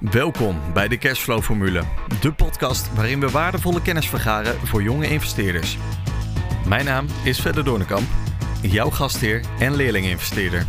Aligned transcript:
Welkom 0.00 0.60
bij 0.72 0.88
de 0.88 0.98
Cashflow 0.98 1.42
Formule, 1.42 1.82
de 2.20 2.32
podcast 2.32 2.94
waarin 2.94 3.20
we 3.20 3.30
waardevolle 3.30 3.82
kennis 3.82 4.08
vergaren 4.08 4.66
voor 4.66 4.82
jonge 4.82 5.08
investeerders. 5.08 5.78
Mijn 6.66 6.84
naam 6.84 7.06
is 7.24 7.40
Verder 7.40 7.64
Doornekamp, 7.64 8.08
jouw 8.62 8.90
gastheer 8.90 9.40
en 9.58 9.74
leerling-investeerder. 9.74 10.66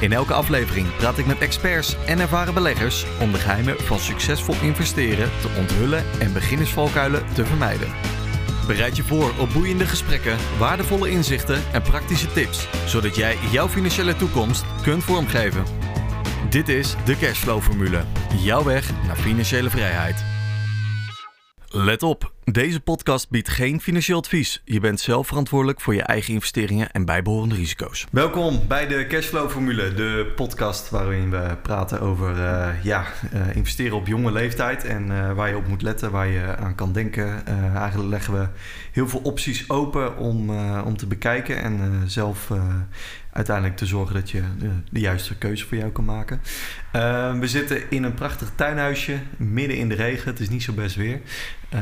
In 0.00 0.12
elke 0.12 0.32
aflevering 0.32 0.96
praat 0.96 1.18
ik 1.18 1.26
met 1.26 1.38
experts 1.38 1.96
en 2.06 2.18
ervaren 2.18 2.54
beleggers 2.54 3.06
om 3.20 3.32
de 3.32 3.38
geheimen 3.38 3.80
van 3.80 3.98
succesvol 3.98 4.54
investeren 4.62 5.30
te 5.40 5.48
onthullen 5.58 6.04
en 6.20 6.32
beginnersvalkuilen 6.32 7.22
te 7.32 7.46
vermijden. 7.46 7.88
Bereid 8.66 8.96
je 8.96 9.02
voor 9.02 9.32
op 9.38 9.52
boeiende 9.52 9.86
gesprekken, 9.86 10.36
waardevolle 10.58 11.10
inzichten 11.10 11.62
en 11.72 11.82
praktische 11.82 12.32
tips, 12.32 12.68
zodat 12.86 13.16
jij 13.16 13.36
jouw 13.50 13.68
financiële 13.68 14.16
toekomst 14.16 14.64
kunt 14.82 15.04
vormgeven. 15.04 15.64
Dit 16.48 16.68
is 16.68 16.94
de 17.04 17.16
Cashflow 17.16 17.60
Formule, 17.60 18.04
jouw 18.42 18.64
weg 18.64 18.90
naar 19.06 19.16
financiële 19.16 19.70
vrijheid. 19.70 20.24
Let 21.76 22.02
op, 22.02 22.32
deze 22.44 22.80
podcast 22.80 23.30
biedt 23.30 23.48
geen 23.48 23.80
financieel 23.80 24.18
advies. 24.18 24.62
Je 24.64 24.80
bent 24.80 25.00
zelf 25.00 25.26
verantwoordelijk 25.26 25.80
voor 25.80 25.94
je 25.94 26.02
eigen 26.02 26.34
investeringen 26.34 26.90
en 26.90 27.04
bijbehorende 27.04 27.54
risico's. 27.54 28.06
Welkom 28.10 28.60
bij 28.68 28.86
de 28.86 29.06
Cashflow 29.06 29.50
Formule, 29.50 29.94
de 29.94 30.32
podcast 30.36 30.90
waarin 30.90 31.30
we 31.30 31.56
praten 31.62 32.00
over 32.00 32.36
uh, 32.36 32.68
ja, 32.82 33.06
uh, 33.34 33.56
investeren 33.56 33.96
op 33.96 34.06
jonge 34.06 34.32
leeftijd 34.32 34.84
en 34.84 35.10
uh, 35.10 35.32
waar 35.32 35.48
je 35.48 35.56
op 35.56 35.66
moet 35.66 35.82
letten, 35.82 36.10
waar 36.10 36.28
je 36.28 36.56
aan 36.56 36.74
kan 36.74 36.92
denken. 36.92 37.46
eigenlijk 37.76 38.10
leggen 38.10 38.34
we 38.34 38.48
heel 38.92 39.08
veel 39.08 39.20
opties 39.22 39.70
open 39.70 40.18
om, 40.18 40.50
om 40.84 40.96
te 40.96 41.06
bekijken 41.06 41.62
en 41.62 42.02
zelf 42.06 42.50
uiteindelijk 43.34 43.76
te 43.76 43.86
zorgen 43.86 44.14
dat 44.14 44.30
je 44.30 44.42
de, 44.58 44.70
de, 44.90 45.00
juiste 45.00 45.36
keuze 45.36 45.66
voor 45.66 45.76
jou 45.76 45.90
kan 45.90 46.04
maken. 46.04 46.40
Uh, 46.96 47.38
we 47.38 47.48
zitten 47.48 47.90
in 47.90 48.02
een 48.02 48.14
prachtig 48.14 48.50
tuinhuisje, 48.54 49.18
midden 49.36 49.76
in 49.76 49.88
de 49.88 49.94
regen. 49.94 50.30
Het 50.30 50.40
is 50.40 50.48
niet 50.48 50.62
zo 50.62 50.72
best 50.72 50.96
weer. 50.96 51.20
Uh, 51.74 51.80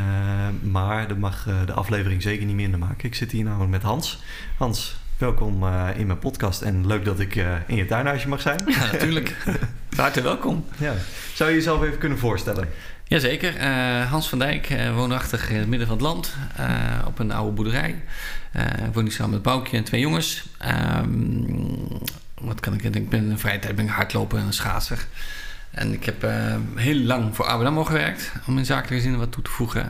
maar 0.62 1.08
dat 1.08 1.18
mag 1.18 1.46
uh, 1.46 1.66
de 1.66 1.72
aflevering 1.72 2.22
zeker 2.22 2.46
niet 2.46 2.54
minder 2.54 2.78
maken. 2.78 3.04
Ik 3.04 3.14
zit 3.14 3.30
hier 3.32 3.44
namelijk 3.44 3.70
met 3.70 3.82
Hans. 3.82 4.22
Hans, 4.58 4.96
welkom 5.18 5.66
in 5.96 6.06
mijn 6.06 6.18
podcast 6.18 6.62
en 6.62 6.86
leuk 6.86 7.04
dat 7.04 7.20
ik 7.20 7.34
in 7.66 7.76
je 7.76 7.86
tuinhuisje 7.86 8.28
mag 8.28 8.40
zijn. 8.40 8.60
Ja, 8.66 8.92
natuurlijk. 8.92 9.36
Hartelijk 9.96 10.26
welkom. 10.26 10.64
Ja. 10.78 10.94
Zou 11.34 11.50
je 11.50 11.56
jezelf 11.56 11.82
even 11.82 11.98
kunnen 11.98 12.18
voorstellen? 12.18 12.68
Jazeker. 13.12 13.56
Uh, 13.60 14.10
Hans 14.10 14.28
van 14.28 14.38
Dijk, 14.38 14.70
uh, 14.70 14.94
woonachtig 14.94 15.50
in 15.50 15.58
het 15.58 15.68
midden 15.68 15.88
van 15.88 15.96
het 15.96 16.06
land, 16.06 16.34
uh, 16.60 17.06
op 17.06 17.18
een 17.18 17.32
oude 17.32 17.52
boerderij. 17.52 18.02
ik 18.86 18.94
woon 18.94 19.02
hier 19.02 19.12
samen 19.12 19.30
met 19.30 19.42
Boukje 19.42 19.76
en 19.76 19.84
twee 19.84 20.00
jongens. 20.00 20.44
Um, 20.96 21.88
wat 22.34 22.60
kan 22.60 22.74
ik 22.74 22.82
Ik 22.82 23.08
ben 23.08 23.22
in 23.22 23.28
de 23.28 23.38
vrije 23.38 23.58
tijd 23.58 23.76
ben 23.76 23.84
ik 23.84 23.90
hardlopen 23.90 24.38
en 24.38 24.52
schaatser. 24.52 25.06
En 25.70 25.92
ik 25.92 26.04
heb 26.04 26.26
heel 26.74 26.94
lang 26.94 27.36
voor 27.36 27.46
ABN 27.46 27.84
gewerkt, 27.84 28.32
om 28.46 28.58
in 28.58 28.66
zakelijke 28.66 29.04
zin 29.04 29.16
wat 29.16 29.32
toe 29.32 29.42
te 29.42 29.50
voegen. 29.50 29.88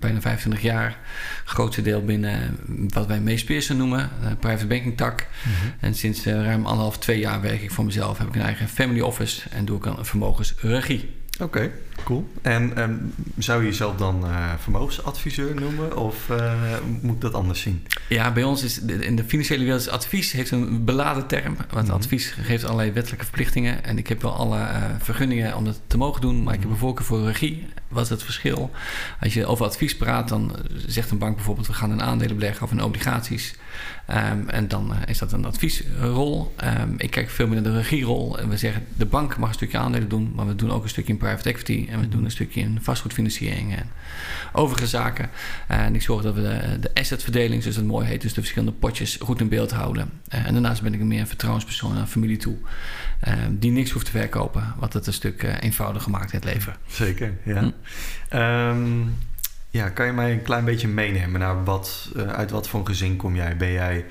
bijna 0.00 0.20
25 0.20 0.62
jaar. 0.62 0.96
grootste 1.44 1.82
deel 1.82 2.04
binnen 2.04 2.58
wat 2.88 3.06
wij 3.06 3.20
meest 3.20 3.46
Pearson 3.46 3.76
noemen, 3.76 4.10
private 4.40 4.66
banking 4.66 4.96
tak. 4.96 5.26
Mm 5.44 5.52
-hmm. 5.52 5.72
En 5.80 5.94
sinds 5.94 6.24
ruim 6.24 6.66
anderhalf, 6.66 6.98
twee 6.98 7.18
jaar 7.18 7.40
werk 7.40 7.62
ik 7.62 7.70
voor 7.70 7.84
mezelf. 7.84 8.18
Heb 8.18 8.28
ik 8.28 8.34
een 8.34 8.40
eigen 8.40 8.68
family 8.68 9.00
office 9.00 9.48
en 9.50 9.64
doe 9.64 9.76
ik 9.76 9.84
een 9.84 10.04
vermogensregie. 10.04 11.24
Oké, 11.40 11.58
okay, 11.58 11.72
cool. 12.04 12.28
En 12.42 12.82
um, 12.82 13.14
zou 13.38 13.60
je 13.60 13.68
jezelf 13.68 13.96
dan 13.96 14.24
uh, 14.24 14.52
vermogensadviseur 14.58 15.54
noemen 15.54 15.96
of 15.96 16.28
uh, 16.30 16.52
moet 17.00 17.14
ik 17.14 17.20
dat 17.20 17.34
anders 17.34 17.60
zien? 17.60 17.86
Ja, 18.08 18.32
bij 18.32 18.42
ons 18.42 18.62
is 18.62 18.80
in 18.80 19.16
de 19.16 19.24
financiële 19.24 19.64
wereld 19.64 19.80
is 19.80 19.88
advies 19.88 20.32
heeft 20.32 20.50
een 20.50 20.84
beladen 20.84 21.26
term. 21.26 21.56
Want 21.56 21.70
mm 21.70 21.78
-hmm. 21.78 21.90
advies 21.90 22.34
geeft 22.40 22.64
allerlei 22.64 22.92
wettelijke 22.92 23.24
verplichtingen. 23.24 23.84
En 23.84 23.98
ik 23.98 24.08
heb 24.08 24.22
wel 24.22 24.32
alle 24.32 24.58
uh, 24.58 24.84
vergunningen 24.98 25.56
om 25.56 25.64
dat 25.64 25.80
te 25.86 25.96
mogen 25.96 26.20
doen, 26.20 26.42
maar 26.42 26.54
ik 26.54 26.60
heb 26.60 26.70
een 26.70 26.76
voorkeur 26.76 27.06
voor 27.06 27.24
regie. 27.24 27.66
Wat 27.88 28.04
is 28.04 28.10
het 28.10 28.22
verschil? 28.22 28.70
Als 29.20 29.34
je 29.34 29.46
over 29.46 29.66
advies 29.66 29.96
praat, 29.96 30.28
dan 30.28 30.56
zegt 30.86 31.10
een 31.10 31.18
bank 31.18 31.34
bijvoorbeeld: 31.34 31.66
we 31.66 31.72
gaan 31.72 31.90
een 31.90 32.02
aandelen 32.02 32.36
beleggen 32.36 32.64
of 32.64 32.70
in 32.70 32.82
obligaties. 32.82 33.54
Um, 34.10 34.48
en 34.48 34.68
dan 34.68 34.94
is 35.06 35.18
dat 35.18 35.32
een 35.32 35.44
adviesrol. 35.44 36.54
Um, 36.64 36.94
ik 36.96 37.10
kijk 37.10 37.30
veel 37.30 37.46
meer 37.46 37.62
naar 37.62 37.72
de 37.72 37.78
regierol. 37.78 38.38
En 38.38 38.48
we 38.48 38.56
zeggen: 38.56 38.86
de 38.96 39.06
bank 39.06 39.36
mag 39.36 39.48
een 39.48 39.54
stukje 39.54 39.78
aandelen 39.78 40.08
doen, 40.08 40.32
maar 40.34 40.46
we 40.46 40.56
doen 40.56 40.70
ook 40.70 40.82
een 40.82 40.88
stukje 40.88 41.12
in 41.12 41.18
private 41.18 41.48
equity. 41.48 41.86
En 41.90 42.00
we 42.00 42.08
doen 42.08 42.24
een 42.24 42.30
stukje 42.30 42.60
in 42.60 42.78
vastgoedfinanciering 42.82 43.76
en 43.76 43.90
overige 44.52 44.86
zaken. 44.86 45.30
En 45.66 45.94
ik 45.94 46.02
zorg 46.02 46.22
dat 46.22 46.34
we 46.34 46.40
de, 46.40 46.78
de 46.80 46.90
assetverdeling, 46.94 47.62
zoals 47.62 47.76
het 47.76 47.86
mooi 47.86 48.06
heet, 48.06 48.20
dus 48.20 48.34
de 48.34 48.40
verschillende 48.40 48.74
potjes 48.78 49.18
goed 49.20 49.40
in 49.40 49.48
beeld 49.48 49.70
houden. 49.70 50.10
En 50.28 50.52
daarnaast 50.52 50.82
ben 50.82 50.94
ik 50.94 51.00
meer 51.00 51.20
een 51.20 51.26
vertrouwenspersoon 51.26 51.94
naar 51.94 52.06
familie 52.06 52.36
toe, 52.36 52.56
die 53.50 53.70
niks 53.70 53.90
hoeft 53.90 54.04
te 54.04 54.10
verkopen, 54.10 54.74
wat 54.78 54.92
het 54.92 55.06
een 55.06 55.12
stuk 55.12 55.56
eenvoudiger 55.60 56.10
maakt 56.10 56.32
in 56.32 56.38
het 56.38 56.48
leven. 56.54 56.74
Zeker, 56.86 57.34
ja. 57.44 57.72
Hm. 58.28 58.36
Um, 58.36 59.16
ja, 59.76 59.88
kan 59.88 60.06
je 60.06 60.12
mij 60.12 60.32
een 60.32 60.42
klein 60.42 60.64
beetje 60.64 60.88
meenemen 60.88 61.40
naar 61.40 61.64
wat, 61.64 62.10
uh, 62.16 62.32
uit 62.32 62.50
wat 62.50 62.68
voor 62.68 62.86
gezin 62.86 63.16
kom 63.16 63.36
jij? 63.36 63.56
Ben 63.56 63.72
jij 63.72 64.04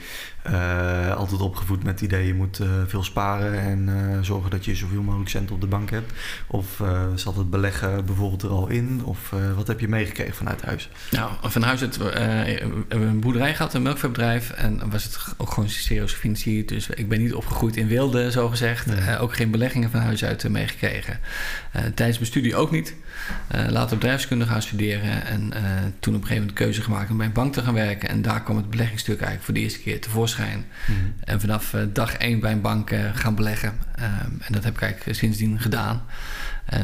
uh, 0.49 1.15
altijd 1.15 1.41
opgevoed 1.41 1.83
met 1.83 1.93
het 1.93 2.01
idee 2.01 2.27
je 2.27 2.33
moet 2.33 2.59
uh, 2.59 2.67
veel 2.87 3.03
sparen 3.03 3.59
en 3.59 3.89
zorgen 4.21 4.51
dat 4.51 4.65
je 4.65 4.75
zoveel 4.75 5.01
mogelijk 5.01 5.29
cent 5.29 5.51
op 5.51 5.61
de 5.61 5.67
bank 5.67 5.89
hebt? 5.89 6.13
Of 6.47 6.83
zat 7.15 7.35
het 7.35 7.49
beleggen 7.49 8.05
bijvoorbeeld 8.05 8.41
er 8.41 8.49
al 8.49 8.67
in? 8.67 9.01
Of 9.03 9.33
wat 9.55 9.67
heb 9.67 9.79
je 9.79 9.87
meegekregen 9.87 10.35
vanuit 10.35 10.61
huis? 10.61 10.89
Nou, 11.11 11.31
van 11.41 11.61
huis 11.61 11.81
het, 11.81 11.97
we 11.97 12.09
hebben 12.87 13.07
een 13.07 13.19
boerderij 13.19 13.55
gehad, 13.55 13.73
een 13.73 13.81
melkveebedrijf. 13.81 14.51
En 14.51 14.89
was 14.89 15.03
het 15.03 15.17
ook 15.37 15.51
gewoon 15.51 15.69
serieus 15.69 16.13
gefinancierd. 16.13 16.69
Dus 16.69 16.89
ik 16.89 17.09
ben 17.09 17.19
niet 17.19 17.33
opgegroeid 17.33 17.75
in 17.77 17.87
wilde, 17.87 18.31
zo 18.31 18.49
gezegd. 18.49 18.85
Nee. 18.85 19.17
ook 19.19 19.35
geen 19.35 19.51
beleggingen 19.51 19.91
van 19.91 19.99
huis 19.99 20.25
uit 20.25 20.49
meegekregen. 20.49 21.19
tijdens 21.71 22.17
mijn 22.17 22.25
studie 22.25 22.55
ook 22.55 22.71
niet. 22.71 22.95
later 23.69 23.97
bedrijfskunde 23.97 24.45
gaan 24.45 24.61
studeren 24.61 25.25
en 25.25 25.49
toen 25.99 26.15
op 26.15 26.21
een 26.21 26.27
gegeven 26.27 26.33
moment 26.35 26.57
de 26.57 26.63
keuze 26.63 26.81
gemaakt 26.81 27.09
om 27.09 27.17
bij 27.17 27.25
een 27.25 27.31
bank 27.31 27.53
te 27.53 27.61
gaan 27.61 27.73
werken. 27.73 28.09
En 28.09 28.21
daar 28.21 28.43
kwam 28.43 28.57
het 28.57 28.69
beleggingsstuk 28.69 29.15
eigenlijk 29.15 29.45
voor 29.45 29.53
de 29.53 29.59
eerste 29.59 29.79
keer 29.79 30.01
tevoorschijn. 30.01 30.33
Mm-hmm. 30.39 31.13
En 31.23 31.39
vanaf 31.39 31.73
uh, 31.73 31.81
dag 31.93 32.13
één 32.13 32.39
bij 32.39 32.51
een 32.51 32.61
bank 32.61 32.91
uh, 32.91 32.99
gaan 33.13 33.35
beleggen. 33.35 33.69
Um, 33.99 34.41
en 34.41 34.53
dat 34.53 34.63
heb 34.63 34.73
ik 34.75 34.81
eigenlijk 34.81 35.17
sindsdien 35.17 35.59
gedaan. 35.59 36.03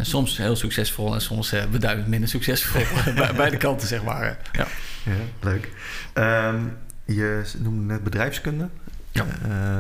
soms 0.01 0.38
heel 0.38 0.56
succesvol 0.56 1.13
en 1.13 1.22
soms 1.22 1.53
beduidend 1.72 2.07
minder 2.07 2.29
succesvol. 2.29 2.81
bij 3.16 3.34
beide 3.34 3.57
kanten, 3.57 3.88
zeg 3.88 4.03
maar. 4.03 4.38
Ja, 4.51 4.67
ja 5.03 5.11
leuk. 5.40 5.69
Um, 6.13 6.78
je 7.06 7.41
noemde 7.57 7.94
net 7.94 8.03
bedrijfskunde. 8.03 8.69
Ja. 9.11 9.25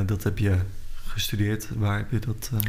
dat 0.03 0.23
heb 0.23 0.37
je 0.37 0.57
gestudeerd? 1.11 1.67
Waar 1.75 1.97
heb 1.97 2.11
je 2.11 2.19
dat? 2.19 2.51
Uh... 2.53 2.59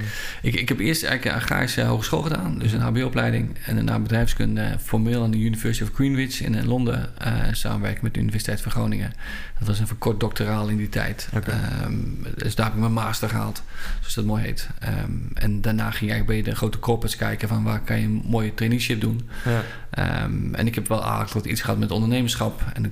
Ik, 0.43 0.55
ik 0.55 0.69
heb 0.69 0.79
eerst 0.79 1.05
eigenlijk 1.05 1.37
een 1.37 1.43
agrarische 1.43 1.83
hogeschool 1.83 2.23
gedaan, 2.23 2.59
dus 2.59 2.73
een 2.73 2.81
HBO-opleiding. 2.81 3.57
En 3.67 3.75
daarna 3.75 3.99
bedrijfskunde 3.99 4.77
formeel 4.83 5.23
aan 5.23 5.31
de 5.31 5.39
University 5.39 5.83
of 5.83 5.91
Greenwich 5.95 6.43
in 6.43 6.67
Londen. 6.67 7.11
Uh, 7.27 7.33
samenwerken 7.53 8.01
met 8.03 8.15
de 8.15 8.21
Universiteit 8.21 8.61
van 8.61 8.73
Groningen. 8.73 9.13
Dat 9.59 9.69
was 9.69 9.79
een 9.79 9.87
verkort 9.87 10.21
doctoraal 10.21 10.69
in 10.69 10.77
die 10.77 10.89
tijd. 10.89 11.29
Okay. 11.35 11.55
Um, 11.85 12.27
dus 12.37 12.55
daar 12.55 12.67
heb 12.67 12.75
ik 12.75 12.81
mijn 12.81 12.93
master 12.93 13.29
gehaald, 13.29 13.63
zoals 13.99 14.15
dat 14.15 14.25
mooi 14.25 14.43
heet. 14.43 14.69
Um, 15.05 15.31
en 15.35 15.61
daarna 15.61 15.91
ging 15.91 16.15
ik 16.15 16.27
bij 16.27 16.43
de 16.43 16.55
grote 16.55 16.79
corporates 16.79 17.19
kijken 17.19 17.49
van 17.49 17.63
waar 17.63 17.81
kan 17.81 17.99
je 17.99 18.05
een 18.05 18.23
mooie 18.27 18.55
traineeship 18.55 19.01
doen. 19.01 19.29
Ja. 19.45 20.25
Um, 20.25 20.55
en 20.55 20.67
ik 20.67 20.75
heb 20.75 20.89
wel 20.89 21.05
eigenlijk 21.05 21.47
iets 21.47 21.61
gehad 21.61 21.79
met 21.79 21.91
ondernemerschap. 21.91 22.63
En 22.73 22.83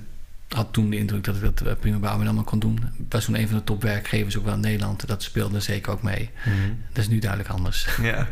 had 0.53 0.73
toen 0.73 0.89
de 0.89 0.97
indruk 0.97 1.23
dat 1.23 1.35
ik 1.35 1.41
dat 1.41 1.61
eh, 1.61 1.73
prima 1.79 1.97
bij 1.97 2.09
allemaal 2.09 2.43
kon 2.43 2.59
doen. 2.59 2.79
Was 3.09 3.25
toen 3.25 3.35
een 3.35 3.47
van 3.47 3.57
de 3.57 3.63
topwerkgevers 3.63 4.37
ook 4.37 4.45
wel 4.45 4.53
in 4.53 4.59
Nederland. 4.59 5.07
Dat 5.07 5.23
speelde 5.23 5.59
zeker 5.59 5.91
ook 5.91 6.01
mee. 6.01 6.29
Mm 6.45 6.53
-hmm. 6.53 6.77
Dat 6.93 7.03
is 7.03 7.09
nu 7.09 7.19
duidelijk 7.19 7.49
anders. 7.49 7.87
Ja, 8.01 8.27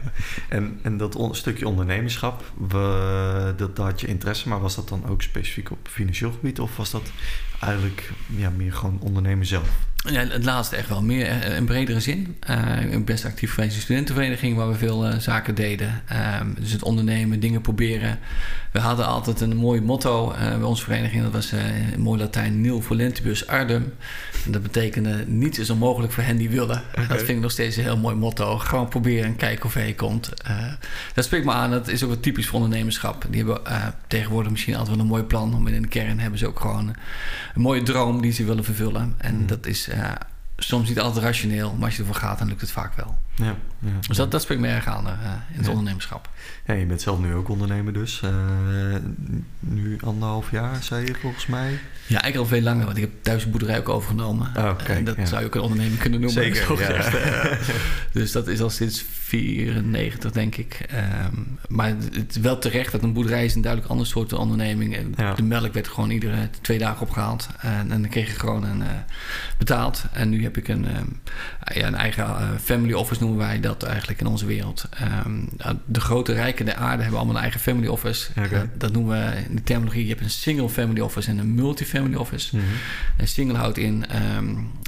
en, 0.49 0.79
en 0.81 0.97
dat 0.97 1.15
on, 1.15 1.35
stukje 1.35 1.67
ondernemerschap, 1.67 2.51
we, 2.67 3.53
dat, 3.57 3.75
dat 3.75 3.85
had 3.85 4.01
je 4.01 4.07
interesse, 4.07 4.49
maar 4.49 4.59
was 4.59 4.75
dat 4.75 4.89
dan 4.89 5.05
ook 5.05 5.21
specifiek 5.21 5.71
op 5.71 5.87
financieel 5.87 6.31
gebied? 6.31 6.59
Of 6.59 6.77
was 6.77 6.91
dat 6.91 7.11
eigenlijk 7.59 8.11
ja, 8.35 8.49
meer 8.49 8.73
gewoon 8.73 8.99
ondernemen 9.01 9.45
zelf? 9.45 9.87
Ja, 10.03 10.27
het 10.27 10.45
laatste 10.45 10.75
echt 10.75 10.89
wel. 10.89 11.01
Meer 11.01 11.27
in 11.27 11.51
eh, 11.51 11.63
bredere 11.63 11.99
zin. 11.99 12.37
Uh, 12.49 12.81
ik 12.81 12.89
ben 12.89 13.03
best 13.03 13.25
actief 13.25 13.53
geweest 13.53 13.75
in 13.75 13.81
studentenvereniging 13.81 14.57
waar 14.57 14.67
we 14.67 14.75
veel 14.75 15.07
uh, 15.07 15.17
zaken 15.17 15.55
deden. 15.55 16.03
Uh, 16.11 16.39
dus 16.59 16.71
het 16.71 16.83
ondernemen, 16.83 17.39
dingen 17.39 17.61
proberen. 17.61 18.19
We 18.71 18.79
hadden 18.79 19.05
altijd 19.05 19.41
een 19.41 19.55
mooi 19.55 19.81
motto 19.81 20.33
bij 20.37 20.61
onze 20.61 20.83
vereniging. 20.83 21.23
Dat 21.23 21.31
was 21.31 21.51
in 21.93 22.01
mooi 22.01 22.19
Latijn 22.19 22.61
nil 22.61 22.81
volentibus 22.81 23.47
ardum. 23.47 23.93
En 24.45 24.51
dat 24.51 24.63
betekende 24.63 25.23
niets 25.27 25.59
is 25.59 25.69
onmogelijk 25.69 26.13
voor 26.13 26.23
hen 26.23 26.37
die 26.37 26.49
willen. 26.49 26.81
Okay. 26.91 27.07
Dat 27.07 27.17
vind 27.17 27.29
ik 27.29 27.39
nog 27.39 27.51
steeds 27.51 27.77
een 27.77 27.83
heel 27.83 27.97
mooi 27.97 28.15
motto. 28.15 28.57
Gewoon 28.57 28.87
proberen 28.87 29.25
en 29.25 29.35
kijken 29.35 29.65
of 29.65 29.73
je 29.73 29.95
komt. 29.95 30.33
dat 31.13 31.23
spreekt 31.23 31.45
me 31.45 31.51
aan. 31.51 31.71
Dat 31.71 31.87
is 31.87 32.03
ook 32.03 32.09
wat 32.09 32.23
typisch 32.23 32.47
voor 32.47 32.59
ondernemerschap. 32.59 33.25
Die 33.29 33.43
hebben 33.43 33.61
tegenwoordig 34.07 34.51
misschien 34.51 34.75
altijd 34.75 34.95
wel 34.95 35.05
een 35.05 35.11
mooi 35.11 35.23
plan. 35.23 35.61
Maar 35.63 35.71
in 35.71 35.81
de 35.81 35.87
kern 35.87 36.19
hebben 36.19 36.39
ze 36.39 36.47
ook 36.47 36.59
gewoon 36.59 36.95
een 37.55 37.61
mooie 37.61 37.83
droom 37.83 38.21
die 38.21 38.31
ze 38.31 38.45
willen 38.45 38.63
vervullen. 38.63 39.15
En 39.17 39.35
mm. 39.35 39.47
dat 39.47 39.65
is 39.65 39.89
uh, 39.89 40.11
soms 40.57 40.87
niet 40.87 40.99
altijd 40.99 41.23
rationeel, 41.23 41.73
maar 41.73 41.85
als 41.85 41.95
je 41.95 41.99
ervoor 41.99 42.15
gaat, 42.15 42.39
dan 42.39 42.47
lukt 42.47 42.61
het 42.61 42.71
vaak 42.71 42.95
wel. 42.95 43.17
Ja, 43.39 43.55
ja, 43.79 43.89
dus 44.07 44.17
dat, 44.17 44.31
dat 44.31 44.41
spreekt 44.41 44.61
me 44.61 44.67
erg 44.67 44.87
aan 44.87 45.07
in 45.53 45.57
het 45.57 45.67
ondernemerschap. 45.67 46.29
Ja, 46.65 46.73
je 46.73 46.85
bent 46.85 47.01
zelf 47.01 47.19
nu 47.19 47.33
ook 47.33 47.49
ondernemer 47.49 47.93
dus. 47.93 48.21
nu 49.59 49.97
anderhalf 50.03 50.51
jaar, 50.51 50.83
zei 50.83 51.05
je 51.05 51.15
volgens 51.15 51.45
mij. 51.45 51.79
Ja, 52.09 52.21
eigenlijk 52.21 52.37
al 52.37 52.57
veel 52.57 52.61
langer, 52.61 52.85
want 52.85 52.97
ik 52.97 53.03
heb 53.03 53.11
thuis 53.21 53.43
een 53.43 53.51
boerderij 53.51 53.77
ook 53.79 53.89
overgenomen. 53.89 54.51
Oh, 54.57 54.77
kijk, 54.77 55.05
dat 55.05 55.17
zou 55.23 55.41
je 55.41 55.45
ook 55.45 55.55
een 55.55 55.61
onderneming 55.61 55.99
kunnen 55.99 56.19
noemen. 56.19 56.43
Zeker, 56.43 57.59
dus 58.13 58.31
dat 58.31 58.47
is 58.47 58.61
al 58.61 58.69
sinds 58.69 59.05
94, 59.29 60.31
denk 60.31 60.55
ik. 60.55 60.85
Um, 61.25 61.57
maar 61.67 61.87
het 61.87 62.35
is 62.35 62.37
wel 62.37 62.59
terecht 62.59 62.91
dat 62.91 63.03
een 63.03 63.13
boerderij 63.13 63.45
is 63.45 63.55
een 63.55 63.61
duidelijk 63.61 63.91
ander 63.91 64.07
soort 64.07 64.33
onderneming. 64.33 65.15
De 65.35 65.43
melk 65.43 65.73
werd 65.73 65.87
gewoon 65.87 66.09
iedere 66.09 66.49
twee 66.61 66.77
dagen 66.77 67.01
opgehaald. 67.01 67.49
En, 67.59 67.91
en 67.91 68.01
dan 68.01 68.09
kreeg 68.09 68.27
je 68.27 68.39
gewoon 68.39 68.63
een, 68.63 68.79
uh, 68.79 68.87
betaald. 69.57 70.03
En 70.13 70.29
nu 70.29 70.43
heb 70.43 70.57
ik 70.57 70.67
een, 70.67 70.97
um, 70.97 71.19
ja, 71.73 71.87
een 71.87 71.95
eigen 71.95 72.59
family 72.59 72.93
office, 72.93 73.23
noemen 73.29 73.47
wij 73.47 73.59
dat 73.59 73.83
eigenlijk 73.83 74.19
in 74.19 74.27
onze 74.27 74.45
wereld. 74.45 74.89
Um, 75.25 75.49
de 75.85 75.99
grote 75.99 76.33
rijken 76.33 76.65
der 76.65 76.75
aarde 76.75 77.01
hebben 77.01 77.19
allemaal 77.19 77.35
een 77.35 77.41
eigen 77.41 77.59
family 77.59 77.87
office. 77.87 78.29
Okay. 78.29 78.51
Uh, 78.51 78.67
dat 78.77 78.91
noemen 78.91 79.19
we 79.19 79.41
in 79.49 79.55
de 79.55 79.63
terminologie. 79.63 80.03
Je 80.03 80.09
hebt 80.09 80.21
een 80.21 80.29
single 80.29 80.69
family 80.69 80.99
office 80.99 81.29
en 81.29 81.37
een 81.37 81.55
multifamily 81.55 82.15
office. 82.15 82.55
Mm 82.55 82.61
-hmm. 82.61 82.69
En 83.17 83.27
single 83.27 83.57
houdt 83.57 83.77
in, 83.77 84.05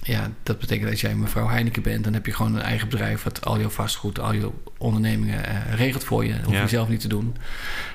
ja, 0.04 0.30
dat 0.44 0.60
betekent 0.60 0.84
dat 0.84 0.92
als 0.92 1.02
jij 1.02 1.16
mevrouw 1.16 1.48
Heineken 1.48 1.82
bent, 1.82 2.04
dan 2.04 2.14
heb 2.14 2.26
je 2.26 2.34
gewoon 2.34 2.56
een 2.56 2.62
eigen 2.62 2.90
bedrijf 2.90 3.24
wat 3.24 3.46
al 3.46 3.60
je 3.60 3.70
vastgoed, 3.70 4.20
al 4.20 4.34
je 4.34 4.50
ondernemingen 4.78 5.40
uh, 5.40 5.74
regelt 5.76 6.04
voor 6.04 6.26
je. 6.26 6.34
Dat 6.34 6.46
hoef 6.46 6.60
je 6.60 6.68
zelf 6.68 6.90
niet 6.90 7.00
te 7.00 7.08
doen. 7.08 7.36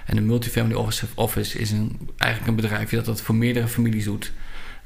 En 0.07 0.17
een 0.17 0.27
multifamily 0.27 0.75
office, 0.75 1.07
office 1.15 1.59
is 1.59 1.71
een, 1.71 2.11
eigenlijk 2.17 2.51
een 2.51 2.63
bedrijfje 2.63 2.97
dat 2.97 3.05
dat 3.05 3.21
voor 3.21 3.35
meerdere 3.35 3.69
families 3.69 4.05
doet. 4.05 4.33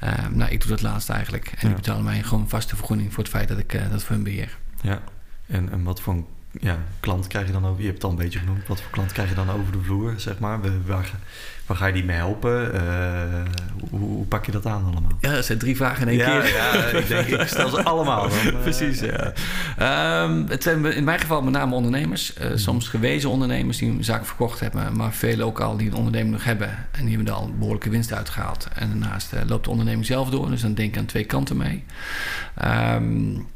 Uh, 0.04 0.10
nou, 0.30 0.50
ik 0.50 0.60
doe 0.60 0.70
dat 0.70 0.82
laatste 0.82 1.12
eigenlijk. 1.12 1.46
En 1.46 1.56
ja. 1.60 1.66
die 1.66 1.74
betalen 1.74 2.04
mij 2.04 2.22
gewoon 2.22 2.48
vaste 2.48 2.76
vergoeding 2.76 3.12
voor 3.14 3.22
het 3.22 3.32
feit 3.32 3.48
dat 3.48 3.58
ik 3.58 3.74
uh, 3.74 3.90
dat 3.90 4.02
voor 4.02 4.14
hun 4.14 4.24
beheer. 4.24 4.58
Ja, 4.82 5.02
en, 5.50 5.70
en 5.70 5.82
wat 5.82 6.00
voor 6.00 6.24
ja, 6.58 6.78
klant 7.00 7.26
krijg 7.26 7.46
je 7.46 7.52
dan 7.52 7.66
over? 7.66 7.80
Je 7.80 7.86
hebt 7.86 7.94
het 7.94 8.04
al 8.04 8.10
een 8.10 8.24
beetje 8.24 8.38
genoemd. 8.38 8.66
Wat 8.66 8.80
voor 8.80 8.90
klant 8.90 9.12
krijg 9.12 9.28
je 9.28 9.34
dan 9.34 9.50
over 9.50 9.72
de 9.72 9.82
vloer, 9.82 10.14
zeg 10.16 10.38
maar? 10.38 10.60
Waar, 10.86 11.10
waar 11.66 11.76
ga 11.76 11.86
je 11.86 11.92
die 11.92 12.04
mee 12.04 12.16
helpen? 12.16 12.74
Uh, 12.74 12.80
hoe, 13.90 14.00
hoe, 14.00 14.24
pak 14.24 14.46
je 14.46 14.52
dat 14.52 14.66
aan 14.66 14.84
allemaal? 14.84 15.12
Ja, 15.20 15.34
dat 15.34 15.44
zijn 15.44 15.58
drie 15.58 15.76
vragen 15.76 16.02
in 16.02 16.08
één 16.08 16.18
ja, 16.18 16.40
keer. 16.40 16.54
Ja, 16.54 16.72
ik 16.74 17.08
denk, 17.08 17.26
ik 17.26 17.46
stel 17.46 17.68
ze 17.68 17.82
allemaal. 17.82 18.28
Dan, 18.28 18.38
uh, 18.46 18.62
Precies, 18.62 19.00
ja. 19.00 19.32
Um, 20.22 20.46
het 20.48 20.62
zijn 20.62 20.84
in 20.84 21.04
mijn 21.04 21.18
geval 21.18 21.42
met 21.42 21.52
name 21.52 21.74
ondernemers. 21.74 22.34
Uh, 22.40 22.50
soms 22.54 22.88
gewezen 22.88 23.30
ondernemers 23.30 23.78
die 23.78 23.90
een 23.90 24.04
zaak 24.04 24.26
verkocht 24.26 24.60
hebben... 24.60 24.96
maar 24.96 25.12
veel 25.12 25.40
ook 25.40 25.60
al 25.60 25.76
die 25.76 25.88
een 25.88 25.96
onderneming 25.96 26.32
nog 26.32 26.44
hebben... 26.44 26.68
en 26.68 27.04
die 27.04 27.16
hebben 27.16 27.34
er 27.34 27.40
al 27.40 27.50
behoorlijke 27.58 27.90
winst 27.90 28.12
uitgehaald. 28.12 28.68
En 28.74 28.88
daarnaast 28.88 29.32
loopt 29.46 29.64
de 29.64 29.70
onderneming 29.70 30.06
zelf 30.06 30.30
door. 30.30 30.50
Dus 30.50 30.60
dan 30.60 30.74
denk 30.74 30.92
ik 30.92 30.98
aan 30.98 31.06
twee 31.06 31.24
kanten 31.24 31.56
mee. 31.56 31.84
Um, 32.64 33.46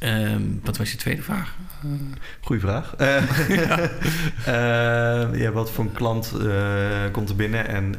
Um, 0.00 0.60
wat 0.64 0.76
was 0.76 0.90
je 0.90 0.96
tweede 0.96 1.22
vraag? 1.22 1.56
Uh, 1.84 1.90
Goeie 2.40 2.60
vraag. 2.60 2.94
Uh, 3.00 3.48
ja. 3.66 3.90
uh, 4.48 5.40
ja. 5.42 5.50
wat 5.50 5.70
voor 5.70 5.84
een 5.84 5.92
klant 5.92 6.32
komt 7.12 7.28
er 7.28 7.36
binnen 7.36 7.68
en... 7.68 7.94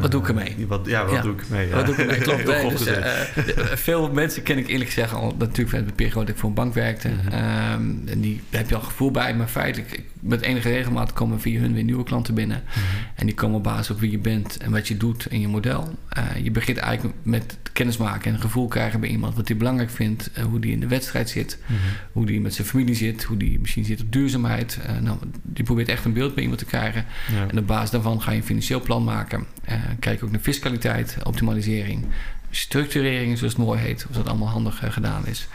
wat 0.00 0.10
doe 0.10 0.20
ik 0.20 0.28
ermee? 0.28 0.66
Wat, 0.68 0.86
ja, 0.86 1.04
wat 1.04 1.14
ja. 1.14 1.20
doe 1.20 1.32
ik 1.32 1.40
ermee? 1.40 1.70
Wat 1.70 1.86
doe 1.86 1.94
ik 1.94 2.00
ermee? 2.00 2.18
Klopt. 2.18 2.84
nee, 2.84 3.54
dus, 3.54 3.80
veel 3.80 4.12
mensen 4.12 4.42
ken 4.42 4.58
ik 4.58 4.68
eerlijk 4.68 4.90
gezegd 4.90 5.12
al 5.12 5.34
natuurlijk 5.38 5.76
van 5.76 5.84
de 5.84 5.92
periode 5.92 6.20
dat 6.26 6.34
ik 6.34 6.40
voor 6.40 6.48
een 6.48 6.54
bank 6.54 6.74
werkte. 6.74 7.08
Mm 7.08 7.18
-hmm. 7.18 7.72
um, 7.72 8.02
en 8.06 8.20
die 8.20 8.40
daar 8.50 8.60
heb 8.60 8.70
je 8.70 8.76
al 8.76 8.82
gevoel 8.82 9.10
bij. 9.10 9.34
Maar 9.34 9.48
feitelijk, 9.48 10.02
met 10.20 10.40
enige 10.40 10.68
regelmaat 10.68 11.12
komen 11.12 11.40
via 11.40 11.60
hun 11.60 11.74
weer 11.74 11.84
nieuwe 11.84 12.04
klanten 12.04 12.34
binnen. 12.34 12.62
Mm 12.64 12.72
-hmm. 12.72 13.06
En 13.14 13.26
die 13.26 13.34
komen 13.34 13.56
op 13.56 13.62
basis 13.62 13.90
op 13.90 14.00
wie 14.00 14.10
je 14.10 14.18
bent 14.18 14.56
en 14.56 14.70
wat 14.70 14.88
je 14.88 14.96
doet 14.96 15.26
in 15.30 15.40
je 15.40 15.48
model. 15.48 15.94
je 16.42 16.50
begint 16.50 16.78
eigenlijk 16.78 17.16
met 17.22 17.58
kennismaken 17.72 18.28
en 18.28 18.34
een 18.34 18.40
gevoel 18.40 18.68
krijgen 18.68 19.00
bij 19.00 19.08
iemand. 19.08 19.36
Wat 19.36 19.48
hij 19.48 19.56
belangrijk 19.56 19.90
vindt, 19.90 20.30
hoe 20.50 20.60
die 20.60 20.72
in 20.72 20.80
de 20.80 20.88
wedstrijd 20.88 21.30
zit. 21.30 21.43
Mm 21.52 21.76
-hmm. 21.76 21.84
Hoe 22.12 22.26
die 22.26 22.40
met 22.40 22.54
zijn 22.54 22.66
familie 22.66 22.94
zit, 22.94 23.22
hoe 23.22 23.36
die 23.36 23.58
misschien 23.58 23.84
zit 23.84 24.00
op 24.00 24.12
duurzaamheid. 24.12 24.78
Uh, 24.86 24.98
nou, 24.98 25.18
die 25.42 25.64
probeert 25.64 25.88
echt 25.88 26.04
een 26.04 26.12
beeld 26.12 26.34
bij 26.34 26.42
iemand 26.42 26.60
te 26.60 26.66
krijgen. 26.66 27.04
Ja. 27.32 27.46
En 27.48 27.58
op 27.58 27.66
basis 27.66 27.90
daarvan 27.90 28.22
ga 28.22 28.30
je 28.30 28.36
een 28.36 28.44
financieel 28.44 28.80
plan 28.80 29.04
maken. 29.04 29.46
Uh, 29.68 29.74
kijk 29.98 30.24
ook 30.24 30.30
naar 30.30 30.40
fiscaliteit, 30.40 31.16
optimalisering, 31.22 32.04
structurering, 32.50 33.38
zoals 33.38 33.52
het 33.52 33.62
mooi 33.62 33.80
heet. 33.80 34.06
Of 34.08 34.16
dat 34.16 34.28
allemaal 34.28 34.48
handig 34.48 34.84
uh, 34.84 34.92
gedaan 34.92 35.26
is. 35.26 35.48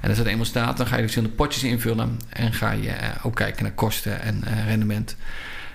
En 0.00 0.08
als 0.08 0.18
dat 0.18 0.26
eenmaal 0.26 0.44
staat, 0.44 0.76
dan 0.76 0.86
ga 0.86 0.92
je 0.92 1.02
de 1.02 1.08
verschillende 1.08 1.36
potjes 1.36 1.64
invullen. 1.64 2.18
En 2.28 2.52
ga 2.52 2.70
je 2.70 2.94
ook 3.22 3.34
kijken 3.34 3.62
naar 3.62 3.72
kosten 3.72 4.20
en 4.20 4.44
rendement. 4.66 5.16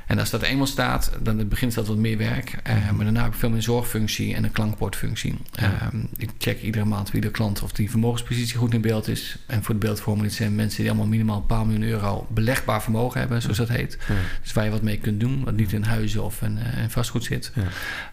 En 0.07 0.19
als 0.19 0.29
dat 0.29 0.41
eenmaal 0.41 0.65
staat, 0.65 1.11
dan 1.19 1.33
in 1.33 1.39
het 1.39 1.49
begin 1.49 1.71
staat 1.71 1.87
wat 1.87 1.97
meer 1.97 2.17
werk. 2.17 2.55
Uh, 2.67 2.91
maar 2.91 3.03
daarna 3.03 3.23
heb 3.23 3.33
ik 3.33 3.39
veel 3.39 3.49
meer 3.49 3.61
zorgfunctie 3.61 4.35
en 4.35 4.43
een 4.43 4.51
klankbordfunctie. 4.51 5.35
Uh, 5.61 5.69
ik 6.17 6.29
check 6.37 6.61
iedere 6.61 6.85
maand 6.85 7.11
wie 7.11 7.21
de 7.21 7.31
klant 7.31 7.61
of 7.61 7.71
die 7.71 7.89
vermogenspositie 7.89 8.57
goed 8.57 8.73
in 8.73 8.81
beeld 8.81 9.07
is. 9.07 9.37
En 9.45 9.63
voor 9.63 9.73
de 9.73 9.85
beeldvorming 9.85 10.31
zijn 10.31 10.55
mensen 10.55 10.81
die 10.81 10.89
allemaal 10.89 11.07
minimaal 11.09 11.37
een 11.37 11.45
paar 11.45 11.65
miljoen 11.65 11.83
euro 11.83 12.27
belegbaar 12.29 12.81
vermogen 12.81 13.19
hebben, 13.19 13.41
zoals 13.41 13.57
dat 13.57 13.69
heet. 13.69 13.97
Ja. 14.07 14.15
Dus 14.41 14.53
waar 14.53 14.63
je 14.63 14.71
wat 14.71 14.81
mee 14.81 14.97
kunt 14.97 15.19
doen, 15.19 15.43
wat 15.43 15.55
niet 15.55 15.73
in 15.73 15.83
huizen 15.83 16.23
of 16.23 16.41
in, 16.41 16.57
in 16.81 16.89
vastgoed 16.89 17.23
zit. 17.23 17.51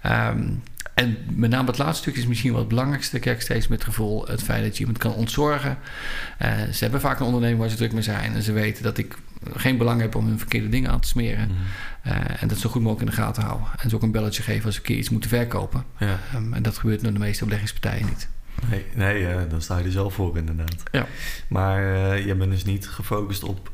Ja. 0.03 0.31
Um, 0.31 0.63
en 0.95 1.17
met 1.31 1.51
name 1.51 1.67
het 1.67 1.79
laatste 1.79 2.03
stuk 2.03 2.17
is 2.17 2.27
misschien 2.27 2.51
wel 2.51 2.61
het 2.61 2.69
belangrijkste. 2.69 3.19
Kijk 3.19 3.41
steeds 3.41 3.69
met 3.69 3.79
het 3.79 3.89
gevoel 3.89 4.27
het 4.27 4.43
feit 4.43 4.65
dat 4.65 4.75
je 4.75 4.81
iemand 4.81 4.99
kan 4.99 5.13
ontzorgen. 5.13 5.79
Uh, 6.43 6.49
ze 6.73 6.83
hebben 6.83 7.01
vaak 7.01 7.21
een 7.21 7.27
onderneming 7.27 7.61
waar 7.61 7.69
ze 7.69 7.77
druk 7.77 7.93
mee 7.93 8.03
zijn. 8.03 8.35
En 8.35 8.43
ze 8.43 8.53
weten 8.53 8.83
dat 8.83 8.99
ik 8.99 9.17
geen 9.55 9.79
belang 9.79 10.01
heb 10.01 10.15
om 10.15 10.27
hun 10.27 10.39
verkeerde 10.39 10.69
dingen 10.69 10.91
aan 10.91 11.01
te 11.01 11.09
smeren. 11.09 11.49
Mm 11.49 11.55
-hmm. 12.03 12.13
uh, 12.13 12.43
en 12.43 12.49
dat 12.49 12.59
zo 12.59 12.71
goed 12.71 12.83
mogelijk 12.83 13.11
in 13.11 13.17
de 13.17 13.23
gaten 13.23 13.43
houden. 13.43 13.69
En 13.79 13.89
ze 13.89 13.97
ook 13.97 14.03
een 14.03 14.11
belletje 14.11 14.43
geven 14.43 14.65
als 14.65 14.75
ze 14.75 14.81
een 14.81 14.87
keer 14.87 14.97
iets 14.97 15.11
moeten 15.11 15.31
verkopen. 15.31 15.85
Ja. 15.99 16.19
Um, 16.35 16.55
en 16.55 16.63
dat 16.63 16.79
gebeurt 16.79 17.03
door 17.03 17.13
de 17.13 17.19
meeste 17.19 17.45
beleggingspartijen 17.45 18.07
niet. 18.07 18.29
Nee, 18.71 18.85
nee 18.95 19.23
uh, 19.23 19.37
dan 19.49 19.63
sta 19.63 19.79
je 19.79 19.85
er 19.85 19.91
zelf 19.91 20.15
voor 20.15 20.37
inderdaad. 20.37 20.83
Ja. 20.93 21.07
Maar 21.49 21.83
uh, 21.83 22.27
je 22.27 22.35
bent 22.35 22.51
dus 22.51 22.65
niet 22.65 22.89
gefocust 22.89 23.43
op 23.43 23.73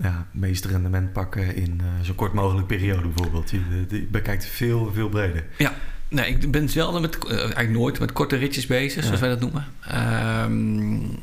ja, 0.00 0.26
meest 0.30 0.64
rendement 0.64 1.12
pakken 1.12 1.56
in 1.56 1.80
zo'n 2.02 2.14
kort 2.14 2.32
mogelijk 2.32 2.66
periode 2.66 3.08
bijvoorbeeld. 3.08 3.50
Je, 3.50 3.60
je 3.88 4.06
bekijkt 4.10 4.46
veel, 4.46 4.92
veel 4.92 5.08
breder. 5.08 5.44
Ja, 5.56 5.72
Nee, 6.08 6.26
ik 6.26 6.50
ben 6.50 6.68
zelden 6.68 7.00
met, 7.00 7.18
uh, 7.24 7.38
eigenlijk 7.38 7.70
nooit 7.70 7.98
met 7.98 8.12
korte 8.12 8.36
ritjes 8.36 8.66
bezig, 8.66 9.04
zoals 9.04 9.20
wij 9.20 9.28
dat 9.28 9.40
noemen. 9.40 9.66
Um, 10.44 11.18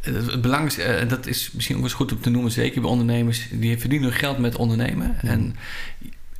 het 0.00 0.40
belangrijkste, 0.40 0.82
en 0.82 1.08
dat 1.08 1.26
is 1.26 1.50
misschien 1.52 1.76
ook 1.76 1.82
eens 1.82 1.92
goed 1.92 2.12
om 2.12 2.20
te 2.20 2.30
noemen, 2.30 2.50
zeker 2.50 2.80
bij 2.80 2.90
ondernemers, 2.90 3.48
die 3.50 3.78
verdienen 3.78 4.08
hun 4.08 4.18
geld 4.18 4.38
met 4.38 4.56
ondernemen. 4.56 5.16
Ja. 5.22 5.28
En 5.28 5.56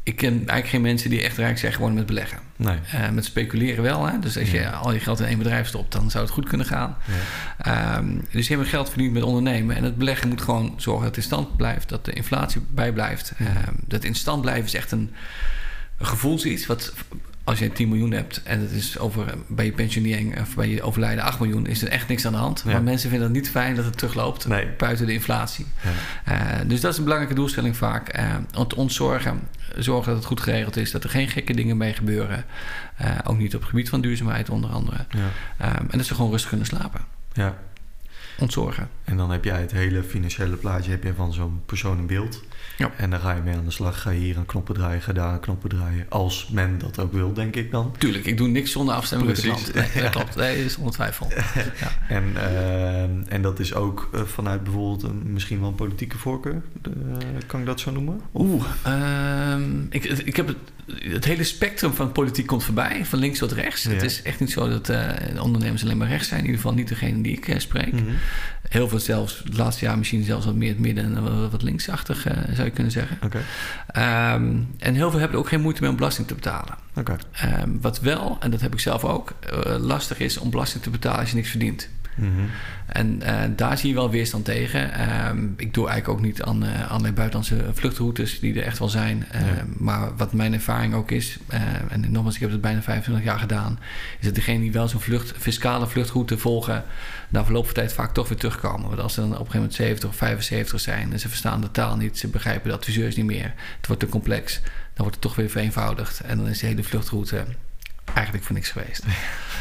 ik 0.03 0.17
ken 0.17 0.33
eigenlijk 0.33 0.69
geen 0.69 0.81
mensen 0.81 1.11
die 1.11 1.23
echt 1.23 1.37
rijk 1.37 1.59
zijn 1.59 1.73
geworden 1.73 1.99
met 1.99 2.07
beleggen. 2.07 2.39
Nee. 2.57 2.79
Uh, 2.95 3.11
met 3.11 3.25
speculeren 3.25 3.83
wel. 3.83 4.07
Hè? 4.07 4.19
Dus 4.19 4.39
als 4.39 4.51
ja. 4.51 4.61
je 4.61 4.71
al 4.71 4.93
je 4.93 5.01
geld 5.01 5.21
in 5.21 5.27
één 5.27 5.39
bedrijf 5.39 5.67
stopt, 5.67 5.93
dan 5.93 6.11
zou 6.11 6.25
het 6.25 6.33
goed 6.33 6.49
kunnen 6.49 6.67
gaan. 6.67 6.97
Ja. 7.65 7.99
Um, 7.99 8.25
dus 8.31 8.49
je 8.49 8.57
hebt 8.57 8.69
geld 8.69 8.89
verdiend 8.89 9.13
met 9.13 9.23
ondernemen. 9.23 9.77
En 9.77 9.85
het 9.85 9.97
beleggen 9.97 10.29
moet 10.29 10.43
gewoon 10.43 10.75
zorgen 10.77 11.05
dat 11.05 11.15
het 11.15 11.25
in 11.25 11.31
stand 11.31 11.57
blijft, 11.57 11.89
dat 11.89 12.05
de 12.05 12.13
inflatie 12.13 12.61
bijblijft. 12.71 13.33
Um, 13.41 13.75
dat 13.87 14.05
in 14.05 14.15
stand 14.15 14.41
blijven 14.41 14.65
is 14.65 14.75
echt 14.75 14.93
een, 14.93 15.11
een 15.99 16.07
gevoelsiets 16.07 16.67
wat 16.67 16.93
als 17.51 17.59
je 17.59 17.73
10 17.73 17.89
miljoen 17.89 18.11
hebt 18.11 18.43
en 18.43 18.61
het 18.61 18.71
is 18.71 18.99
over 18.99 19.35
bij 19.47 19.65
je 19.65 19.73
pensionering 19.73 20.41
of 20.41 20.55
bij 20.55 20.69
je 20.69 20.83
overlijden 20.83 21.25
8 21.25 21.41
miljoen, 21.41 21.67
is 21.67 21.83
er 21.83 21.89
echt 21.89 22.09
niks 22.09 22.27
aan 22.27 22.33
de 22.33 22.39
hand. 22.39 22.63
Ja. 22.65 22.73
Maar 22.73 22.83
mensen 22.83 23.11
vinden 23.11 23.29
het 23.29 23.37
niet 23.37 23.51
fijn 23.51 23.75
dat 23.75 23.85
het 23.85 23.99
terugloopt 23.99 24.47
nee. 24.47 24.69
buiten 24.77 25.07
de 25.07 25.13
inflatie. 25.13 25.67
Ja. 26.27 26.61
Uh, 26.63 26.69
dus 26.69 26.81
dat 26.81 26.93
is 26.93 26.99
een 26.99 27.05
belangrijke 27.05 27.37
doelstelling 27.37 27.77
vaak. 27.77 28.19
Uh, 28.19 28.35
om 28.57 28.67
ons 28.77 28.95
zorgen, 28.95 29.41
zorgen 29.77 30.07
dat 30.07 30.17
het 30.17 30.27
goed 30.27 30.41
geregeld 30.41 30.77
is, 30.77 30.91
dat 30.91 31.05
er 31.05 31.11
geen 31.11 31.29
gekke 31.29 31.55
dingen 31.55 31.77
mee 31.77 31.93
gebeuren. 31.93 32.45
Uh, 33.01 33.09
ook 33.25 33.39
niet 33.39 33.55
op 33.55 33.61
het 33.61 33.71
gebied 33.71 33.89
van 33.89 34.01
duurzaamheid 34.01 34.51
onder 34.51 34.71
andere. 34.71 35.07
Ja. 35.11 35.77
Um, 35.77 35.87
en 35.91 35.99
dat 35.99 36.07
ze 36.07 36.15
gewoon 36.15 36.31
rustig 36.31 36.49
kunnen 36.49 36.67
slapen. 36.67 37.01
Ja. 37.33 37.57
Ontzorgen. 38.41 38.89
En 39.05 39.17
dan 39.17 39.31
heb 39.31 39.45
jij 39.45 39.61
het 39.61 39.73
hele 39.73 40.03
financiële 40.03 40.57
plaatje 40.57 40.91
heb 40.91 41.05
je 41.05 41.15
van 41.15 41.33
zo'n 41.33 41.63
persoon 41.67 41.99
in 41.99 42.07
beeld. 42.07 42.43
Ja. 42.77 42.91
En 42.97 43.11
dan 43.11 43.21
ga 43.21 43.35
je 43.35 43.43
mee 43.43 43.57
aan 43.57 43.65
de 43.65 43.71
slag. 43.71 44.03
Ga 44.03 44.11
je 44.11 44.21
hier 44.21 44.37
een 44.37 44.47
knoppen 44.47 44.75
draaien, 44.75 45.03
ga 45.03 45.13
daar 45.13 45.33
een 45.33 45.41
knoppen 45.41 45.69
draaien. 45.69 46.07
Als 46.09 46.49
men 46.53 46.79
dat 46.79 46.99
ook 46.99 47.13
wil, 47.13 47.33
denk 47.33 47.57
ik 47.57 47.71
dan. 47.71 47.95
Tuurlijk, 47.99 48.25
ik 48.25 48.37
doe 48.37 48.49
niks 48.49 48.71
zonder 48.71 48.95
afstemming 48.95 49.31
met 49.31 49.41
de 49.41 49.43
klant. 49.43 49.75
Nee, 49.75 50.03
dat 50.03 50.11
klopt. 50.17 50.37
Nee, 50.37 50.57
dat 50.57 50.65
is 50.65 50.73
zonder 50.73 50.93
twijfel. 50.93 51.29
ja. 51.81 51.93
en, 52.09 52.25
uh, 52.35 53.33
en 53.33 53.43
dat 53.43 53.59
is 53.59 53.75
ook 53.75 54.09
uh, 54.15 54.21
vanuit 54.21 54.63
bijvoorbeeld 54.65 55.03
een, 55.03 55.33
misschien 55.33 55.61
wel 55.61 55.69
een 55.69 55.75
politieke 55.75 56.19
voorkeur. 56.19 56.63
Uh, 56.89 57.17
kan 57.47 57.61
ik 57.61 57.67
dat 57.67 57.81
zo 57.81 57.91
noemen? 57.91 58.21
Oeh, 58.35 58.65
ik, 59.91 60.05
ik 60.05 60.37
heb 60.37 60.47
het, 60.47 60.57
het 60.87 61.25
hele 61.25 61.45
spectrum 61.45 61.93
van 61.93 62.13
politiek 62.13 62.47
komt 62.47 62.65
voorbij. 62.65 63.05
Van 63.05 63.19
links 63.19 63.39
tot 63.39 63.53
rechts. 63.53 63.83
Ja. 63.83 63.91
Het 63.91 64.03
is 64.03 64.23
echt 64.23 64.41
niet 64.41 64.51
zo 64.51 64.69
dat 64.69 64.87
de 64.87 65.15
ondernemers 65.41 65.83
alleen 65.83 65.97
maar 65.97 66.09
rechts 66.09 66.29
zijn. 66.29 66.41
In 66.41 66.47
ieder 66.47 66.61
geval 66.61 66.77
niet 66.77 66.89
degene 66.89 67.23
die 67.23 67.33
ik 67.33 67.55
spreek. 67.61 67.93
Mm 67.93 67.99
-hmm. 67.99 68.17
Heel 68.69 68.89
veel 68.89 68.99
zelfs, 68.99 69.41
het 69.45 69.57
laatste 69.57 69.85
jaar 69.85 69.99
misschien 69.99 70.25
zelfs 70.25 70.47
wat 70.47 70.55
meer 70.55 70.69
het 70.69 70.79
midden 70.79 71.05
en 71.05 71.51
wat 71.51 71.63
linksachtig 71.63 72.27
zou 72.53 72.65
je 72.65 72.71
kunnen 72.71 72.93
zeggen. 72.93 73.19
Okay. 73.23 74.35
Um, 74.35 74.69
en 74.79 74.95
heel 74.95 75.11
veel 75.11 75.21
hebben 75.21 75.39
ook 75.39 75.49
geen 75.49 75.61
moeite 75.61 75.81
mee 75.81 75.91
om 75.91 75.97
belasting 75.97 76.27
te 76.27 76.35
betalen. 76.35 76.75
Okay. 76.95 77.17
Um, 77.63 77.81
wat 77.81 78.01
wel, 78.01 78.37
en 78.41 78.51
dat 78.51 78.61
heb 78.61 78.73
ik 78.73 78.81
zelf 78.81 79.05
ook, 79.05 79.33
lastig 79.79 80.19
is 80.19 80.39
om 80.39 80.51
belasting 80.51 80.83
te 80.83 80.91
betalen 80.91 81.19
als 81.19 81.31
je 81.31 81.37
niks 81.37 81.51
verdient. 81.51 81.89
Mhm. 82.21 82.41
En 82.87 83.21
uh, 83.23 83.41
daar 83.57 83.79
zie 83.79 83.89
je 83.89 83.95
wel 83.95 84.11
weerstand 84.11 84.45
tegen. 84.45 84.93
Ehm, 84.93 85.45
ik 85.57 85.75
doe 85.75 85.89
eigenlijk 85.89 86.19
ook 86.19 86.25
niet 86.25 86.43
aan 86.43 86.65
uh, 86.65 86.91
allerlei 86.91 87.13
buitenlandse 87.13 87.65
vluchtroutes 87.73 88.41
die 88.41 88.55
er 88.55 88.65
echt 88.65 88.79
wel 88.79 88.89
zijn. 88.89 89.27
Uh, 89.35 89.41
Maar 89.77 90.17
wat 90.17 90.33
mijn 90.33 90.53
ervaring 90.53 90.95
ook 90.95 91.11
is, 91.11 91.39
en 91.89 92.13
nogmaals, 92.13 92.35
ik 92.35 92.41
heb 92.41 92.51
het 92.51 92.61
bijna 92.61 92.83
25 92.83 93.25
jaar 93.25 93.39
gedaan, 93.39 93.79
is 94.19 94.27
dat 94.27 94.35
degenen 94.35 94.61
die 94.61 94.73
wel 94.73 94.89
zo'n 94.89 95.01
vlucht, 95.01 95.33
fiscale 95.39 95.87
vluchtroute 95.87 96.39
volgen, 96.39 96.85
na 97.29 97.45
verloop 97.45 97.65
van 97.65 97.75
tijd 97.75 97.93
vaak 97.93 98.15
toch 98.15 98.29
weer 98.29 98.39
terugkomen. 98.39 98.89
Want 98.89 99.01
als 99.01 99.15
ze 99.15 99.21
dan 99.21 99.29
op 99.29 99.33
een 99.33 99.39
gegeven 99.39 99.61
moment 99.61 99.75
70 99.75 100.09
of 100.09 100.17
75 100.17 100.81
zijn 100.81 101.13
en 101.13 101.21
ze 101.21 101.29
verstaan 101.29 101.61
de 101.61 101.71
taal 101.71 101.97
niet, 101.97 102.19
ze 102.19 102.29
begrijpen 102.29 102.69
de 102.69 102.77
adviseurs 102.77 103.17
niet 103.17 103.27
meer, 103.27 103.53
het 103.77 103.87
wordt 103.87 104.03
te 104.03 104.09
complex, 104.09 104.61
dan 104.95 105.09
wordt 105.09 105.15
het 105.15 105.21
toch 105.21 105.35
weer 105.35 105.51
vereenvoudigd. 105.51 106.21
En 106.21 106.37
dan 106.37 106.49
is 106.49 106.59
de 106.59 106.67
hele 106.67 106.83
vluchtroute 106.83 107.45
eigenlijk 108.15 108.45
voor 108.45 108.55
niks 108.55 108.71
geweest. 108.71 109.05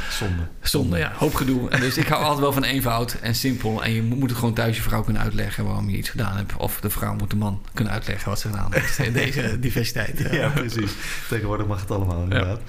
Zonde. 0.10 0.44
Zonde, 0.62 0.98
ja. 0.98 1.12
Hoop 1.16 1.36
gedoe. 1.36 1.70
Dus 1.70 1.98
ik 1.98 2.08
hou 2.08 2.22
altijd 2.24 2.39
wel 2.39 2.54
van 2.54 2.63
eenvoud 2.63 3.13
en 3.22 3.36
simpel. 3.36 3.84
En 3.84 3.94
je 3.94 4.01
moet 4.01 4.30
het 4.30 4.39
gewoon 4.39 4.54
thuis 4.54 4.75
je 4.75 4.82
vrouw 4.82 5.04
kunnen 5.04 5.22
uitleggen 5.22 5.66
waarom 5.66 5.89
je 5.89 5.98
iets 5.98 6.10
gedaan 6.10 6.38
hebt. 6.38 6.56
Of 6.56 6.80
de 6.80 6.89
vrouw 6.89 7.16
moet 7.16 7.30
de 7.30 7.36
man 7.36 7.62
kunnen 7.74 7.94
uitleggen 7.94 8.30
wat 8.30 8.39
ze 8.39 8.48
gedaan 8.48 8.74
heeft. 8.74 9.00
In 9.08 9.13
deze 9.13 9.60
diversiteit. 9.60 10.28
Ja, 10.32 10.50
precies. 10.50 10.92
Tegenwoordig 11.30 11.68
mag 11.68 11.82
het 11.82 11.92
allemaal 11.92 12.24
inderdaad. 12.24 12.60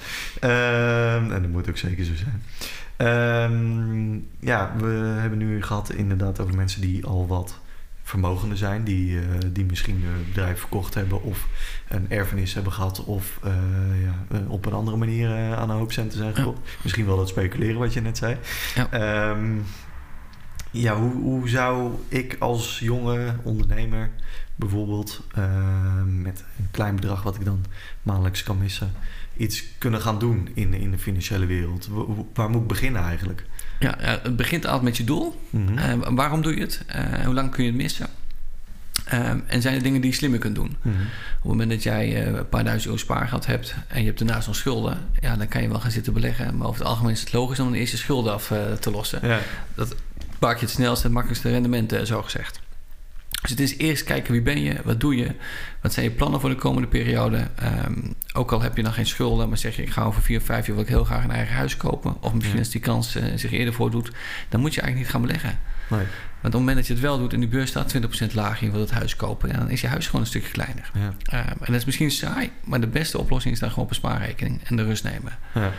Ja. 0.41 1.15
Ehm, 1.15 1.31
en 1.31 1.41
dat 1.41 1.51
moet 1.51 1.69
ook 1.69 1.77
zeker 1.77 2.05
zo 2.05 2.13
zijn. 2.15 2.43
Ehm, 2.97 4.19
ja, 4.39 4.71
we 4.77 5.15
hebben 5.19 5.37
nu 5.37 5.63
gehad 5.63 5.91
inderdaad 5.91 6.39
over 6.39 6.55
mensen 6.55 6.81
die 6.81 7.05
al 7.05 7.27
wat 7.27 7.59
vermogenden 8.11 8.57
zijn, 8.57 8.83
die, 8.83 9.11
uh, 9.11 9.21
die 9.51 9.65
misschien 9.65 9.95
een 9.95 10.25
bedrijf 10.25 10.59
verkocht 10.59 10.93
hebben 10.93 11.23
of 11.23 11.47
een 11.87 12.09
erfenis 12.09 12.53
hebben 12.53 12.71
gehad 12.71 13.03
of 13.03 13.39
uh, 13.45 13.51
ja, 14.03 14.39
op 14.47 14.65
een 14.65 14.73
andere 14.73 14.97
manier 14.97 15.55
aan 15.55 15.69
een 15.69 15.77
hoop 15.77 15.91
centen 15.91 16.17
zijn 16.17 16.35
gekocht. 16.35 16.59
Ja. 16.63 16.71
Misschien 16.83 17.05
wel 17.05 17.17
dat 17.17 17.29
speculeren 17.29 17.79
wat 17.79 17.93
je 17.93 18.01
net 18.01 18.17
zei. 18.17 18.37
Ja, 18.75 19.29
um, 19.29 19.63
ja 20.71 20.95
hoe, 20.95 21.13
hoe 21.13 21.49
zou 21.49 21.91
ik 22.07 22.35
als 22.39 22.79
jonge 22.79 23.35
ondernemer 23.43 24.09
bijvoorbeeld 24.55 25.23
met 26.05 26.43
een 26.57 26.67
klein 26.71 26.95
bedrag 26.95 27.23
wat 27.23 27.35
ik 27.35 27.45
dan 27.45 27.65
maandelijks 28.03 28.43
kan 28.43 28.57
missen, 28.57 28.91
iets 29.41 29.63
kunnen 29.77 30.01
gaan 30.01 30.19
doen 30.19 30.49
in, 30.53 30.73
in 30.73 30.91
de 30.91 30.97
financiële 30.97 31.45
wereld? 31.45 31.89
Waar 32.33 32.49
moet 32.49 32.61
ik 32.61 32.67
beginnen 32.67 33.01
eigenlijk? 33.01 33.43
Ja, 33.79 33.95
het 33.99 34.35
begint 34.35 34.65
altijd 34.65 34.83
met 34.83 34.97
je 34.97 35.03
doel. 35.03 35.41
Mm 35.49 35.77
-hmm. 35.77 36.15
waarom 36.15 36.41
doe 36.41 36.55
je 36.55 36.61
het? 36.61 36.85
Uh, 36.95 37.25
hoe 37.25 37.33
lang 37.33 37.51
kun 37.51 37.63
je 37.63 37.69
het 37.69 37.79
missen? 37.79 38.07
Uh, 39.13 39.29
en 39.47 39.61
zijn 39.61 39.75
er 39.75 39.83
dingen 39.83 40.01
die 40.01 40.09
je 40.09 40.15
slimmer 40.15 40.39
kunt 40.39 40.55
doen? 40.55 40.77
Mm 40.81 40.91
-hmm. 40.91 41.01
Op 41.01 41.41
het 41.41 41.43
moment 41.43 41.69
dat 41.69 41.83
jij 41.83 42.27
uh, 42.27 42.37
een 42.37 42.49
paar 42.49 42.63
duizend 42.63 42.85
euro 42.85 42.97
spaargeld 42.97 43.45
hebt 43.45 43.75
en 43.87 43.99
je 43.99 44.05
hebt 44.05 44.19
daarnaast 44.19 44.47
nog 44.47 44.55
schulden, 44.55 44.97
ja, 45.21 45.35
dan 45.35 45.47
kan 45.47 45.61
je 45.61 45.69
wel 45.69 45.79
gaan 45.79 45.91
zitten 45.91 46.13
beleggen. 46.13 46.57
Maar 46.57 46.67
over 46.67 46.79
het 46.79 46.89
algemeen 46.89 47.11
is 47.11 47.19
het 47.19 47.33
logisch 47.33 47.59
om 47.59 47.73
eerst 47.73 47.91
je 47.91 47.97
schulden 47.97 48.33
af 48.33 48.53
te 48.79 48.91
lossen. 48.91 49.27
Ja. 49.27 49.39
Dat 49.75 49.95
maak 50.39 50.55
je 50.55 50.65
het 50.65 50.73
snelste 50.73 51.05
en 51.07 51.13
makkelijkste 51.13 51.49
rendement, 51.49 51.95
zo 52.03 52.21
gezegd. 52.21 52.59
Dus 53.41 53.49
het 53.49 53.59
is 53.59 53.77
eerst 53.77 54.03
kijken 54.03 54.31
wie 54.31 54.41
ben 54.41 54.61
je, 54.61 54.75
wat 54.83 54.99
doe 54.99 55.15
je, 55.15 55.35
wat 55.81 55.93
zijn 55.93 56.05
je 56.05 56.11
plannen 56.11 56.39
voor 56.39 56.49
de 56.49 56.55
komende 56.55 56.87
periode. 56.87 57.47
Um, 57.87 58.13
ook 58.33 58.51
al 58.51 58.61
heb 58.61 58.75
je 58.75 58.83
dan 58.83 58.93
geen 58.93 59.05
schulden, 59.05 59.49
maar 59.49 59.57
zeg 59.57 59.75
je 59.75 59.81
ik 59.81 59.89
ga 59.89 60.03
over 60.03 60.21
vier 60.21 60.37
of 60.37 60.45
vijf 60.45 60.65
jaar 60.65 60.75
wil 60.75 60.83
ik 60.83 60.89
heel 60.89 61.03
graag 61.03 61.23
een 61.23 61.31
eigen 61.31 61.55
huis 61.55 61.77
kopen. 61.77 62.21
Of 62.21 62.33
misschien 62.33 62.59
als 62.59 62.69
die 62.69 62.81
kans 62.81 63.15
uh, 63.15 63.23
zich 63.35 63.51
eerder 63.51 63.73
voordoet, 63.73 64.11
dan 64.49 64.61
moet 64.61 64.73
je 64.73 64.81
eigenlijk 64.81 64.95
niet 64.95 65.07
gaan 65.07 65.21
beleggen. 65.27 65.59
Nee. 65.89 66.05
Want 66.41 66.53
op 66.53 66.59
het 66.59 66.69
moment 66.69 66.77
dat 66.77 66.87
je 66.87 66.93
het 66.93 67.01
wel 67.01 67.17
doet 67.17 67.33
en 67.33 67.39
die 67.39 67.49
beurs 67.49 67.69
staat 67.69 67.95
20% 68.31 68.33
lager, 68.33 68.65
je 68.65 68.71
wilt 68.71 68.89
het 68.89 68.97
huis 68.97 69.15
kopen, 69.15 69.49
ja, 69.49 69.57
dan 69.57 69.69
is 69.69 69.81
je 69.81 69.87
huis 69.87 70.05
gewoon 70.05 70.21
een 70.21 70.27
stukje 70.27 70.51
kleiner. 70.51 70.91
Ja. 70.93 71.05
Um, 71.39 71.47
en 71.49 71.65
dat 71.65 71.75
is 71.75 71.85
misschien 71.85 72.11
saai, 72.11 72.51
maar 72.63 72.81
de 72.81 72.87
beste 72.87 73.17
oplossing 73.17 73.53
is 73.53 73.59
dan 73.59 73.69
gewoon 73.69 73.83
op 73.83 73.89
een 73.89 73.95
spaarrekening 73.95 74.61
en 74.63 74.75
de 74.75 74.83
rust 74.83 75.03
nemen. 75.03 75.37
Ja. 75.53 75.71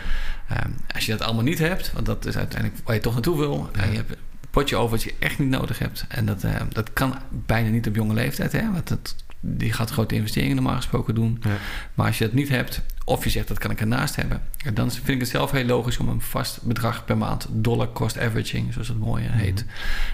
Um, 0.65 0.75
als 0.93 1.05
je 1.05 1.11
dat 1.11 1.21
allemaal 1.21 1.43
niet 1.43 1.59
hebt, 1.59 1.91
want 1.93 2.05
dat 2.05 2.25
is 2.25 2.37
uiteindelijk 2.37 2.81
waar 2.85 2.95
je 2.95 3.01
toch 3.01 3.13
naartoe 3.13 3.37
wil, 3.37 3.69
en 3.73 3.91
je 3.91 3.95
hebt 3.95 4.15
potje 4.53 4.75
over 4.75 4.89
wat 4.89 5.03
je 5.03 5.13
echt 5.19 5.39
niet 5.39 5.49
nodig 5.49 5.79
hebt. 5.79 6.05
En 6.07 6.25
dat, 6.25 6.43
uh, 6.43 6.55
dat 6.69 6.93
kan 6.93 7.15
bijna 7.29 7.69
niet 7.69 7.87
op 7.87 7.95
jonge 7.95 8.13
leeftijd. 8.13 8.51
Hè? 8.51 8.71
Want 8.71 8.87
dat, 8.87 9.15
die 9.39 9.73
gaat 9.73 9.89
grote 9.89 10.15
investeringen 10.15 10.55
normaal 10.55 10.75
gesproken 10.75 11.15
doen. 11.15 11.41
Ja. 11.41 11.49
Maar 11.93 12.07
als 12.07 12.17
je 12.17 12.23
dat 12.23 12.33
niet 12.33 12.49
hebt, 12.49 12.81
of 13.05 13.23
je 13.23 13.29
zegt 13.29 13.47
dat 13.47 13.57
kan 13.57 13.71
ik 13.71 13.79
ernaast 13.79 14.15
hebben, 14.15 14.41
dan 14.73 14.91
vind 14.91 15.07
ik 15.07 15.19
het 15.19 15.29
zelf 15.29 15.51
heel 15.51 15.65
logisch 15.65 15.97
om 15.97 16.09
een 16.09 16.21
vast 16.21 16.61
bedrag 16.61 17.05
per 17.05 17.17
maand, 17.17 17.47
dollar 17.51 17.91
cost 17.91 18.19
averaging, 18.19 18.73
zoals 18.73 18.87
het 18.87 18.99
mooi 18.99 19.23
heet, 19.27 19.65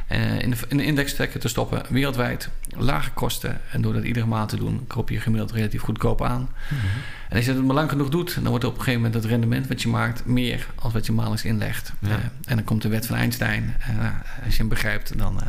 mm-hmm. 0.10 0.28
uh, 0.28 0.42
in, 0.42 0.50
de, 0.50 0.58
in 0.68 0.78
de 0.78 0.86
index 0.86 1.14
trekken 1.14 1.40
te 1.40 1.48
stoppen, 1.48 1.84
wereldwijd, 1.90 2.50
lage 2.78 3.12
kosten. 3.12 3.62
En 3.72 3.82
door 3.82 3.94
dat 3.94 4.04
iedere 4.04 4.26
maand 4.26 4.50
te 4.50 4.58
doen, 4.58 4.88
koop 4.88 5.10
je 5.10 5.20
gemiddeld 5.20 5.52
relatief 5.52 5.82
goedkoop 5.82 6.22
aan. 6.22 6.50
Mm-hmm. 6.70 6.90
En 7.30 7.36
als 7.36 7.46
je 7.46 7.54
dat 7.54 7.64
maar 7.64 7.76
lang 7.76 7.90
genoeg 7.90 8.10
doet, 8.10 8.36
dan 8.36 8.48
wordt 8.48 8.64
op 8.64 8.72
een 8.72 8.78
gegeven 8.78 9.02
moment 9.02 9.14
het 9.14 9.32
rendement 9.32 9.68
wat 9.68 9.82
je 9.82 9.88
maakt 9.88 10.26
meer 10.26 10.68
als 10.76 10.94
wat 10.94 11.06
je 11.06 11.12
maandelijks 11.12 11.46
inlegt. 11.46 11.94
Ja. 12.00 12.10
Uh, 12.10 12.16
en 12.46 12.56
dan 12.56 12.64
komt 12.64 12.82
de 12.82 12.90
wet 12.90 13.06
van 13.06 13.16
Einstein. 13.16 13.76
Uh, 13.90 14.06
als 14.46 14.54
je 14.54 14.60
hem 14.60 14.68
begrijpt, 14.68 15.18
dan, 15.18 15.40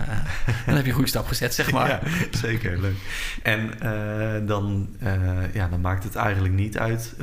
dan 0.67 0.75
heb 0.75 0.83
je 0.83 0.89
een 0.89 0.95
goede 0.95 1.09
stap 1.09 1.27
gezet, 1.27 1.55
zeg 1.55 1.73
maar. 1.73 1.89
Ja, 1.91 2.01
zeker, 2.39 2.81
leuk. 2.81 2.97
En 3.43 3.71
dan, 4.47 4.89
ja, 5.53 5.69
dan 5.69 5.81
maakt 5.81 6.05
het 6.05 6.15
eigenlijk 6.15 6.55
niet 6.55 6.79
uit 6.79 7.15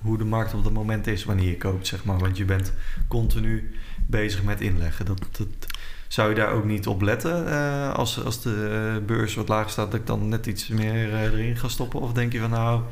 hoe 0.00 0.18
de 0.18 0.24
markt 0.24 0.54
op 0.54 0.64
dat 0.64 0.72
moment 0.72 1.06
is 1.06 1.24
wanneer 1.24 1.48
je 1.48 1.56
koopt, 1.56 1.86
zeg 1.86 2.04
maar. 2.04 2.18
Want 2.18 2.36
je 2.36 2.44
bent 2.44 2.72
continu 3.08 3.74
bezig 4.06 4.42
met 4.42 4.60
inleggen. 4.60 5.06
Dat, 5.06 5.18
dat, 5.30 5.66
zou 6.08 6.28
je 6.28 6.34
daar 6.34 6.52
ook 6.52 6.64
niet 6.64 6.86
op 6.86 7.02
letten 7.02 7.46
uh, 7.46 7.94
als, 7.94 8.24
als 8.24 8.42
de 8.42 9.02
beurs 9.06 9.34
wat 9.34 9.48
lager 9.48 9.70
staat, 9.70 9.90
dat 9.90 10.00
ik 10.00 10.06
dan 10.06 10.28
net 10.28 10.46
iets 10.46 10.68
meer 10.68 11.08
uh, 11.08 11.22
erin 11.22 11.56
ga 11.56 11.68
stoppen? 11.68 12.00
Of 12.00 12.12
denk 12.12 12.32
je 12.32 12.40
van 12.40 12.50
nou, 12.50 12.82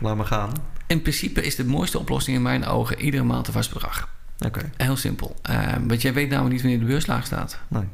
laat 0.00 0.16
maar 0.16 0.26
gaan? 0.26 0.52
In 0.86 1.02
principe 1.02 1.42
is 1.42 1.56
de 1.56 1.64
mooiste 1.64 1.98
oplossing 1.98 2.36
in 2.36 2.42
mijn 2.42 2.66
ogen 2.66 3.00
iedere 3.00 3.22
maand 3.22 3.46
een 3.46 3.52
vast 3.52 3.72
bedrag. 3.72 4.08
Oké. 4.38 4.46
Okay. 4.46 4.70
Heel 4.76 4.96
simpel. 4.96 5.36
Uh, 5.50 5.72
want 5.86 6.02
jij 6.02 6.12
weet 6.12 6.28
namelijk 6.28 6.52
niet 6.52 6.62
wanneer 6.62 6.80
de 6.80 6.86
beurs 6.86 7.06
laag 7.06 7.26
staat. 7.26 7.58
Nee. 7.68 7.84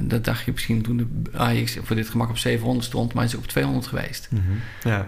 dat 0.00 0.24
dacht 0.24 0.44
je 0.44 0.52
misschien 0.52 0.82
toen 0.82 0.96
de 0.96 1.38
AX 1.38 1.76
voor 1.82 1.96
dit 1.96 2.08
gemak 2.08 2.28
op 2.28 2.38
700 2.38 2.86
stond, 2.86 3.12
maar 3.12 3.24
is 3.24 3.34
op 3.34 3.46
200 3.46 3.86
geweest. 3.86 4.28
Mm 4.30 4.44
-hmm. 4.46 4.60
Ja. 4.90 5.06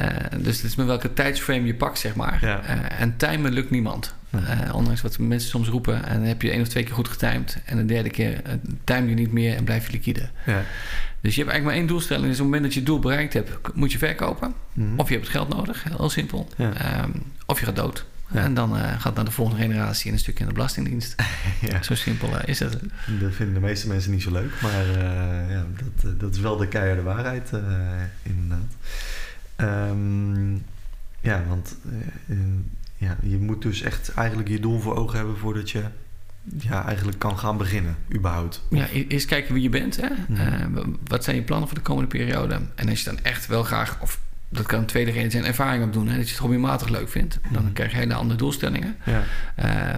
Uh, 0.00 0.08
dus 0.40 0.56
het 0.56 0.64
is 0.64 0.74
met 0.76 0.86
welke 0.86 1.12
tijdsframe 1.12 1.66
je 1.66 1.74
pakt, 1.74 1.98
zeg 1.98 2.14
maar. 2.14 2.38
Ja. 2.40 2.62
Uh, 2.64 3.00
en 3.00 3.16
timen 3.16 3.52
lukt 3.52 3.70
niemand. 3.70 4.14
Uh, 4.30 4.74
ondanks 4.74 5.00
wat 5.00 5.18
mensen 5.18 5.50
soms 5.50 5.68
roepen. 5.68 6.04
En 6.04 6.14
dan 6.14 6.24
heb 6.26 6.42
je 6.42 6.50
één 6.50 6.60
of 6.60 6.68
twee 6.68 6.84
keer 6.84 6.94
goed 6.94 7.08
getimed. 7.08 7.58
En 7.64 7.76
de 7.76 7.84
derde 7.84 8.10
keer 8.10 8.42
time 8.84 9.08
je 9.08 9.14
niet 9.14 9.32
meer 9.32 9.56
en 9.56 9.64
blijf 9.64 9.86
je 9.86 9.92
liquide. 9.92 10.28
Ja. 10.46 10.62
Dus 11.20 11.34
je 11.34 11.40
hebt 11.40 11.52
eigenlijk 11.52 11.64
maar 11.64 11.74
één 11.74 11.86
doelstelling. 11.86 12.26
Dus 12.26 12.32
op 12.32 12.38
het 12.38 12.46
moment 12.46 12.62
dat 12.62 12.72
je 12.72 12.78
het 12.78 12.88
doel 12.88 12.98
bereikt 12.98 13.32
hebt, 13.32 13.74
moet 13.74 13.92
je 13.92 13.98
verkopen. 13.98 14.54
Mm-hmm. 14.72 14.98
Of 14.98 15.08
je 15.08 15.14
hebt 15.14 15.26
het 15.26 15.36
geld 15.36 15.48
nodig, 15.48 15.84
heel 15.84 16.10
simpel. 16.10 16.48
Ja. 16.56 17.02
Um, 17.02 17.22
of 17.46 17.60
je 17.60 17.66
gaat 17.66 17.76
dood. 17.76 18.06
Ja. 18.30 18.42
En 18.42 18.54
dan 18.54 18.76
uh, 18.76 19.00
gaat 19.00 19.14
naar 19.14 19.24
de 19.24 19.30
volgende 19.30 19.62
generatie 19.62 20.06
in 20.06 20.12
een 20.12 20.18
stukje 20.18 20.40
in 20.40 20.48
de 20.48 20.54
Belastingdienst. 20.54 21.14
ja. 21.70 21.82
Zo 21.82 21.94
simpel 21.94 22.28
uh, 22.28 22.36
is 22.44 22.58
het. 22.58 22.72
Dat 23.20 23.34
vinden 23.34 23.54
de 23.54 23.60
meeste 23.60 23.88
mensen 23.88 24.10
niet 24.10 24.22
zo 24.22 24.32
leuk. 24.32 24.60
Maar 24.62 24.86
uh, 24.86 25.50
ja, 25.50 25.66
dat, 26.02 26.20
dat 26.20 26.34
is 26.34 26.40
wel 26.40 26.56
de 26.56 26.68
keiharde 26.68 27.02
waarheid, 27.02 27.50
inderdaad. 28.22 28.76
Um, 29.56 30.64
ja, 31.20 31.44
want 31.48 31.76
uh, 32.26 32.36
ja, 32.98 33.16
je 33.22 33.38
moet 33.38 33.62
dus 33.62 33.82
echt 33.82 34.14
eigenlijk 34.14 34.48
je 34.48 34.60
doel 34.60 34.80
voor 34.80 34.96
ogen 34.96 35.16
hebben 35.16 35.36
voordat 35.36 35.70
je 35.70 35.84
ja, 36.58 36.86
eigenlijk 36.86 37.18
kan 37.18 37.38
gaan 37.38 37.56
beginnen, 37.56 37.96
überhaupt. 38.14 38.62
Ja, 38.70 38.88
eerst 38.88 39.26
kijken 39.26 39.54
wie 39.54 39.62
je 39.62 39.68
bent. 39.68 39.96
Hè? 39.96 40.08
Mm. 40.28 40.36
Uh, 40.76 40.84
wat 41.04 41.24
zijn 41.24 41.36
je 41.36 41.42
plannen 41.42 41.68
voor 41.68 41.76
de 41.76 41.84
komende 41.84 42.08
periode? 42.08 42.60
En 42.74 42.88
als 42.88 42.98
je 42.98 43.04
dan 43.04 43.18
echt 43.22 43.46
wel 43.46 43.62
graag, 43.62 43.98
of 44.00 44.20
dat 44.48 44.66
kan 44.66 44.78
een 44.78 44.86
tweede 44.86 45.10
reden 45.10 45.30
zijn, 45.30 45.44
ervaring 45.44 45.84
op 45.84 45.92
doen. 45.92 46.08
Hè? 46.08 46.16
Dat 46.16 46.24
je 46.24 46.30
het 46.30 46.40
hobbymatig 46.40 46.88
leuk 46.88 47.08
vindt. 47.08 47.38
Dan 47.52 47.64
mm. 47.64 47.72
krijg 47.72 47.90
je 47.90 47.96
hele 47.96 48.14
andere 48.14 48.38
doelstellingen. 48.38 48.96
Ja. 49.04 49.22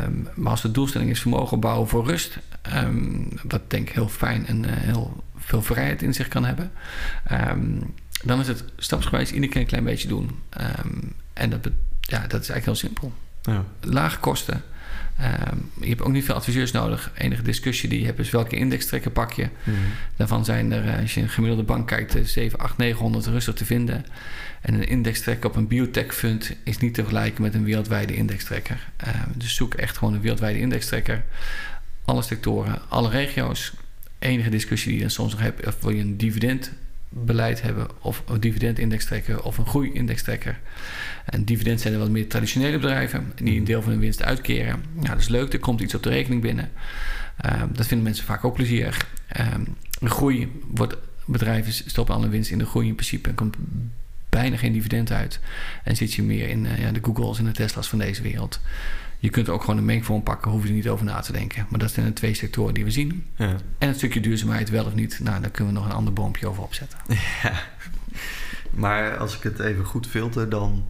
Um, 0.05 0.29
maar 0.35 0.51
als 0.51 0.63
de 0.63 0.71
doelstelling 0.71 1.11
is 1.11 1.21
vermogen 1.21 1.61
bouwen 1.61 1.89
voor 1.89 2.07
rust, 2.07 2.39
um, 2.75 3.29
wat 3.43 3.71
denk 3.71 3.89
ik 3.89 3.95
heel 3.95 4.09
fijn 4.09 4.47
en 4.47 4.65
uh, 4.65 4.71
heel 4.71 5.25
veel 5.37 5.63
vrijheid 5.63 6.03
in 6.03 6.15
zich 6.15 6.29
kan 6.29 6.45
hebben. 6.45 6.71
Um, 7.33 7.95
dan 8.25 8.41
is 8.41 8.49
het 8.49 8.65
stapsgewijs 8.77 9.33
iedere 9.33 9.53
keer 9.53 9.61
een 9.61 9.67
klein 9.67 9.85
beetje 9.85 10.09
doen. 10.09 10.31
En 11.33 11.51
dat, 11.51 11.69
ja, 12.11 12.27
dat 12.27 12.41
is 12.41 12.49
eigenlijk 12.49 12.65
heel 12.65 12.75
simpel. 12.75 13.13
Ja. 13.43 13.65
Lage 13.81 14.19
kosten. 14.19 14.63
Um, 15.21 15.71
je 15.81 15.89
hebt 15.89 16.03
ook 16.03 16.13
niet 16.13 16.25
veel 16.25 16.35
adviseurs 16.35 16.73
nodig. 16.73 17.11
Enige 17.15 17.43
discussie 17.43 17.89
die 17.89 18.01
je 18.01 18.07
hebt 18.07 18.19
is 18.19 18.31
welke 18.31 18.57
indextrekker 18.57 19.11
pak 19.11 19.33
je. 19.33 19.49
Mm. 19.65 19.75
Daarvan 20.17 20.45
zijn 20.45 20.73
er, 20.73 20.89
eh, 20.89 21.01
als 21.01 21.15
je 21.15 21.21
een 21.21 21.29
gemiddelde 21.29 21.65
bank 21.65 21.87
kijkt, 21.87 22.29
7, 22.29 22.59
8, 22.59 22.77
900 22.77 23.27
rustig 23.27 23.55
te 23.55 23.65
vinden. 23.65 24.05
En 24.61 24.75
een 24.75 24.89
indextrekker 24.89 25.51
op 25.51 25.57
een 25.57 25.67
biotech 25.67 26.15
fund 26.15 26.57
is 26.65 26.79
niet 26.79 26.95
te 26.95 27.01
vergelijken 27.01 27.43
met 27.43 27.55
een 27.55 27.65
wereldwijde 27.65 28.15
indextrekker. 28.15 28.89
Um, 29.07 29.33
dus 29.37 29.55
zoek 29.55 29.75
echt 29.75 29.99
gewoon 29.99 30.15
een 30.15 30.21
wereldwijde 30.21 30.59
indextrekker. 30.59 31.25
Alle 32.05 32.23
sectoren, 32.23 32.89
alle 32.89 33.11
regio's. 33.11 33.73
Enige 34.19 34.51
discussie 34.51 34.89
die 34.89 34.97
je 34.97 35.03
dan 35.03 35.13
soms 35.13 35.33
nog 35.33 35.41
hebt, 35.41 35.67
of 35.67 35.81
wil 35.81 35.91
je 35.91 36.01
een 36.01 36.17
dividend 36.17 36.73
beleid 37.09 37.63
hebben, 37.63 37.89
of 38.01 38.23
een 38.27 38.41
dividendindex 38.41 39.05
trekken 39.05 39.45
of 39.45 39.59
een 39.59 39.67
groeiindex-trekker. 39.67 40.59
En 41.25 41.45
dividend 41.45 41.81
zijn 41.81 41.93
er 41.93 41.99
wat 41.99 42.11
meer 42.11 42.29
traditionele 42.29 42.79
bedrijven 42.79 43.33
die 43.43 43.59
een 43.59 43.65
deel 43.65 43.83
van 43.83 43.91
hun 43.91 44.01
winst 44.01 44.23
uitkeren. 44.23 44.83
Ja, 45.01 45.09
dat 45.09 45.21
is 45.21 45.29
leuk, 45.29 45.53
er 45.53 45.59
komt 45.59 45.81
iets 45.81 45.95
op 45.95 46.03
de 46.03 46.09
rekening 46.09 46.43
binnen. 46.43 46.71
Uh, 47.47 47.63
dat 47.73 47.87
vinden 47.87 48.07
mensen 48.07 48.25
vaak 48.25 48.45
ook 48.45 48.55
plezierig. 48.55 49.07
Uh, 49.41 49.47
groei 50.03 50.53
wordt 50.67 50.97
bedrijven 51.25 51.73
stoppen 51.73 52.15
alle 52.15 52.29
winst 52.29 52.51
in 52.51 52.59
de 52.59 52.67
groei 52.67 52.89
in 52.89 52.95
principe 52.95 53.29
en 53.29 53.35
komt 53.35 53.57
bijna 54.29 54.57
geen 54.57 54.73
dividend 54.73 55.13
uit. 55.13 55.41
En 55.85 55.97
zit 55.97 56.13
je 56.13 56.23
meer 56.23 56.49
in 56.49 56.65
uh, 56.65 56.79
ja, 56.79 56.93
de 56.93 57.01
Googles 57.03 57.39
en 57.39 57.45
de 57.45 57.53
Tesla's 57.53 57.89
van 57.89 57.99
deze 57.99 58.23
wereld. 58.23 58.61
Je 59.19 59.31
kunt 59.31 59.49
ook 59.49 59.61
gewoon 59.61 59.79
een 59.79 59.85
mengvorm 59.85 60.23
pakken, 60.23 60.51
hoef 60.51 60.63
je 60.63 60.69
er 60.69 60.75
niet 60.75 60.89
over 60.89 61.05
na 61.05 61.21
te 61.21 61.33
denken. 61.33 61.67
Maar 61.69 61.79
dat 61.79 61.91
zijn 61.91 62.07
de 62.07 62.13
twee 62.13 62.35
sectoren 62.35 62.75
die 62.75 62.85
we 62.85 62.91
zien. 62.91 63.27
Ja. 63.37 63.57
En 63.79 63.89
het 63.89 63.97
stukje 63.97 64.21
duurzaamheid 64.21 64.71
wel 64.71 64.85
of 64.85 64.95
niet, 64.95 65.21
nou, 65.23 65.41
daar 65.41 65.51
kunnen 65.51 65.73
we 65.73 65.79
nog 65.79 65.89
een 65.89 65.97
ander 65.97 66.13
boompje 66.13 66.47
over 66.47 66.63
opzetten. 66.63 66.99
Ja. 67.43 67.53
Maar 68.71 69.17
als 69.17 69.37
ik 69.37 69.43
het 69.43 69.59
even 69.59 69.85
goed 69.85 70.07
filter, 70.07 70.49
dan 70.49 70.87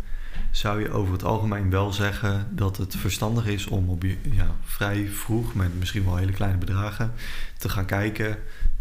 zou 0.51 0.81
je 0.81 0.91
over 0.91 1.13
het 1.13 1.25
algemeen 1.25 1.71
wel 1.71 1.93
zeggen 1.93 2.47
dat 2.51 2.77
het 2.77 2.97
verstandig 2.97 3.47
is 3.47 3.67
om 3.67 3.89
op 3.89 4.03
je, 4.03 4.17
ja, 4.31 4.55
vrij 4.65 5.09
vroeg, 5.09 5.55
met 5.55 5.79
misschien 5.79 6.05
wel 6.05 6.17
hele 6.17 6.33
kleine 6.33 6.59
bedragen, 6.59 7.13
te 7.59 7.69
gaan 7.69 7.85
kijken. 7.85 8.39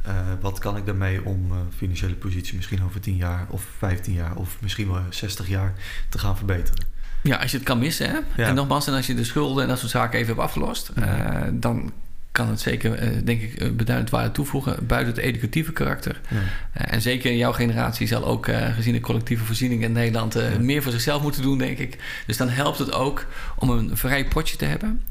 Uh, 0.07 0.13
wat 0.41 0.59
kan 0.59 0.77
ik 0.77 0.85
daarmee 0.85 1.25
om 1.25 1.51
uh, 1.51 1.57
financiële 1.75 2.15
positie 2.15 2.55
misschien 2.55 2.83
over 2.83 2.99
10 2.99 3.15
jaar 3.15 3.45
of 3.49 3.65
15 3.77 4.13
jaar 4.13 4.35
of 4.35 4.57
misschien 4.61 4.91
wel 4.91 5.01
60 5.09 5.47
jaar 5.47 5.73
te 6.09 6.17
gaan 6.17 6.37
verbeteren? 6.37 6.85
Ja, 7.23 7.37
als 7.37 7.51
je 7.51 7.57
het 7.57 7.65
kan 7.65 7.79
missen. 7.79 8.09
Hè? 8.09 8.43
En 8.43 8.55
nogmaals, 8.55 8.87
en 8.87 8.93
als 8.93 9.07
je 9.07 9.13
de 9.13 9.23
schulden 9.23 9.63
en 9.63 9.69
dat 9.69 9.79
soort 9.79 9.91
zaken 9.91 10.19
even 10.19 10.27
hebt 10.33 10.45
afgelost, 10.45 10.91
uh, 10.97 11.41
dan 11.53 11.91
kan 12.39 12.49
het 12.49 12.59
zeker, 12.59 12.93
eh, 12.93 13.09
denk 13.23 13.41
ik, 13.41 13.53
eh, 13.53 13.69
beduidend 13.69 14.09
waarde 14.09 14.31
toevoegen 14.31 14.85
buiten 14.87 15.13
het 15.13 15.23
educatieve 15.23 15.71
karakter. 15.71 16.19
Ja. 16.29 16.37
Eh, 16.73 16.93
en 16.93 17.01
zeker 17.01 17.33
jouw 17.33 17.51
generatie 17.51 18.07
zal 18.07 18.25
ook, 18.25 18.47
gezien 18.75 18.93
de 18.93 18.99
collectieve 18.99 19.43
voorziening 19.43 19.83
in 19.83 19.91
Nederland, 19.91 20.59
meer 20.59 20.83
voor 20.83 20.91
zichzelf 20.91 21.21
moeten 21.21 21.41
doen, 21.41 21.57
denk 21.57 21.77
ik. 21.77 21.97
Dus 22.25 22.37
dan 22.37 22.49
helpt 22.49 22.79
het 22.79 22.93
ook 22.93 23.25
om 23.55 23.69
een 23.69 23.97
vrij 23.97 24.25
potje 24.25 24.57
te 24.57 24.65
hebben. 24.65 25.01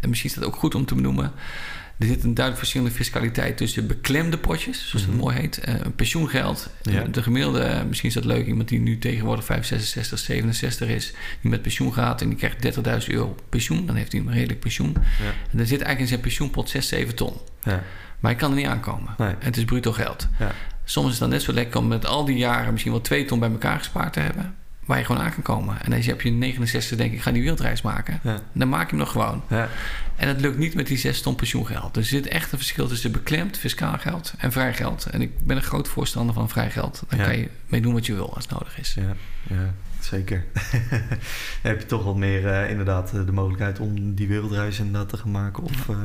en 0.00 0.08
misschien 0.08 0.30
is 0.30 0.36
dat 0.36 0.44
ook 0.44 0.56
goed 0.56 0.74
om 0.74 0.84
te 0.84 0.94
benoemen. 0.94 1.32
Er 2.00 2.06
zit 2.06 2.24
een 2.24 2.34
duidelijk 2.34 2.58
verschillende 2.58 2.94
fiscaliteit 2.94 3.56
tussen 3.56 3.86
beklemde 3.86 4.38
potjes, 4.38 4.88
zoals 4.88 5.04
het 5.04 5.14
mhm. 5.14 5.24
mooi 5.24 5.36
heet, 5.36 5.60
uh, 5.68 5.74
pensioengeld. 5.96 6.70
De 7.10 7.22
gemiddelde, 7.22 7.84
misschien 7.88 8.08
is 8.08 8.14
dat 8.14 8.24
leuk, 8.24 8.46
iemand 8.46 8.68
die 8.68 8.80
nu 8.80 8.98
tegenwoordig 8.98 9.44
5, 9.44 9.66
66, 9.66 10.18
67 10.18 10.88
is, 10.88 11.12
die 11.40 11.50
met 11.50 11.62
pensioen 11.62 11.92
gaat 11.92 12.22
en 12.22 12.28
die 12.28 12.38
krijgt 12.38 12.76
30.000 13.08 13.14
euro 13.14 13.36
pensioen, 13.48 13.86
dan 13.86 13.96
heeft 13.96 14.12
hij 14.12 14.20
een 14.20 14.32
redelijk 14.32 14.60
pensioen. 14.60 14.96
Ja. 14.98 15.32
En 15.52 15.58
er 15.58 15.66
zit 15.66 15.70
eigenlijk 15.70 16.00
in 16.00 16.06
zijn 16.06 16.20
pensioenpot 16.20 16.68
6, 16.68 16.88
7 16.88 17.14
ton. 17.14 17.32
Ja. 17.62 17.82
Maar 18.20 18.30
hij 18.30 18.40
kan 18.40 18.50
er 18.50 18.56
niet 18.56 18.66
aankomen. 18.66 19.14
Nee. 19.18 19.34
Het 19.38 19.56
is 19.56 19.64
bruto 19.64 19.92
geld. 19.92 20.28
Soms 20.84 21.06
is 21.06 21.12
het 21.12 21.20
dan 21.20 21.30
net 21.30 21.42
zo 21.42 21.52
lekker 21.52 21.80
om 21.80 21.88
met 21.88 22.06
al 22.06 22.24
die 22.24 22.36
jaren 22.36 22.70
misschien 22.70 22.92
wel 22.92 23.00
2 23.00 23.24
ton 23.24 23.38
bij 23.38 23.50
elkaar 23.50 23.78
gespaard 23.78 24.12
te 24.12 24.20
hebben 24.20 24.54
waar 24.90 24.98
je 24.98 25.04
gewoon 25.04 25.22
aan 25.22 25.32
kan 25.34 25.42
komen. 25.42 25.82
En 25.82 25.92
als 25.92 26.04
je 26.04 26.10
heb 26.10 26.20
je 26.20 26.30
69 26.30 26.96
denk 26.96 27.12
ik, 27.12 27.22
ga 27.22 27.30
die 27.30 27.40
wereldreis 27.40 27.82
maken. 27.82 28.20
Dan 28.52 28.68
maak 28.68 28.84
je 28.84 28.88
hem 28.90 28.98
nog 28.98 29.10
gewoon. 29.10 29.42
Ja. 29.48 29.68
En 30.16 30.26
dat 30.26 30.40
lukt 30.40 30.58
niet 30.58 30.74
met 30.74 30.86
die 30.86 30.98
6 30.98 31.22
ton 31.22 31.34
pensioengeld. 31.34 31.94
Dus 31.94 32.04
er 32.04 32.10
zit 32.10 32.28
echt 32.28 32.52
een 32.52 32.58
verschil 32.58 32.88
tussen 32.88 33.12
beklemd 33.12 33.58
fiscaal 33.58 33.98
geld 33.98 34.34
en 34.38 34.52
vrij 34.52 34.74
geld. 34.74 35.06
En 35.06 35.22
ik 35.22 35.44
ben 35.44 35.56
een 35.56 35.62
groot 35.62 35.88
voorstander 35.88 36.34
van 36.34 36.48
vrij 36.48 36.70
geld. 36.70 37.02
Dan 37.08 37.18
kan 37.18 37.38
je 37.38 37.48
mee 37.66 37.80
doen 37.80 37.92
wat 37.92 38.06
je 38.06 38.14
wil 38.14 38.34
als 38.34 38.44
het 38.44 38.52
nodig 38.52 38.78
is. 38.78 38.96
Ja, 39.48 39.74
zeker. 40.04 40.44
heb 41.62 41.80
je 41.80 41.86
toch 41.86 42.04
wat 42.04 42.16
meer 42.16 42.44
uh, 42.44 42.70
inderdaad 42.70 43.12
eh, 43.14 43.26
de 43.26 43.32
mogelijkheid 43.32 43.78
om 43.78 44.14
die 44.14 44.28
wereldreis 44.28 44.78
inderdaad 44.78 45.08
te 45.08 45.16
gaan 45.16 45.30
maken. 45.30 45.62
Of 45.62 45.88
uh, 45.88 45.96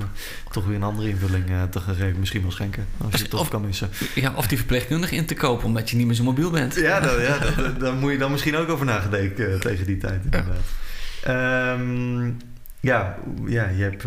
toch 0.52 0.66
weer 0.66 0.76
een 0.76 0.84
andere 0.84 1.10
invulling 1.10 1.50
uh, 1.50 1.64
te 1.64 1.80
gaan 1.80 1.96
geven. 1.96 2.20
Misschien 2.20 2.42
wel 2.42 2.52
schenken, 2.52 2.86
als 2.98 3.14
je 3.14 3.22
het 3.22 3.30
toch 3.30 3.50
kan 3.50 3.66
missen. 3.66 3.90
Ja, 4.16 4.34
of 4.36 4.48
die 4.48 4.58
verpleegkundige 4.58 5.16
in 5.16 5.26
te 5.26 5.34
kopen, 5.34 5.66
omdat 5.66 5.90
je 5.90 5.96
niet 5.96 6.06
meer 6.06 6.16
zo 6.16 6.24
mobiel 6.24 6.52
bent. 6.52 6.76
Ja, 6.76 7.00
dan, 7.00 7.22
ja 7.22 7.40
daar 7.80 7.94
moet 7.94 8.12
je 8.12 8.18
dan 8.18 8.32
misschien 8.32 8.56
ook 8.56 8.70
over 8.70 8.86
nagedenken 8.86 9.60
tegen 9.60 9.86
die 9.86 9.98
tijd 9.98 10.24
inderdaad. 10.24 10.66
Ja. 11.24 11.72
Um, 11.72 12.38
ja, 12.80 13.18
ja, 13.46 13.68
je 13.68 13.84
hebt, 13.84 14.02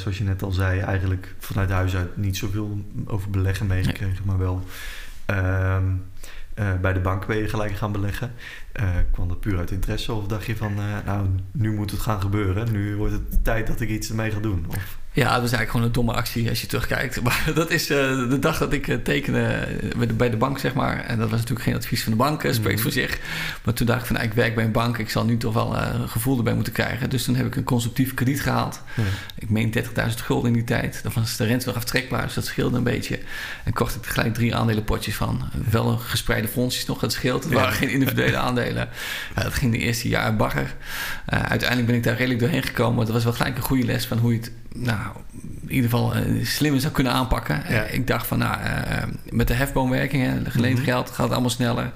zoals 0.00 0.18
je 0.18 0.24
net 0.24 0.42
al 0.42 0.52
zei, 0.52 0.80
eigenlijk 0.80 1.34
vanuit 1.38 1.70
huis 1.70 1.96
uit 1.96 2.16
niet 2.16 2.36
zoveel 2.36 2.84
over 3.06 3.30
beleggen 3.30 3.66
meegekregen, 3.66 4.24
maar 4.24 4.38
wel 4.38 4.64
um, 5.26 6.02
uh, 6.54 6.74
bij 6.80 6.92
de 6.92 7.00
bank 7.00 7.26
ben 7.26 7.36
je 7.36 7.48
gelijk 7.48 7.72
gaan 7.72 7.92
beleggen. 7.92 8.32
Uh, 8.80 8.88
kwam 9.10 9.28
dat 9.28 9.40
puur 9.40 9.58
uit 9.58 9.70
interesse 9.70 10.12
of 10.12 10.26
dacht 10.26 10.46
je 10.46 10.56
van, 10.56 10.72
uh, 10.78 10.96
nou, 11.04 11.28
nu 11.52 11.72
moet 11.72 11.90
het 11.90 12.00
gaan 12.00 12.20
gebeuren. 12.20 12.72
Nu 12.72 12.96
wordt 12.96 13.12
het 13.12 13.44
tijd 13.44 13.66
dat 13.66 13.80
ik 13.80 13.88
iets 13.88 14.08
ermee 14.08 14.30
ga 14.30 14.40
doen? 14.40 14.64
Of? 14.68 14.99
Ja, 15.12 15.24
dat 15.24 15.44
is 15.44 15.52
eigenlijk 15.52 15.70
gewoon 15.70 15.86
een 15.86 15.92
domme 15.92 16.12
actie 16.12 16.48
als 16.48 16.60
je 16.60 16.66
terugkijkt. 16.66 17.20
Maar 17.30 17.50
dat 17.54 17.70
is 17.70 17.90
uh, 17.90 17.98
de 18.28 18.38
dag 18.38 18.58
dat 18.58 18.72
ik 18.72 18.86
uh, 18.86 18.96
tekende 18.96 19.68
bij 20.16 20.30
de 20.30 20.36
bank, 20.36 20.58
zeg 20.58 20.74
maar. 20.74 21.04
En 21.04 21.18
dat 21.18 21.30
was 21.30 21.38
natuurlijk 21.38 21.68
geen 21.68 21.76
advies 21.76 22.02
van 22.02 22.12
de 22.12 22.18
bank, 22.18 22.40
spreekt 22.40 22.58
mm 22.58 22.66
-hmm. 22.66 22.78
voor 22.78 22.92
zich. 22.92 23.18
Maar 23.64 23.74
toen 23.74 23.86
dacht 23.86 24.00
ik 24.00 24.06
van, 24.06 24.16
nou, 24.16 24.28
ik 24.28 24.34
werk 24.34 24.54
bij 24.54 24.64
een 24.64 24.72
bank. 24.72 24.98
Ik 24.98 25.10
zal 25.10 25.24
nu 25.24 25.36
toch 25.36 25.54
wel 25.54 25.76
uh, 25.76 25.88
een 25.92 26.08
gevoel 26.08 26.36
erbij 26.36 26.54
moeten 26.54 26.72
krijgen. 26.72 27.10
Dus 27.10 27.24
toen 27.24 27.34
heb 27.34 27.46
ik 27.46 27.56
een 27.56 27.64
consumptief 27.64 28.14
krediet 28.14 28.42
gehaald. 28.42 28.82
Ik 29.38 29.50
meen 29.50 29.74
30.000 29.76 29.82
gulden 30.14 30.46
in 30.46 30.52
die 30.52 30.64
tijd. 30.64 31.02
Dan 31.02 31.12
was 31.14 31.36
de 31.36 31.44
rente 31.44 31.66
nog 31.66 31.76
aftrekbaar, 31.76 32.22
dus 32.22 32.34
dat 32.34 32.46
scheelde 32.46 32.76
een 32.76 32.82
beetje. 32.82 33.18
En 33.64 33.72
kocht 33.72 33.94
ik 33.94 34.06
gelijk 34.06 34.34
drie 34.34 34.54
aandelenpotjes 34.54 35.14
van. 35.14 35.42
Wel 35.70 35.88
een 35.88 35.98
gespreide 35.98 36.48
fondsjes 36.48 36.86
nog, 36.86 36.98
dat 36.98 37.12
scheelt. 37.12 37.44
Het 37.44 37.52
waren 37.52 37.72
geen 37.72 37.90
individuele 37.90 38.36
aandelen. 38.46 38.88
dat 39.34 39.54
ging 39.54 39.72
de 39.72 39.78
eerste 39.78 40.08
jaar 40.08 40.36
bagger. 40.36 40.74
uiteindelijk 41.26 41.86
ben 41.86 41.96
ik 41.96 42.04
daar 42.04 42.16
redelijk 42.16 42.40
doorheen 42.40 42.62
gekomen. 42.62 42.96
Maar 42.96 43.04
dat 43.04 43.14
was 43.14 43.24
wel 43.24 43.32
gelijk 43.32 43.56
een 43.56 43.62
goede 43.62 43.84
les 43.84 44.06
van 44.06 44.18
hoe 44.18 44.32
je 44.32 44.38
het 44.38 44.50
nou, 44.74 45.16
in 45.62 45.74
ieder 45.74 45.90
geval 45.90 46.16
uh, 46.16 46.46
slimmer 46.46 46.80
zou 46.80 46.92
kunnen 46.92 47.12
aanpakken. 47.12 47.62
Uh, 47.70 47.94
ik 47.94 48.06
dacht 48.06 48.26
van, 48.26 48.38
nou, 48.38 48.60
uh, 48.62 49.02
met 49.30 49.48
de 49.48 49.54
hefboomwerking, 49.54 50.52
geleend 50.52 50.78
mm 50.78 50.84
-hmm. 50.84 50.92
geld, 50.92 51.08
gaat 51.08 51.24
het 51.24 51.30
allemaal 51.30 51.50
sneller. 51.50 51.92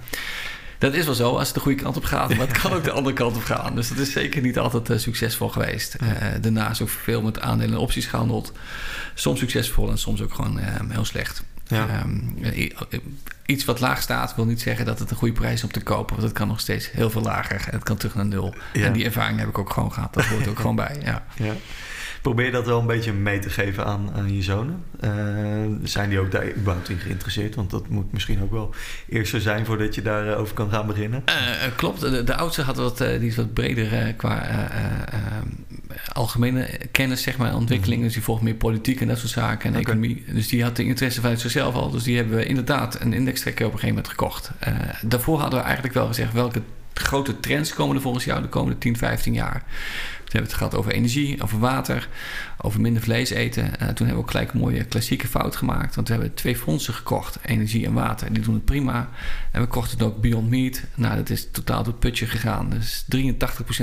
Dat 0.79 0.95
is 0.95 1.05
wel 1.05 1.15
zo 1.15 1.37
als 1.37 1.47
het 1.47 1.55
de 1.55 1.61
goede 1.61 1.83
kant 1.83 1.97
op 1.97 2.05
gaat, 2.05 2.29
maar 2.37 2.47
het 2.47 2.61
kan 2.61 2.73
ook 2.73 2.85
de 2.85 2.91
andere 2.91 3.15
kant 3.15 3.37
op 3.37 3.45
gaan. 3.45 3.75
Dus 3.75 3.89
dat 3.89 3.99
is 3.99 4.13
zeker 4.13 4.43
niet 4.43 4.59
altijd 4.59 5.01
succesvol 5.01 5.49
geweest. 5.49 5.97
Ja. 6.01 6.39
daarnaast 6.39 6.83
ook 6.83 6.89
veel 6.89 7.23
met 7.23 7.41
aandelen 7.41 7.75
en 7.75 7.81
opties 7.81 8.07
gehandeld. 8.07 8.53
Soms 9.15 9.39
succesvol 9.39 9.91
en 9.91 9.99
soms 9.99 10.23
ook 10.23 10.35
gewoon 10.35 10.59
heel 10.89 11.05
slecht. 11.05 11.43
Ja. 11.67 12.03
Um, 12.03 12.37
iets 13.47 13.65
wat 13.65 13.81
laag 13.81 14.03
staat 14.03 14.35
wil 14.35 14.45
niet 14.45 14.61
zeggen 14.61 14.87
dat 14.87 14.99
het 14.99 15.11
een 15.11 15.17
goede 15.17 15.35
prijs 15.35 15.55
is 15.55 15.65
om 15.65 15.73
te 15.73 15.81
kopen. 15.81 16.17
Want 16.17 16.29
het 16.29 16.39
kan 16.39 16.49
nog 16.49 16.61
steeds 16.61 16.91
heel 16.91 17.11
veel 17.11 17.23
lager. 17.23 17.67
Het 17.71 17.83
kan 17.83 17.97
terug 17.97 18.15
naar 18.15 18.27
nul. 18.27 18.55
Ja. 18.73 18.85
En 18.85 18.93
die 18.93 19.05
ervaring 19.05 19.39
heb 19.39 19.49
ik 19.49 19.59
ook 19.59 19.71
gewoon 19.71 19.93
gehad. 19.93 20.15
Dat 20.15 20.25
hoort 20.25 20.49
ook 20.49 20.59
gewoon 20.61 20.77
bij. 20.77 20.97
Ja. 21.05 21.25
ja. 21.35 21.53
Probeer 22.25 22.53
dat 22.53 22.67
wel 22.67 22.81
een 22.81 22.87
beetje 22.87 23.13
mee 23.13 23.39
te 23.39 23.51
geven 23.51 23.85
aan, 23.85 24.11
aan 24.15 24.35
je 24.35 24.43
zonen. 24.43 24.85
Uh, 25.01 25.11
zijn 25.83 26.09
die 26.09 26.19
ook 26.19 26.31
daar 26.31 26.55
überhaupt 26.57 26.89
in 26.89 26.99
geïnteresseerd? 26.99 27.55
Want 27.55 27.71
dat 27.71 27.89
moet 27.89 28.13
misschien 28.13 28.43
ook 28.43 28.51
wel 28.51 28.75
eerst 29.09 29.31
zo 29.31 29.39
zijn 29.39 29.67
voordat 29.67 29.95
je 29.95 30.03
daarover 30.03 30.37
over 30.37 30.55
kan 30.55 30.71
gaan 30.71 30.87
beginnen. 30.87 31.23
Uh, 31.29 31.77
klopt. 31.77 32.01
De, 32.01 32.25
de, 32.25 32.37
oudste 32.37 32.63
had 32.63 32.77
wat, 32.77 32.99
die 32.99 33.27
is 33.27 33.37
wat 33.37 33.53
breder 33.53 34.15
qua 34.15 34.69
algemene 36.13 36.69
kennis, 36.93 37.23
zeg 37.23 37.37
maar, 37.37 37.55
ontwikkeling. 37.55 37.99
Mm. 37.99 38.05
Dus 38.05 38.15
die 38.15 38.23
volgt 38.23 38.43
meer 38.43 38.55
politiek 38.55 39.01
en 39.01 39.09
dat 39.09 39.19
soort 39.19 39.33
zaken 39.33 39.65
en 39.65 39.71
okay. 39.71 39.83
economie. 39.83 40.25
Dus 40.33 40.49
die 40.49 40.63
had 40.63 40.77
de 40.77 40.85
interesse 40.85 41.21
vanuit 41.21 41.41
zichzelf 41.41 41.75
al. 41.75 41.91
Dus 41.91 42.03
die 42.03 42.17
hebben 42.17 42.37
we 42.37 42.47
inderdaad 42.47 43.01
een 43.01 43.13
indextrekker 43.13 43.67
op 43.67 43.73
een 43.73 43.79
gegeven 43.79 44.03
moment 44.03 44.13
gekocht. 44.13 44.51
daarvoor 45.03 45.41
hadden 45.41 45.59
we 45.59 45.65
eigenlijk 45.65 45.95
wel 45.95 46.07
gezegd 46.07 46.33
welke 46.33 46.63
grote 46.95 47.41
trends 47.41 47.75
komen 47.75 47.97
er 47.97 48.03
volgens 48.03 48.25
jou 48.25 48.43
de 48.43 48.49
komende 48.49 48.79
10, 48.79 48.97
15 48.97 49.33
jaar 49.33 49.65
hebben 50.35 50.53
het 50.53 50.63
gehad 50.63 50.75
over 50.75 50.93
energie, 50.93 51.43
over 51.43 51.59
water, 51.59 52.09
over 52.59 52.81
minder 52.81 53.03
vlees 53.03 53.31
eten. 53.31 53.65
Uh, 53.65 53.71
toen 53.71 53.87
hebben 53.87 54.15
we 54.15 54.21
ook 54.21 54.31
gelijk 54.31 54.53
een 54.53 54.61
mooie 54.61 54.85
klassieke 54.85 55.29
fout 55.29 55.57
gemaakt. 55.57 55.95
Want 55.95 56.09
we 56.09 56.15
hebben 56.15 56.35
twee 56.35 56.57
fondsen 56.57 56.95
gekocht, 56.95 57.39
energie 57.43 57.87
en 57.87 57.93
water. 57.93 58.33
Die 58.33 58.43
doen 58.43 58.55
het 58.55 58.65
prima. 58.65 59.09
En 59.51 59.61
we 59.61 59.67
kochten 59.67 59.99
het 59.99 60.07
ook 60.07 60.21
Beyond 60.21 60.51
Meat. 60.51 60.83
Nou, 60.95 61.17
dat 61.17 61.31
is 61.31 61.51
totaal 61.51 61.83
door 61.83 61.93
het 61.93 62.01
putje 62.01 62.27
gegaan. 62.27 62.71
Dus 62.71 63.05
83% 63.17 63.27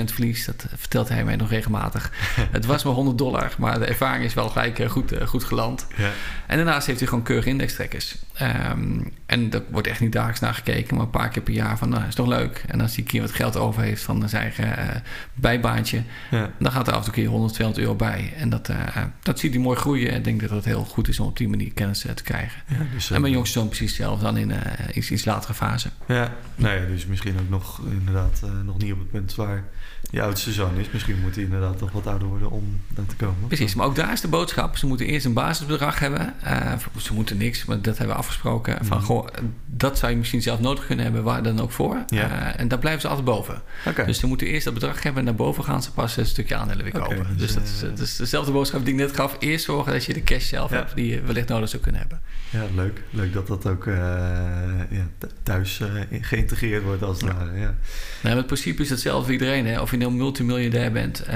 verlies, 0.03 0.45
dat 0.45 0.65
vertelt 0.75 1.09
hij 1.09 1.23
mij 1.23 1.35
nog 1.35 1.49
regelmatig. 1.49 2.11
het 2.51 2.65
was 2.65 2.83
maar 2.83 2.93
100 2.93 3.17
dollar, 3.17 3.55
maar 3.57 3.79
de 3.79 3.85
ervaring 3.85 4.25
is 4.25 4.33
wel 4.33 4.49
gelijk 4.49 4.79
eh, 4.79 4.89
goed, 4.89 5.13
uh, 5.13 5.27
goed 5.27 5.43
geland. 5.43 5.87
Ja. 5.97 6.11
En 6.47 6.57
daarnaast 6.57 6.87
heeft 6.87 6.99
hij 6.99 7.07
gewoon 7.07 7.23
keurige 7.23 7.49
indextrekkers. 7.49 8.15
Um, 8.41 9.13
en 9.25 9.49
daar 9.49 9.61
wordt 9.69 9.87
echt 9.87 9.99
niet 9.99 10.11
dagelijks 10.11 10.39
naar 10.39 10.53
gekeken, 10.53 10.95
maar 10.95 11.05
een 11.05 11.11
paar 11.11 11.29
keer 11.29 11.41
per 11.41 11.53
jaar 11.53 11.77
van, 11.77 11.89
nou, 11.89 12.07
is 12.07 12.15
toch 12.15 12.27
leuk. 12.27 12.63
En 12.67 12.81
als 12.81 12.95
hij 12.95 13.00
een 13.01 13.07
keer 13.07 13.21
wat 13.21 13.31
geld 13.31 13.57
over 13.57 13.81
heeft 13.81 14.03
van 14.03 14.29
zijn 14.29 14.41
eigen 14.41 15.03
bijbaantje, 15.33 16.03
ja. 16.31 16.51
dan 16.59 16.71
gaat 16.71 16.87
er 16.87 16.93
af 16.93 16.99
en 16.99 17.05
toe 17.05 17.13
keer 17.13 17.27
100, 17.27 17.53
200 17.53 17.85
euro 17.85 17.97
bij. 17.97 18.33
En 18.35 18.49
dat, 18.49 18.69
uh, 18.69 18.77
dat 19.21 19.39
ziet 19.39 19.53
hij 19.53 19.61
mooi 19.61 19.77
groeien. 19.77 20.13
Ik 20.13 20.23
denk 20.23 20.41
dat 20.41 20.49
het 20.49 20.65
heel 20.65 20.83
goed 20.83 21.07
is 21.07 21.19
om 21.19 21.27
op 21.27 21.37
die 21.37 21.49
manier 21.49 21.73
kennis 21.73 22.05
uh, 22.05 22.11
te 22.11 22.23
krijgen. 22.23 22.61
Ja, 22.67 22.77
dus, 22.93 23.11
en 23.11 23.21
mijn 23.21 23.33
jongste 23.33 23.59
zoon 23.59 23.67
precies 23.67 23.89
hetzelfde 23.89 24.23
dan 24.23 24.37
in 24.37 24.53
iets, 24.93 25.11
iets 25.11 25.25
latere 25.25 25.53
fase. 25.53 25.89
Ja, 26.07 26.33
nee, 26.55 26.87
dus 26.87 27.05
misschien 27.05 27.39
ook 27.39 27.49
nog 27.49 27.81
inderdaad 27.89 28.41
nog 28.63 28.77
niet 28.77 28.93
op 28.93 28.99
het 28.99 29.11
punt 29.11 29.35
waar 29.35 29.63
je 30.09 30.21
oudste 30.21 30.51
zoon 30.51 30.77
is. 30.77 30.91
Misschien 30.91 31.19
moet 31.21 31.35
hij 31.35 31.43
inderdaad 31.43 31.79
nog 31.79 31.91
wat 31.91 32.07
ouder 32.07 32.27
worden 32.27 32.51
om 32.51 32.81
daar 32.89 33.05
te 33.05 33.15
komen. 33.15 33.47
Precies, 33.47 33.75
maar 33.75 33.85
ook 33.85 33.95
daar 33.95 34.11
is 34.11 34.21
de 34.21 34.27
boodschap. 34.27 34.77
Ze 34.77 34.87
moeten 34.87 35.05
eerst 35.05 35.25
een 35.25 35.33
basisbedrag 35.33 35.99
hebben. 35.99 36.33
ze 36.97 37.13
moeten 37.13 37.37
niks, 37.37 37.65
maar 37.65 37.81
dat 37.81 37.97
hebben 37.97 38.15
we 38.15 38.21
afgesproken. 38.21 38.85
Van, 38.85 38.97
mhm. 38.97 39.05
goh, 39.05 39.27
dat 39.65 39.97
zou 39.97 40.11
je 40.11 40.17
misschien 40.17 40.41
zelf 40.41 40.59
nodig 40.59 40.85
kunnen 40.85 41.05
hebben, 41.05 41.23
waar 41.23 41.43
dan 41.43 41.61
ook 41.61 41.71
voor. 41.71 42.03
Ja. 42.07 42.55
en 42.55 42.67
daar 42.67 42.79
blijven 42.79 43.01
ze 43.01 43.07
altijd 43.07 43.25
boven. 43.25 43.61
Okay. 43.85 44.05
Dus 44.05 44.19
ze 44.19 44.27
moeten 44.27 44.47
eerst 44.47 44.65
dat 44.65 44.73
bedrag 44.73 45.03
hebben 45.03 45.19
en 45.19 45.25
naar 45.27 45.35
boven 45.35 45.63
gaan 45.63 45.83
ze 45.83 45.91
pas 45.91 46.17
een 46.17 46.25
stukje 46.25 46.55
aandelen 46.55 46.83
weer 46.83 46.93
kopen. 46.93 47.17
Okay, 47.17 47.31
dus, 47.35 47.37
dus, 47.37 47.53
dat, 47.53 47.63
is, 47.63 47.79
dat 47.79 47.99
is 47.99 48.15
dezelfde 48.15 48.51
boodschap 48.51 48.85
die 48.85 48.93
ik 48.93 48.99
net 48.99 49.15
gaf. 49.15 49.35
Eerst 49.39 49.65
zorgen 49.65 49.91
dat 49.91 50.05
je 50.05 50.13
de 50.13 50.23
cash 50.23 50.47
zelf 50.47 50.69
hebt 50.69 50.95
die 50.95 51.07
je 51.07 51.21
wellicht 51.21 51.47
nodig 51.47 51.69
zou 51.69 51.81
kunnen 51.81 52.01
hebben. 52.01 52.21
Ja, 52.49 52.63
leuk. 52.75 53.01
Leuk 53.09 53.33
dat 53.33 53.47
dat 53.47 53.67
ook 53.67 53.85
uh, 53.85 53.95
ja, 54.89 55.07
thuis 55.43 55.81
geïntegreerd 56.21 56.83
wordt 56.83 57.03
als 57.03 57.21
het 57.21 57.31
ware. 57.33 57.59
Ja. 57.59 57.75
Nou, 58.21 58.37
het 58.37 58.45
principe 58.45 58.81
is 58.81 58.89
hetzelfde 58.89 59.23
voor 59.23 59.33
iedereen. 59.33 59.65
Hè? 59.65 59.81
Of 59.81 59.90
je 59.91 59.97
nou 59.97 60.11
multimiljardair 60.11 60.91
bent. 60.91 61.23
Uh, 61.29 61.35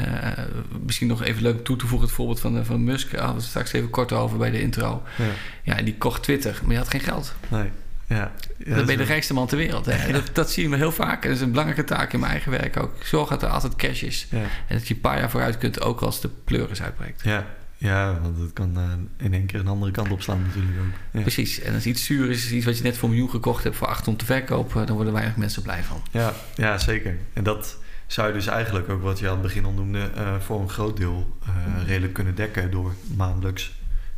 misschien 0.83 1.07
nog 1.07 1.23
even 1.23 1.41
leuk 1.41 1.63
toe 1.63 1.77
te 1.77 1.87
voegen 1.87 2.07
het 2.07 2.15
voorbeeld 2.15 2.39
van, 2.39 2.65
van 2.65 2.83
Musk. 2.83 3.11
Daar 3.11 3.21
hadden 3.21 3.41
we 3.41 3.47
straks 3.47 3.71
even 3.71 3.89
kort 3.89 4.11
over 4.11 4.37
bij 4.37 4.51
de 4.51 4.61
intro. 4.61 5.03
Ja, 5.17 5.75
ja 5.75 5.83
die 5.83 5.95
kocht 5.95 6.23
Twitter, 6.23 6.59
maar 6.63 6.71
je 6.71 6.77
had 6.77 6.89
geen 6.89 7.01
geld. 7.01 7.33
Nee. 7.47 7.69
Ja, 8.07 8.31
dan 8.57 8.85
ben 8.85 8.91
je 8.91 8.97
de 8.97 9.03
rijkste 9.03 9.33
man 9.33 9.47
ter 9.47 9.57
wereld. 9.57 9.85
Hè? 9.85 10.11
Dat, 10.11 10.29
dat 10.33 10.51
zie 10.51 10.63
je 10.63 10.69
me 10.69 10.75
heel 10.77 10.91
vaak. 10.91 11.23
Dat 11.23 11.31
is 11.31 11.41
een 11.41 11.49
belangrijke 11.49 11.83
taak 11.83 12.13
in 12.13 12.19
mijn 12.19 12.31
eigen 12.31 12.51
werk 12.51 12.77
ook. 12.77 12.91
Zorg 13.03 13.29
dat 13.29 13.43
er 13.43 13.49
altijd 13.49 13.75
cash 13.75 14.01
is. 14.01 14.27
Ja. 14.29 14.37
En 14.37 14.77
dat 14.77 14.87
je 14.87 14.93
een 14.93 14.99
paar 14.99 15.19
jaar 15.19 15.29
vooruit 15.29 15.57
kunt, 15.57 15.81
ook 15.81 16.01
als 16.01 16.21
de 16.21 16.29
pleuris 16.43 16.81
uitbreekt. 16.81 17.21
Ja, 17.23 17.45
ja 17.77 18.19
want 18.21 18.37
het 18.37 18.53
kan 18.53 18.73
uh, 18.77 19.25
in 19.25 19.33
één 19.33 19.45
keer 19.45 19.59
een 19.59 19.67
andere 19.67 19.91
kant 19.91 20.11
opslaan 20.11 20.41
natuurlijk 20.41 20.79
ook. 20.79 20.93
Ja. 21.11 21.21
Precies. 21.21 21.59
En 21.59 21.73
als 21.73 21.85
iets 21.85 22.05
zuur 22.05 22.29
is, 22.29 22.51
iets 22.51 22.65
wat 22.65 22.77
je 22.77 22.83
net 22.83 22.97
voor 22.97 23.09
een 23.09 23.15
miljoen 23.15 23.33
gekocht 23.33 23.63
hebt 23.63 23.75
voor 23.75 23.87
acht 23.87 24.07
om 24.07 24.17
te 24.17 24.25
verkopen, 24.25 24.85
dan 24.85 24.95
worden 24.95 25.13
weinig 25.13 25.35
mensen 25.35 25.61
blij 25.61 25.83
van. 25.83 26.01
Ja, 26.11 26.33
ja 26.55 26.77
zeker. 26.77 27.17
En 27.33 27.43
dat 27.43 27.77
zou 28.07 28.27
je 28.27 28.33
dus 28.33 28.47
eigenlijk 28.47 28.89
ook 28.89 29.01
wat 29.01 29.19
je 29.19 29.25
aan 29.25 29.33
het 29.33 29.41
begin 29.41 29.65
al 29.65 29.71
noemde, 29.71 30.11
uh, 30.17 30.39
voor 30.39 30.61
een 30.61 30.69
groot 30.69 30.97
deel 30.97 31.37
uh, 31.47 31.87
redelijk 31.87 32.13
kunnen 32.13 32.35
dekken 32.35 32.71
door 32.71 32.93
maandelijks 33.15 33.71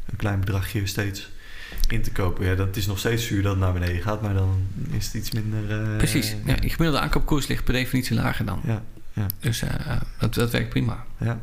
een 0.05 0.15
klein 0.15 0.39
bedragje 0.39 0.87
steeds 0.87 1.29
in 1.87 2.01
te 2.01 2.11
kopen. 2.11 2.45
Ja, 2.45 2.55
dat 2.55 2.75
is 2.75 2.87
nog 2.87 2.99
steeds 2.99 3.27
zuur 3.27 3.41
dat 3.41 3.51
het 3.51 3.61
naar 3.61 3.73
beneden 3.73 4.01
gaat, 4.01 4.21
maar 4.21 4.33
dan 4.33 4.67
is 4.91 5.05
het 5.05 5.13
iets 5.13 5.31
minder. 5.31 5.91
Uh, 5.91 5.97
Precies. 5.97 6.35
Ja, 6.45 6.55
je 6.61 6.69
gemiddelde 6.69 6.99
aankoopkoers 6.99 7.47
ligt 7.47 7.63
per 7.63 7.73
definitie 7.73 8.15
lager 8.15 8.45
dan. 8.45 8.61
Ja, 8.63 8.83
ja. 9.13 9.25
Dus 9.39 9.63
dat, 10.19 10.33
dat 10.33 10.51
werkt 10.51 10.69
prima. 10.69 11.05
Ja. 11.17 11.39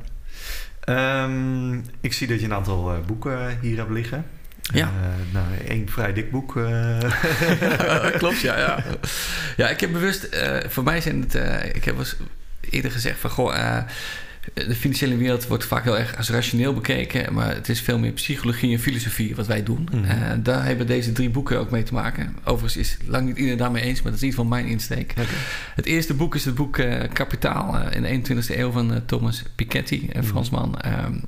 Um, 1.25 1.85
ik 2.01 2.13
zie 2.13 2.27
dat 2.27 2.41
je 2.41 2.45
een 2.45 2.55
aantal 2.55 3.01
boeken 3.07 3.59
hier 3.61 3.77
hebt 3.77 3.91
liggen. 3.91 4.27
Ja. 4.73 4.93
Uh, 5.01 5.33
nou, 5.33 5.47
één 5.69 5.89
vrij 5.89 6.13
dik 6.13 6.31
boek. 6.31 6.57
Uh. 6.57 6.99
Klopt, 8.19 8.41
ja, 8.41 8.59
ja. 8.59 8.85
Ja, 9.57 9.69
ik 9.69 9.81
heb 9.81 9.93
bewust... 9.93 10.29
Uh, 10.35 10.57
voor 10.69 10.85
mij 10.85 11.01
zijn 11.01 11.21
het... 11.21 11.35
ik 11.75 11.85
heb 11.85 11.99
eens 11.99 12.17
eerder 12.71 12.91
gezegd 12.91 13.19
van... 13.19 13.31
Goh, 13.31 13.85
de 14.55 14.75
financiële 14.75 15.17
wereld 15.17 15.47
wordt 15.47 15.65
vaak 15.65 15.85
heel 15.85 15.99
erg 15.99 16.17
als 16.17 16.31
rationeel 16.31 16.75
bekeken, 16.75 17.33
maar 17.35 17.55
het 17.55 17.69
is 17.69 17.81
veel 17.81 17.99
meer 17.99 18.13
psychologie 18.13 18.73
en 18.73 18.81
filosofie 18.81 19.37
wat 19.37 19.47
wij 19.47 19.63
doen. 19.63 19.89
Mm 19.93 20.05
-hmm. 20.05 20.43
daar 20.43 20.65
hebben 20.65 20.87
deze 20.87 21.13
drie 21.13 21.31
boeken 21.31 21.59
ook 21.59 21.71
mee 21.71 21.83
te 21.83 21.95
maken. 21.95 22.37
Overigens 22.45 22.77
is 22.77 22.97
lang 23.07 23.27
niet 23.27 23.37
iedereen 23.37 23.59
daarmee 23.59 23.83
eens, 23.83 24.03
maar 24.03 24.13
dat 24.13 24.21
is 24.21 24.27
niet 24.27 24.35
van 24.35 24.49
mijn 24.49 24.67
insteek. 24.67 25.11
Okay. 25.11 25.25
Het 25.75 25.87
eerste 25.87 26.15
boek 26.15 26.35
is 26.35 26.45
het 26.45 26.55
boek 26.55 26.83
Kapitaal 27.13 27.91
in 27.91 28.23
de 28.23 28.35
21e 28.35 28.59
eeuw 28.59 28.71
van 28.71 29.03
Thomas 29.07 29.43
Piketty, 29.55 29.95
een 29.95 30.07
mm 30.07 30.13
-hmm. 30.13 30.25
Fransman. 30.25 30.79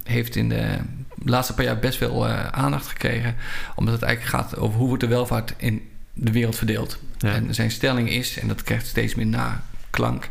heeft 0.02 0.36
in 0.36 0.48
de 0.48 0.78
laatste 1.24 1.54
paar 1.54 1.64
jaar 1.64 1.78
best 1.78 1.98
wel 1.98 2.26
aandacht 2.50 2.86
gekregen, 2.86 3.34
omdat 3.74 3.94
het 3.94 4.02
eigenlijk 4.02 4.36
gaat 4.36 4.56
over 4.56 4.78
hoe 4.78 4.88
wordt 4.88 5.02
de 5.02 5.08
welvaart 5.08 5.54
in 5.56 5.82
de 6.12 6.32
wereld 6.32 6.56
verdeeld. 6.56 6.98
Ja. 7.18 7.34
En 7.34 7.54
zijn 7.54 7.70
stelling 7.70 8.10
is, 8.10 8.38
en 8.38 8.48
dat 8.48 8.62
krijgt 8.62 8.86
steeds 8.86 9.14
meer 9.14 9.26
na 9.26 9.62
klank. 9.90 10.28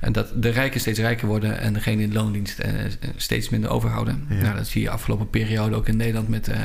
En 0.00 0.12
dat 0.12 0.42
de 0.42 0.48
rijken 0.48 0.80
steeds 0.80 0.98
rijker 0.98 1.26
worden 1.26 1.58
en 1.58 1.72
degene 1.72 2.02
in 2.02 2.12
loondienst 2.12 2.58
uh, 2.64 2.70
steeds 3.16 3.48
minder 3.48 3.70
overhouden. 3.70 4.26
Ja. 4.28 4.34
Nou, 4.34 4.56
dat 4.56 4.66
zie 4.66 4.82
je 4.82 4.90
afgelopen 4.90 5.30
periode 5.30 5.76
ook 5.76 5.88
in 5.88 5.96
Nederland 5.96 6.28
met 6.28 6.48
uh, 6.48 6.56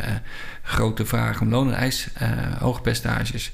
grote 0.62 1.06
vraag 1.06 1.42
om 1.42 1.50
loon 1.50 1.68
en 1.68 1.78
eis, 1.78 2.08
hoge 2.60 2.82
percentages. 2.82 3.52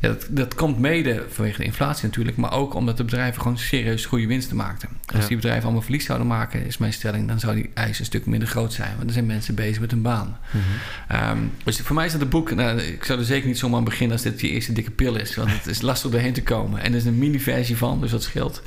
Ja, 0.00 0.08
dat, 0.08 0.26
dat 0.30 0.54
komt 0.54 0.78
mede 0.78 1.24
vanwege 1.28 1.56
de 1.58 1.64
inflatie 1.64 2.06
natuurlijk, 2.06 2.36
maar 2.36 2.52
ook 2.52 2.74
omdat 2.74 2.96
de 2.96 3.04
bedrijven 3.04 3.42
gewoon 3.42 3.58
serieus 3.58 4.06
goede 4.06 4.26
winsten 4.26 4.56
maakten. 4.56 4.88
Als 5.06 5.22
Ja. 5.22 5.26
die 5.26 5.36
bedrijven 5.36 5.62
allemaal 5.64 5.82
verlies 5.82 6.04
zouden 6.04 6.26
maken, 6.26 6.66
is 6.66 6.78
mijn 6.78 6.92
stelling, 6.92 7.28
dan 7.28 7.40
zou 7.40 7.54
die 7.54 7.70
eis 7.74 7.98
een 7.98 8.04
stuk 8.04 8.26
minder 8.26 8.48
groot 8.48 8.72
zijn. 8.72 8.90
Want 8.96 9.06
er 9.06 9.12
zijn 9.12 9.26
mensen 9.26 9.54
bezig 9.54 9.80
met 9.80 9.90
hun 9.90 10.02
baan. 10.02 10.36
Mhm. 10.50 10.62
Ehm, 11.08 11.38
dus 11.64 11.80
voor 11.80 11.94
mij 11.96 12.06
is 12.06 12.12
dat 12.12 12.20
een 12.20 12.28
boek. 12.28 12.54
Nou, 12.54 12.80
ik 12.80 13.04
zou 13.04 13.18
er 13.18 13.24
zeker 13.24 13.48
niet 13.48 13.58
zomaar 13.58 13.78
aan 13.78 13.84
beginnen 13.84 14.12
als 14.16 14.22
dit 14.24 14.40
je 14.40 14.48
eerste 14.48 14.72
dikke 14.72 14.90
pil 14.90 15.14
is. 15.16 15.34
Want 15.34 15.50
het 15.50 15.66
is 15.66 15.80
lastig 15.90 16.10
om 16.10 16.16
erheen 16.16 16.32
te 16.32 16.42
komen. 16.42 16.80
En 16.80 16.90
er 16.92 16.98
is 16.98 17.04
een 17.04 17.18
mini-versie 17.18 17.76
van, 17.76 18.00
dus 18.00 18.10
dat 18.10 18.22
scheelt. 18.22 18.62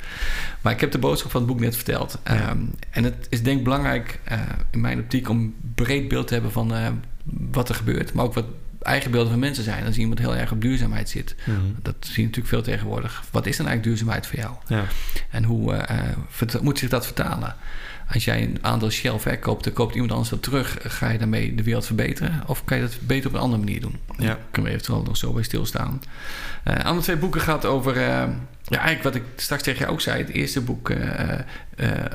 Maar 0.60 0.72
ik 0.72 0.80
heb 0.80 0.92
de 0.92 0.98
boodschap 0.98 1.30
van 1.30 1.40
het 1.40 1.50
boek 1.50 1.60
net 1.60 1.74
verteld. 1.76 2.18
Ja. 2.24 2.30
Ehm, 2.34 2.58
en 2.90 3.04
het 3.04 3.26
is 3.28 3.42
denk 3.42 3.58
ik 3.58 3.64
belangrijk 3.64 4.20
eh, 4.24 4.38
in 4.70 4.80
mijn 4.80 4.98
optiek 4.98 5.28
om 5.28 5.38
een 5.38 5.54
breed 5.74 6.08
beeld 6.08 6.26
te 6.26 6.32
hebben 6.34 6.52
van 6.52 6.74
eh, 6.74 6.86
wat 7.50 7.68
er 7.68 7.74
gebeurt. 7.74 8.12
Maar 8.12 8.24
ook 8.24 8.34
wat 8.34 8.44
eigen 8.86 9.10
beelden 9.10 9.30
van 9.30 9.38
mensen 9.38 9.64
zijn. 9.64 9.86
Als 9.86 9.96
iemand 9.96 10.18
heel 10.18 10.36
erg 10.36 10.52
op 10.52 10.60
duurzaamheid 10.60 11.08
zit. 11.08 11.34
Mhm. 11.44 11.60
Dat 11.82 11.94
zie 12.00 12.16
je 12.16 12.22
natuurlijk 12.22 12.48
veel 12.48 12.62
tegenwoordig. 12.62 13.22
Wat 13.30 13.46
is 13.46 13.56
dan 13.56 13.66
eigenlijk 13.66 13.82
duurzaamheid 13.82 14.26
voor 14.26 14.38
jou? 14.38 14.54
Ja. 14.66 14.84
En 15.30 15.44
hoe 15.44 15.74
eh, 15.74 15.98
eh, 16.54 16.60
moet 16.60 16.78
zich 16.78 16.88
dat 16.88 17.06
vertalen? 17.06 17.54
Als 18.12 18.24
jij 18.24 18.42
een 18.42 18.58
aandeel 18.60 18.90
Shell 18.90 19.18
verkoopt, 19.18 19.64
dan 19.64 19.72
koopt 19.72 19.94
iemand 19.94 20.12
anders 20.12 20.30
dat 20.30 20.42
terug. 20.42 20.78
Ga 20.80 21.10
je 21.10 21.18
daarmee 21.18 21.54
de 21.54 21.62
wereld 21.62 21.86
verbeteren? 21.86 22.42
Of 22.46 22.64
kan 22.64 22.76
je 22.76 22.82
dat 22.82 22.98
beter 23.00 23.28
op 23.28 23.34
een 23.34 23.40
andere 23.40 23.62
manier 23.62 23.80
doen? 23.80 23.98
Ja. 24.18 24.26
Daar 24.26 24.38
kunnen 24.50 24.70
we 24.70 24.78
eventueel 24.78 25.02
nog 25.02 25.16
zo 25.16 25.32
bij 25.32 25.42
stilstaan. 25.42 26.02
Eh 26.62 26.84
andere 26.84 27.02
twee 27.02 27.16
boeken 27.16 27.40
gaat 27.40 27.64
over... 27.64 28.00
ja, 28.00 28.28
eigenlijk 28.68 29.02
wat 29.02 29.14
ik 29.14 29.22
straks 29.36 29.62
tegen 29.62 29.80
jou 29.80 29.92
ook 29.92 30.00
zei. 30.00 30.18
Het 30.18 30.30
eerste 30.30 30.60
boek, 30.60 30.92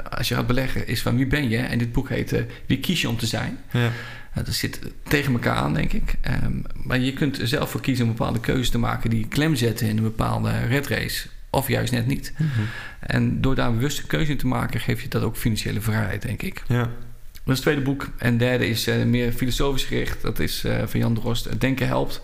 als 0.09 0.27
je 0.27 0.35
gaat 0.35 0.47
beleggen, 0.47 0.87
is 0.87 1.01
van 1.01 1.17
wie 1.17 1.27
ben 1.27 1.49
je? 1.49 1.57
En 1.57 1.77
dit 1.77 1.91
boek 1.91 2.09
heet 2.09 2.43
Wie 2.65 2.79
kies 2.79 3.01
je 3.01 3.09
om 3.09 3.17
te 3.17 3.25
zijn? 3.27 3.57
Ja. 3.71 3.89
Dat 4.33 4.53
zit 4.53 4.79
tegen 5.03 5.33
elkaar 5.33 5.55
aan, 5.55 5.73
denk 5.73 5.93
ik. 5.93 6.15
Ehm, 6.21 6.53
maar 6.73 6.99
je 6.99 7.13
kunt 7.13 7.41
er 7.41 7.47
zelf 7.47 7.69
voor 7.69 7.81
kiezen 7.81 8.05
om 8.05 8.11
bepaalde 8.11 8.39
keuzes 8.39 8.69
te 8.69 8.77
maken... 8.77 9.09
die 9.09 9.27
klem 9.27 9.55
zetten 9.55 9.87
in 9.87 9.97
een 9.97 10.03
bepaalde 10.03 10.65
red 10.65 10.87
race. 10.87 11.27
Of 11.49 11.67
juist 11.67 11.91
net 11.91 12.07
niet. 12.07 12.33
Mhm. 12.37 12.61
En 12.99 13.41
door 13.41 13.55
daar 13.55 13.67
een 13.67 13.75
bewuste 13.75 14.07
keuze 14.07 14.31
in 14.31 14.37
te 14.37 14.47
maken, 14.47 14.79
geef 14.79 15.01
je 15.01 15.07
dat 15.07 15.23
ook 15.23 15.37
financiële 15.37 15.81
vrijheid, 15.81 16.21
denk 16.21 16.41
ik. 16.41 16.63
Ja. 16.67 16.89
Dat 17.43 17.53
is 17.53 17.53
het 17.53 17.61
tweede 17.61 17.81
boek. 17.81 18.09
En 18.17 18.37
derde 18.37 18.67
is 18.67 18.87
eh, 18.87 19.03
meer 19.03 19.31
filosofisch 19.31 19.83
gericht. 19.83 20.21
Dat 20.21 20.39
is 20.39 20.63
eh, 20.63 20.83
van 20.85 20.99
Jan 20.99 21.13
Drost. 21.13 21.45
Het 21.45 21.61
Denken 21.61 21.87
helpt. 21.87 22.21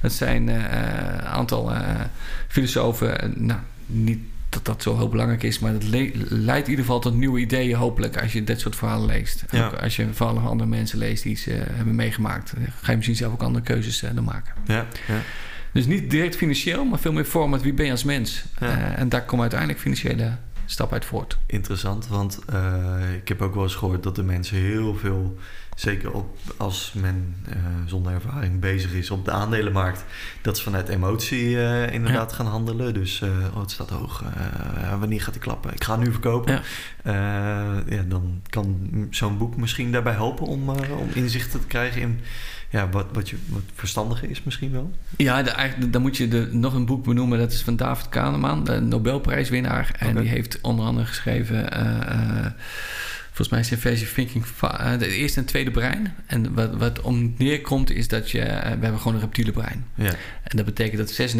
Dat 0.00 0.12
zijn 0.12 0.48
een 0.48 1.22
aantal 1.22 1.72
eh, 1.72 2.00
filosofen. 2.48 3.20
eh, 3.20 3.28
nou, 3.36 3.60
niet 3.86 4.18
dat 4.54 4.64
dat 4.64 4.82
zo 4.82 4.96
heel 4.96 5.08
belangrijk 5.08 5.42
is, 5.42 5.58
maar 5.58 5.72
dat 5.72 5.82
le- 5.84 6.10
leidt 6.28 6.64
in 6.64 6.70
ieder 6.70 6.84
geval 6.84 7.00
tot 7.00 7.14
nieuwe 7.14 7.40
ideeën, 7.40 7.76
hopelijk, 7.76 8.22
als 8.22 8.32
je 8.32 8.44
dit 8.44 8.60
soort 8.60 8.76
verhalen 8.76 9.06
leest. 9.06 9.44
Ja. 9.50 9.66
Ook 9.66 9.72
als 9.72 9.96
je 9.96 10.06
verhalen 10.12 10.42
van 10.42 10.50
andere 10.50 10.70
mensen 10.70 10.98
leest 10.98 11.22
die 11.22 11.36
ze 11.36 11.52
eh, 11.54 11.76
hebben 11.76 11.94
meegemaakt, 11.94 12.52
eh, 12.52 12.62
ga 12.80 12.90
je 12.90 12.96
misschien 12.96 13.16
zelf 13.16 13.32
ook 13.32 13.42
andere 13.42 13.64
keuzes 13.64 14.02
eh, 14.02 14.10
dan 14.14 14.24
maken. 14.24 14.54
Ja. 14.66 14.86
Ja. 15.06 15.20
Dus 15.72 15.86
niet 15.86 16.10
direct 16.10 16.36
financieel, 16.36 16.84
maar 16.84 16.98
veel 16.98 17.12
meer 17.12 17.26
vorm 17.26 17.50
met 17.50 17.62
wie 17.62 17.72
ben 17.72 17.84
je 17.84 17.90
als 17.90 18.04
mens. 18.04 18.44
En 18.96 19.08
daar 19.08 19.22
komen 19.24 19.40
uiteindelijk 19.40 19.80
financiële 19.80 20.36
stappen 20.66 20.96
uit 20.96 21.06
voort. 21.06 21.38
Interessant, 21.46 22.06
want 22.08 22.38
ik 23.16 23.28
heb 23.28 23.42
ook 23.42 23.54
wel 23.54 23.62
eens 23.62 23.74
gehoord 23.74 24.02
dat 24.02 24.16
de 24.16 24.22
mensen 24.22 24.56
heel 24.56 24.94
veel, 24.96 25.38
zeker 25.74 26.12
op, 26.12 26.38
als 26.56 26.92
men 26.94 27.36
eh, 27.48 27.56
zonder 27.86 28.12
ervaring 28.12 28.60
bezig 28.60 28.92
is 28.92 29.10
op 29.10 29.24
de 29.24 29.30
aandelenmarkt, 29.30 30.04
dat 30.42 30.56
ze 30.56 30.62
vanuit 30.62 30.88
emotie 30.88 31.60
eh, 31.60 31.92
inderdaad 31.92 32.32
gaan 32.32 32.46
handelen. 32.46 32.94
Dus 32.94 33.20
eh, 33.20 33.28
oh, 33.54 33.60
het 33.60 33.70
staat 33.70 33.90
hoog, 33.90 34.24
wanneer 34.98 35.20
gaat 35.20 35.32
die 35.34 35.42
klappen? 35.42 35.72
Ik 35.72 35.84
ga 35.84 35.96
nu 35.96 36.10
verkopen. 36.10 36.52
Ja. 36.52 36.62
Ja, 37.88 38.02
dan 38.08 38.42
kan 38.48 38.90
zo'n 39.10 39.38
boek 39.38 39.56
misschien 39.56 39.92
daarbij 39.92 40.12
helpen 40.12 40.46
om, 40.46 40.68
om 40.68 41.08
inzichten 41.12 41.60
te 41.60 41.66
krijgen 41.66 42.00
in 42.00 42.20
ja, 42.70 42.88
wat, 42.88 43.06
wat, 43.12 43.28
je, 43.28 43.36
wat 43.48 43.62
verstandiger 43.74 44.30
is 44.30 44.42
misschien 44.42 44.72
wel. 44.72 44.92
Ja, 45.16 45.42
de, 45.42 45.50
eigenlijk, 45.50 45.92
dan 45.92 46.02
moet 46.02 46.16
je 46.16 46.28
de, 46.28 46.48
nog 46.52 46.74
een 46.74 46.86
boek 46.86 47.04
benoemen. 47.04 47.38
Dat 47.38 47.52
is 47.52 47.62
van 47.62 47.76
David 47.76 48.08
Kahneman, 48.08 48.64
de 48.64 48.80
Nobelprijswinnaar. 48.80 49.94
En 49.98 50.16
die 50.16 50.28
heeft 50.28 50.58
onder 50.60 50.86
andere 50.86 51.06
geschreven... 51.06 51.72
volgens 53.34 53.48
mij 53.48 53.60
is 53.60 53.68
versie 53.80 54.12
Thinking... 54.12 54.44
Eh, 54.60 54.98
de 54.98 55.08
eerste 55.08 55.40
en 55.40 55.46
tweede 55.46 55.70
brein. 55.70 56.14
En 56.26 56.54
wat, 56.54 56.74
wat 56.74 57.00
om 57.00 57.34
neerkomt 57.38 57.90
is 57.90 58.08
dat 58.08 58.30
je... 58.30 58.40
eh, 58.40 58.62
we 58.62 58.80
hebben 58.80 58.98
gewoon 58.98 59.14
een 59.14 59.20
reptiele 59.20 59.52
brein. 59.52 59.84
Ja. 59.94 60.12
En 60.44 60.56
dat 60.56 60.64
betekent 60.66 61.16
dat 61.16 61.30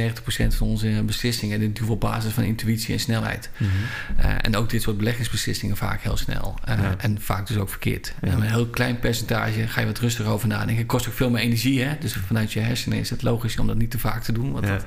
96% 0.52 0.56
van 0.56 0.66
onze 0.66 1.02
beslissingen... 1.06 1.60
dit 1.60 1.76
doen 1.76 1.88
op 1.88 2.00
basis 2.00 2.32
van 2.32 2.42
intuïtie 2.44 2.94
en 2.94 3.00
snelheid. 3.00 3.50
Mhm. 3.56 3.70
Eh, 4.16 4.30
en 4.40 4.56
ook 4.56 4.70
dit 4.70 4.82
soort 4.82 4.96
beleggingsbeslissingen 4.96 5.76
vaak 5.76 6.00
heel 6.02 6.16
snel. 6.16 6.54
Eh, 6.64 6.78
Ja. 6.78 6.94
En 6.98 7.20
vaak 7.20 7.46
dus 7.46 7.56
ook 7.56 7.68
verkeerd. 7.68 8.14
Ja. 8.22 8.28
En 8.28 8.34
een 8.36 8.42
heel 8.42 8.66
klein 8.66 8.98
percentage 8.98 9.66
ga 9.68 9.80
je 9.80 9.86
wat 9.86 9.98
rustiger 9.98 10.32
over 10.32 10.48
nadenken. 10.48 10.76
Het 10.76 10.86
kost 10.86 11.08
ook 11.08 11.12
veel 11.14 11.30
meer 11.30 11.42
energie. 11.42 11.82
Hè? 11.82 11.96
Dus 12.00 12.12
vanuit 12.26 12.52
je 12.52 12.60
hersenen 12.60 12.98
is 12.98 13.10
het 13.10 13.22
logisch 13.22 13.58
om 13.58 13.66
dat 13.66 13.76
niet 13.76 13.90
te 13.90 13.98
vaak 13.98 14.22
te 14.22 14.32
doen. 14.32 14.52
Want 14.52 14.66
Ja. 14.66 14.72
dat 14.72 14.84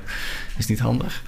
is 0.58 0.66
niet 0.66 0.80
handig. 0.80 1.22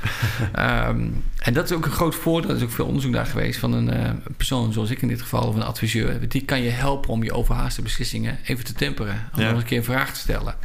Ehm, 0.53 1.07
en 1.39 1.53
dat 1.53 1.65
is 1.65 1.71
ook 1.75 1.85
een 1.85 1.91
groot 1.91 2.15
voordeel. 2.15 2.49
Er 2.49 2.55
is 2.55 2.63
ook 2.63 2.71
veel 2.71 2.85
onderzoek 2.85 3.11
naar 3.11 3.25
geweest 3.25 3.59
van 3.59 3.73
een 3.73 3.89
eh, 3.89 4.11
persoon 4.37 4.73
zoals 4.73 4.89
ik 4.89 5.01
in 5.01 5.07
dit 5.07 5.21
geval. 5.21 5.47
Of 5.47 5.55
een 5.55 5.63
adviseur. 5.63 6.29
Die 6.29 6.45
kan 6.45 6.61
je 6.61 6.69
helpen 6.69 7.09
om 7.09 7.23
je 7.23 7.31
overhaaste 7.33 7.81
beslissingen 7.81 8.37
even 8.43 8.65
te 8.65 8.73
temperen. 8.73 9.29
Om 9.35 9.43
nog 9.43 9.57
een 9.57 9.63
keer 9.63 9.77
een 9.77 9.83
vraag 9.83 10.13
te 10.13 10.19
stellen. 10.19 10.55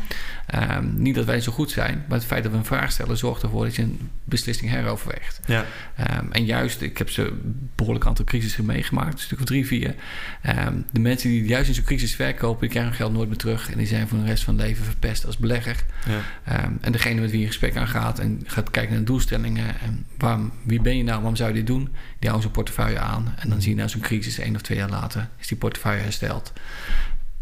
Ehm, 0.46 0.86
niet 0.96 1.14
dat 1.14 1.24
wij 1.24 1.40
zo 1.40 1.52
goed 1.52 1.70
zijn. 1.70 2.04
Maar 2.08 2.18
het 2.18 2.26
feit 2.26 2.42
dat 2.42 2.52
we 2.52 2.58
een 2.58 2.64
vraag 2.64 2.92
stellen 2.92 3.16
zorgt 3.16 3.42
ervoor 3.42 3.64
dat 3.64 3.74
je 3.74 3.82
een 3.82 4.10
beslissing 4.24 4.70
heroverweegt. 4.70 5.40
Ja. 5.46 5.64
Ehm, 5.96 6.26
en 6.30 6.44
juist, 6.44 6.80
ik 6.80 6.98
heb 6.98 7.10
ze 7.10 7.22
een 7.22 7.70
behoorlijk 7.74 8.06
aantal 8.06 8.24
crisissen 8.24 8.64
meegemaakt, 8.64 9.12
een 9.12 9.18
stuk 9.18 9.38
of 9.38 9.44
drie, 9.44 9.66
vier. 9.66 9.94
Ehm, 10.42 10.74
de 10.92 11.00
mensen 11.00 11.30
die 11.30 11.44
juist 11.44 11.68
in 11.68 11.74
zo'n 11.74 11.84
crisis 11.84 12.14
verkopen, 12.14 12.60
die 12.60 12.68
krijgen 12.68 12.90
hun 12.90 13.00
geld 13.00 13.12
nooit 13.12 13.28
meer 13.28 13.38
terug. 13.38 13.70
En 13.70 13.78
die 13.78 13.86
zijn 13.86 14.08
voor 14.08 14.18
de 14.18 14.24
rest 14.24 14.44
van 14.44 14.56
hun 14.56 14.66
leven 14.66 14.84
verpest 14.84 15.26
als 15.26 15.36
belegger. 15.36 15.84
Ja. 16.08 16.72
En 16.80 16.92
degene 16.92 17.20
met 17.20 17.30
wie 17.30 17.40
je 17.40 17.46
gesprek 17.46 17.76
aangaat 17.76 18.18
en 18.18 18.42
gaat 18.46 18.70
kijken 18.70 18.90
naar 18.90 19.00
de 19.00 19.06
doelstellingen. 19.06 19.80
En 19.80 20.06
waarom, 20.18 20.52
wie 20.62 20.80
ben 20.80 20.96
je 20.96 21.02
nou, 21.02 21.16
waarom 21.16 21.36
zou 21.36 21.48
je 21.48 21.54
dit 21.54 21.66
doen? 21.66 21.82
Die 22.18 22.30
houden 22.30 22.42
zo'n 22.42 22.50
portefeuille 22.50 22.98
aan. 22.98 23.34
En 23.38 23.48
dan 23.48 23.62
zie 23.62 23.74
je 23.74 23.80
na 23.80 23.88
zo'n 23.88 24.00
crisis, 24.00 24.38
één 24.38 24.54
of 24.54 24.62
twee 24.62 24.78
jaar 24.78 24.90
later, 24.90 25.28
is 25.38 25.46
die 25.46 25.58
portefeuille 25.58 26.02
hersteld. 26.02 26.52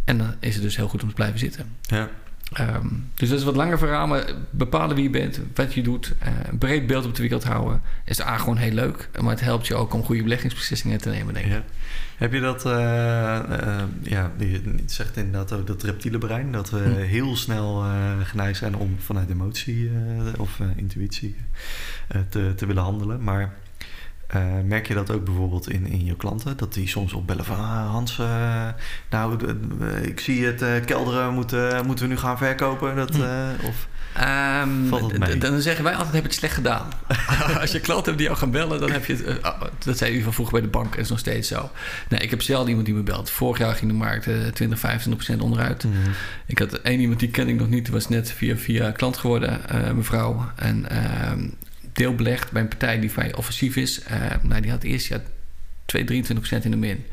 En 0.04 0.18
dan 0.18 0.34
is 0.40 0.54
het 0.54 0.62
dus 0.62 0.76
heel 0.76 0.88
goed 0.88 1.02
om 1.02 1.08
te 1.08 1.14
blijven 1.14 1.38
zitten. 1.38 1.76
Ja. 1.82 2.08
Ehm, 2.52 2.87
dus 3.14 3.28
dat 3.28 3.38
is 3.38 3.44
wat 3.44 3.57
langer 3.57 3.78
verhaal, 3.78 4.07
maar 4.07 4.24
bepalen 4.50 4.94
wie 4.94 5.05
je 5.05 5.11
bent, 5.11 5.40
wat 5.55 5.74
je 5.74 5.83
doet, 5.83 6.14
uh, 6.22 6.28
een 6.50 6.59
breed 6.59 6.87
beeld 6.87 7.07
op 7.07 7.14
de 7.14 7.22
wereld 7.22 7.44
houden, 7.44 7.83
is 8.05 8.20
A 8.20 8.38
gewoon 8.38 8.57
heel 8.57 8.72
leuk. 8.72 9.09
Maar 9.20 9.31
het 9.31 9.40
helpt 9.40 9.66
je 9.66 9.74
ook 9.74 9.94
om 9.94 10.05
goede 10.05 10.22
beleggingsbeslissingen 10.22 10.98
te 10.98 11.09
nemen, 11.09 11.35
denk 11.35 11.46
ik. 11.46 11.52
Ja. 11.52 11.64
Heb 12.16 12.33
je 12.33 12.40
dat, 12.40 12.66
uh, 12.66 12.72
uh, 12.72 13.83
ja, 14.02 14.33
je 14.38 14.74
zegt 14.87 15.16
inderdaad 15.16 15.52
ook 15.52 15.66
dat 15.66 15.83
reptiele 15.83 16.18
brein, 16.18 16.52
dat 16.52 16.70
we 16.70 16.78
hm. 16.78 17.00
heel 17.00 17.37
snel 17.37 17.85
geneigd 18.22 18.59
zijn 18.59 18.76
om 18.76 18.96
vanuit 18.98 19.31
emotie 19.31 19.90
of 20.38 20.59
intuïtie 20.76 21.37
te, 22.28 22.52
te 22.57 22.66
willen 22.66 22.83
handelen. 22.83 23.22
Maar 23.22 23.55
uh, 24.35 24.42
merk 24.64 24.88
je 24.88 24.95
dat 24.95 25.11
ook 25.11 25.25
bijvoorbeeld 25.25 25.71
in, 25.71 25.87
in 25.87 26.05
je 26.05 26.16
klanten? 26.16 26.57
Dat 26.57 26.75
die 26.75 26.88
soms 26.88 27.12
opbellen 27.12 27.45
van... 27.45 27.57
Ah, 27.57 27.90
Hans, 27.90 28.18
uh, 28.18 28.68
nou, 29.11 29.57
ik 30.03 30.21
zie 30.21 30.45
het 30.45 30.62
uh, 30.62 30.68
kelderen, 30.85 31.35
moeten, 31.35 31.87
moeten 31.87 32.05
we 32.05 32.11
nu 32.11 32.18
gaan 32.18 32.38
verkopen? 32.38 32.97
Dat, 32.97 33.16
of 33.66 33.88
um, 34.62 35.38
Dan 35.38 35.61
zeggen 35.61 35.85
wij 35.85 35.95
altijd, 35.95 36.12
heb 36.12 36.23
je 36.23 36.29
het 36.29 36.38
slecht 36.38 36.55
gedaan. 36.55 36.88
Als 37.61 37.73
je 37.73 37.81
klanten 37.81 38.05
hebt 38.05 38.18
die 38.18 38.27
jou 38.27 38.38
gaan 38.38 38.51
bellen, 38.51 38.81
dan 38.81 38.90
heb 38.90 39.05
je 39.05 39.14
het... 39.14 39.47
Oh, 39.47 39.61
dat 39.85 39.99
zei 39.99 40.16
u 40.16 40.23
van 40.23 40.33
vroeger 40.33 40.55
bij 40.55 40.62
de 40.62 40.68
bank, 40.68 40.95
is 40.95 41.09
nog 41.09 41.18
steeds 41.18 41.49
zo. 41.49 41.71
Nee, 42.09 42.21
ik 42.21 42.31
heb 42.31 42.42
zelden 42.42 42.68
iemand 42.68 42.87
die 42.87 42.95
me 42.95 43.03
belt. 43.03 43.31
Vorig 43.31 43.59
jaar 43.59 43.75
ging 43.75 43.90
de 43.90 43.97
markt 43.97 44.25
20, 44.55 44.79
25 44.79 45.14
procent 45.14 45.42
onderuit. 45.42 45.85
Mm 45.85 45.92
-hmm. 45.92 46.12
Ik 46.47 46.59
had 46.59 46.73
één 46.73 47.01
iemand, 47.01 47.21
die 47.21 47.31
ken 47.31 47.49
ik 47.49 47.59
nog 47.59 47.68
niet. 47.68 47.85
Die 47.85 47.95
was 47.95 48.09
net 48.09 48.33
via, 48.33 48.57
via 48.57 48.90
klant 48.90 49.16
geworden, 49.16 49.61
mevrouw. 49.95 50.51
En 50.57 50.90
ehm, 50.90 51.49
deel 51.92 52.14
belegd 52.14 52.52
bij 52.52 52.62
een 52.62 52.68
partij 52.68 53.00
die 53.00 53.11
vrij 53.11 53.35
offensief 53.35 53.76
is. 53.76 54.00
Uh, 54.00 54.07
nou, 54.42 54.61
die 54.61 54.70
had 54.70 54.83
eerst 54.83 55.07
jaar 55.07 55.20
2, 55.85 56.24
23% 56.24 56.62
in 56.62 56.70
de 56.70 56.76
min. 56.76 57.07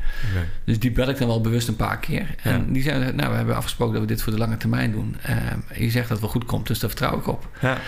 Dus 0.64 0.78
die 0.78 0.90
bel 0.90 1.08
ik 1.08 1.18
dan 1.18 1.28
wel 1.28 1.40
bewust 1.40 1.68
een 1.68 1.76
paar 1.76 1.98
keer. 1.98 2.26
En 2.42 2.72
die 2.72 2.82
zeiden, 2.82 3.16
nou, 3.16 3.30
we 3.30 3.36
hebben 3.36 3.56
afgesproken 3.56 3.92
dat 3.92 4.02
we 4.02 4.08
dit 4.08 4.22
voor 4.22 4.32
de 4.32 4.38
lange 4.38 4.56
termijn 4.56 4.92
doen. 4.92 5.16
Uh, 5.28 5.36
je 5.78 5.90
zegt 5.90 6.08
dat 6.08 6.10
het 6.10 6.20
wel 6.20 6.28
goed 6.28 6.44
komt, 6.44 6.66
dus 6.66 6.78
daar 6.78 6.90
vertrouw 6.90 7.18
ik 7.18 7.26
op. 7.26 7.48
Ja. 7.60 7.78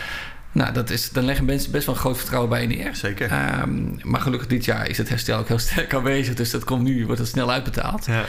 Nou, 0.53 0.73
dat 0.73 0.91
is, 0.91 1.11
dan 1.11 1.25
leggen 1.25 1.45
mensen 1.45 1.73
best 1.73 1.87
wel 1.87 1.95
een 1.95 2.01
groot 2.01 2.17
vertrouwen 2.17 2.51
bij 2.51 2.67
neer. 2.67 2.97
Zeker. 2.97 3.61
Um, 3.63 3.99
maar 4.03 4.21
gelukkig 4.21 4.49
dit 4.49 4.65
jaar 4.65 4.89
is 4.89 4.99
het 4.99 5.09
herstel 5.09 5.39
ook 5.39 5.49
heel 5.49 5.59
sterk 5.59 5.95
aanwezig. 5.95 6.35
Dus 6.35 6.51
dat 6.51 6.65
komt 6.65 6.83
nu, 6.83 7.07
wordt 7.07 7.21
het 7.21 7.29
snel 7.29 7.51
uitbetaald. 7.51 8.07
Ja. 8.07 8.25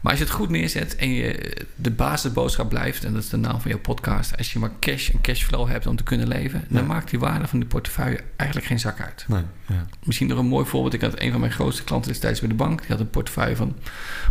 Maar 0.00 0.12
als 0.12 0.20
je 0.20 0.26
het 0.26 0.34
goed 0.34 0.48
neerzet 0.48 0.96
en 0.96 1.10
je 1.10 1.56
de 1.74 1.90
basisboodschap 1.90 2.68
blijft, 2.68 3.04
en 3.04 3.12
dat 3.12 3.22
is 3.22 3.28
de 3.28 3.36
naam 3.36 3.60
van 3.60 3.70
jouw 3.70 3.80
podcast, 3.80 4.36
als 4.36 4.52
je 4.52 4.58
maar 4.58 4.70
cash 4.80 5.10
en 5.10 5.20
cashflow 5.20 5.68
hebt 5.68 5.86
om 5.86 5.96
te 5.96 6.02
kunnen 6.02 6.28
leven, 6.28 6.64
dan 6.68 6.86
maakt 6.86 7.10
die 7.10 7.18
waarde 7.18 7.46
van 7.46 7.60
de 7.60 7.66
portefeuille 7.66 8.20
eigenlijk 8.36 8.68
geen 8.68 8.80
zak 8.80 9.00
uit. 9.00 9.24
Nee, 9.28 9.42
ja. 9.66 9.86
Misschien 10.04 10.28
nog 10.28 10.38
een 10.38 10.46
mooi 10.46 10.66
voorbeeld. 10.66 10.94
Ik 10.94 11.00
had 11.00 11.20
een 11.20 11.30
van 11.30 11.40
mijn 11.40 11.52
grootste 11.52 11.84
klanten 11.84 12.10
destijds 12.10 12.40
bij 12.40 12.48
de 12.48 12.54
bank. 12.54 12.80
Die 12.80 12.90
had 12.90 13.00
een 13.00 13.10
portefeuille 13.10 13.56
van 13.56 13.76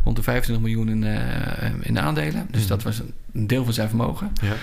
rond 0.03 0.15
de 0.15 0.23
25 0.23 0.65
miljoen 0.65 0.89
in, 0.89 1.03
uh, 1.03 1.85
in 1.87 1.99
aandelen. 1.99 2.47
Dus 2.51 2.61
mhm. 2.61 2.69
dat 2.69 2.83
was 2.83 3.01
een 3.33 3.47
deel 3.47 3.63
van 3.63 3.73
zijn 3.73 3.87
vermogen. 3.87 4.31
Ja. 4.41 4.53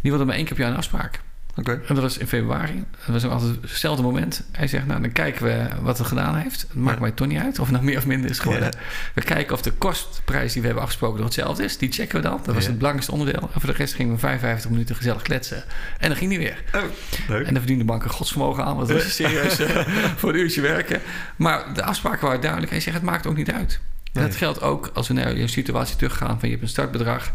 Die 0.00 0.10
wilde 0.10 0.24
maar 0.24 0.36
één 0.36 0.44
keer 0.44 0.54
per 0.54 0.62
jaar 0.62 0.72
een 0.72 0.78
afspraak. 0.78 1.20
Okay. 1.56 1.74
En 1.74 1.94
dat 1.94 2.02
was 2.02 2.18
in 2.18 2.26
februari. 2.26 2.84
Dat 3.06 3.22
was 3.22 3.32
altijd 3.32 3.56
hetzelfde 3.60 4.02
moment. 4.02 4.44
Hij 4.52 4.66
zegt, 4.66 4.86
nou, 4.86 5.00
dan 5.00 5.12
kijken 5.12 5.44
we 5.44 5.66
wat 5.82 5.98
het 5.98 6.06
gedaan 6.06 6.36
heeft. 6.36 6.60
Het 6.60 6.74
maakt 6.74 7.00
mij 7.00 7.10
toch 7.10 7.26
niet 7.26 7.38
uit 7.38 7.58
of 7.58 7.66
het 7.66 7.74
nou 7.74 7.84
meer 7.84 7.98
of 7.98 8.06
minder 8.06 8.30
is 8.30 8.38
geworden. 8.38 8.76
We 9.14 9.22
kijken 9.22 9.54
of 9.54 9.62
de 9.62 9.72
kostprijs 9.72 10.52
die 10.52 10.60
we 10.60 10.66
hebben 10.66 10.84
afgesproken 10.84 11.16
nog 11.16 11.26
hetzelfde 11.26 11.64
is. 11.64 11.78
Die 11.78 11.92
checken 11.92 12.16
we 12.16 12.22
dan. 12.22 12.40
Dat 12.44 12.54
was 12.54 12.66
het 12.66 12.76
belangrijkste 12.76 13.12
onderdeel. 13.12 13.50
En 13.54 13.60
voor 13.60 13.70
de 13.70 13.76
rest 13.76 13.94
gingen 13.94 14.14
we 14.14 14.18
55 14.18 14.70
minuten 14.70 14.96
gezellig 14.96 15.22
kletsen. 15.22 15.64
En 15.98 16.08
dan 16.08 16.16
ging 16.16 16.30
hij 16.30 16.40
weer. 16.40 16.62
Oh, 16.74 16.82
leuk. 17.28 17.46
En 17.46 17.52
dan 17.52 17.62
verdiende 17.62 17.84
de 17.84 17.90
bank 17.90 18.04
een 18.04 18.10
godsvermogen 18.10 18.64
aan. 18.64 18.76
Want 18.76 18.88
dat 18.88 19.02
was 19.02 19.14
serieus 19.24 19.60
uh, 19.60 19.68
voor 20.16 20.28
een 20.28 20.38
uurtje 20.38 20.60
werken. 20.60 21.00
Maar 21.36 21.74
de 21.74 21.82
afspraken 21.82 22.26
waren 22.26 22.40
duidelijk. 22.40 22.70
Hij 22.70 22.80
zegt, 22.80 22.96
het 22.96 23.04
maakt 23.04 23.26
ook 23.26 23.36
niet 23.36 23.50
uit. 23.50 23.80
Dat 24.22 24.36
geldt 24.36 24.60
ook 24.60 24.90
als 24.94 25.08
we 25.08 25.14
naar 25.14 25.36
je 25.36 25.46
situatie 25.46 25.96
teruggaan 25.96 26.38
van 26.40 26.48
je 26.48 26.54
hebt 26.54 26.62
een 26.62 26.68
startbedrag 26.68 27.32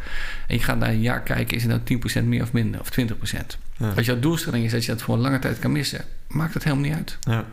en 0.47 0.55
je 0.55 0.63
gaat 0.63 0.77
naar 0.77 0.89
een 0.89 1.01
jaar 1.01 1.21
kijken, 1.21 1.57
is 1.57 1.63
het 1.63 1.89
nou 1.89 2.23
10% 2.23 2.27
meer 2.27 2.41
of 2.41 2.51
minder 2.51 2.79
of 2.79 2.89
20%. 2.99 3.03
Ja. 3.77 3.91
Als 3.95 4.05
jouw 4.05 4.19
doelstelling 4.19 4.65
is 4.65 4.71
dat 4.71 4.85
je 4.85 4.91
dat 4.91 5.01
voor 5.01 5.15
een 5.15 5.21
lange 5.21 5.39
tijd 5.39 5.59
kan 5.59 5.71
missen, 5.71 6.05
maakt 6.27 6.53
het 6.53 6.63
helemaal 6.63 6.85
niet 6.85 6.95
uit. 6.95 7.17
Ja. 7.19 7.45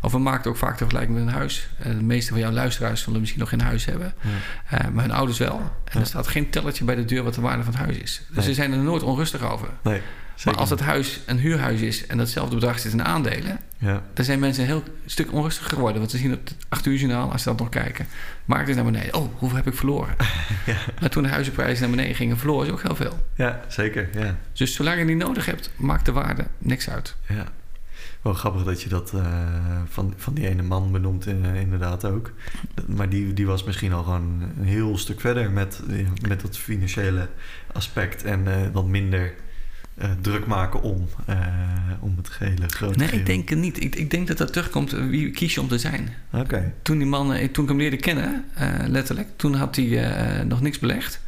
Of 0.00 0.12
we 0.12 0.18
maken 0.18 0.50
ook 0.50 0.56
vaak 0.56 0.72
de 0.72 0.78
vergelijking 0.78 1.18
met 1.18 1.26
een 1.26 1.32
huis. 1.32 1.68
Eh, 1.78 1.86
de 1.86 2.02
meeste 2.02 2.30
van 2.30 2.40
jouw 2.40 2.50
luisteraars 2.50 3.02
zullen 3.02 3.20
misschien 3.20 3.40
nog 3.40 3.48
geen 3.48 3.60
huis 3.60 3.84
hebben. 3.84 4.14
Ja. 4.20 4.84
Uh, 4.84 4.90
maar 4.90 5.04
hun 5.04 5.12
ouders 5.12 5.38
wel. 5.38 5.72
En 5.84 6.00
er 6.00 6.06
staat 6.06 6.26
geen 6.26 6.50
telletje 6.50 6.84
bij 6.84 6.94
de 6.94 7.04
deur 7.04 7.22
wat 7.22 7.34
de 7.34 7.40
waarde 7.40 7.62
van 7.62 7.72
het 7.72 7.82
huis 7.82 7.96
is. 7.96 8.22
Dus 8.30 8.44
ze 8.44 8.54
zijn 8.54 8.72
er 8.72 8.78
nooit 8.78 9.02
onrustig 9.02 9.50
over. 9.50 9.68
Nee. 9.82 10.00
Maar 10.44 10.56
als 10.56 10.70
het 10.70 10.80
huis 10.80 11.20
een 11.26 11.38
huurhuis 11.38 11.80
is 11.80 12.06
en 12.06 12.18
datzelfde 12.18 12.54
bedrag 12.54 12.78
zit 12.78 12.92
in 12.92 13.04
aandelen, 13.04 13.58
ja. 13.78 14.02
dan 14.14 14.24
zijn 14.24 14.38
mensen 14.38 14.62
een 14.62 14.68
heel 14.68 14.82
stuk 15.06 15.32
onrustiger 15.32 15.70
geworden. 15.72 15.98
Want 15.98 16.10
ze 16.10 16.16
zien 16.16 16.32
op 16.32 16.40
het 16.44 16.56
8 16.68 16.86
uur 16.86 16.96
journaal, 16.96 17.32
als 17.32 17.42
ze 17.42 17.48
dat 17.48 17.58
nog 17.58 17.68
kijken, 17.68 18.06
markt 18.44 18.68
is 18.68 18.74
naar 18.74 18.84
beneden. 18.84 19.14
Oh, 19.14 19.28
hoeveel 19.34 19.56
heb 19.56 19.66
ik 19.66 19.74
verloren? 19.74 20.14
ja. 20.66 20.76
Maar 21.00 21.10
toen 21.10 21.22
de 21.22 21.28
huizenprijzen 21.28 21.80
naar 21.80 21.96
beneden 21.96 22.16
gingen, 22.16 22.38
verloren 22.38 22.66
ze 22.66 22.72
ook 22.72 22.82
heel 22.82 22.96
veel. 22.96 23.26
Ja, 23.34 23.60
zeker. 23.68 24.08
Ja. 24.12 24.36
Dus 24.52 24.74
zolang 24.74 24.98
je 24.98 25.04
niet 25.04 25.16
nodig 25.16 25.46
hebt, 25.46 25.70
maakt 25.76 26.04
de 26.04 26.12
waarde 26.12 26.46
niks 26.58 26.90
uit. 26.90 27.16
Ja. 27.28 27.46
Wel 28.22 28.34
grappig 28.34 28.64
dat 28.64 28.82
je 28.82 28.88
dat 28.88 29.12
uh, 29.14 29.26
van, 29.88 30.14
van 30.16 30.34
die 30.34 30.48
ene 30.48 30.62
man 30.62 30.92
benoemt, 30.92 31.26
uh, 31.26 31.60
inderdaad 31.60 32.04
ook. 32.04 32.32
Maar 32.86 33.08
die, 33.08 33.32
die 33.32 33.46
was 33.46 33.64
misschien 33.64 33.92
al 33.92 34.02
gewoon 34.02 34.42
een 34.58 34.64
heel 34.64 34.98
stuk 34.98 35.20
verder 35.20 35.50
met, 35.50 35.82
met 36.28 36.40
dat 36.40 36.58
financiële 36.58 37.28
aspect 37.72 38.24
en 38.24 38.44
uh, 38.46 38.54
wat 38.72 38.86
minder 38.86 39.34
uh, 40.02 40.10
druk 40.20 40.46
maken 40.46 40.82
om, 40.82 41.08
uh, 41.28 41.36
om 42.00 42.14
het 42.16 42.28
gehele 42.28 42.68
grote 42.68 42.98
Nee, 42.98 43.08
ik 43.08 43.26
denk 43.26 43.48
het 43.48 43.58
niet. 43.58 43.82
Ik, 43.82 43.94
ik, 43.94 44.10
denk 44.10 44.28
dat 44.28 44.38
dat 44.38 44.52
terugkomt 44.52 44.92
eh, 44.92 45.06
wie 45.06 45.30
kies 45.30 45.54
je 45.54 45.60
om 45.60 45.68
te 45.68 45.78
zijn. 45.78 46.08
Oké. 46.32 46.72
Toen 46.82 46.98
die 46.98 47.06
man, 47.06 47.50
toen 47.52 47.64
ik 47.64 47.70
hem 47.70 47.78
leerde 47.78 47.96
kennen, 47.96 48.44
letterlijk, 48.86 49.28
toen 49.36 49.54
had 49.54 49.76
hij 49.76 50.44
nog 50.44 50.60
niks 50.60 50.78
belegd. 50.78 51.20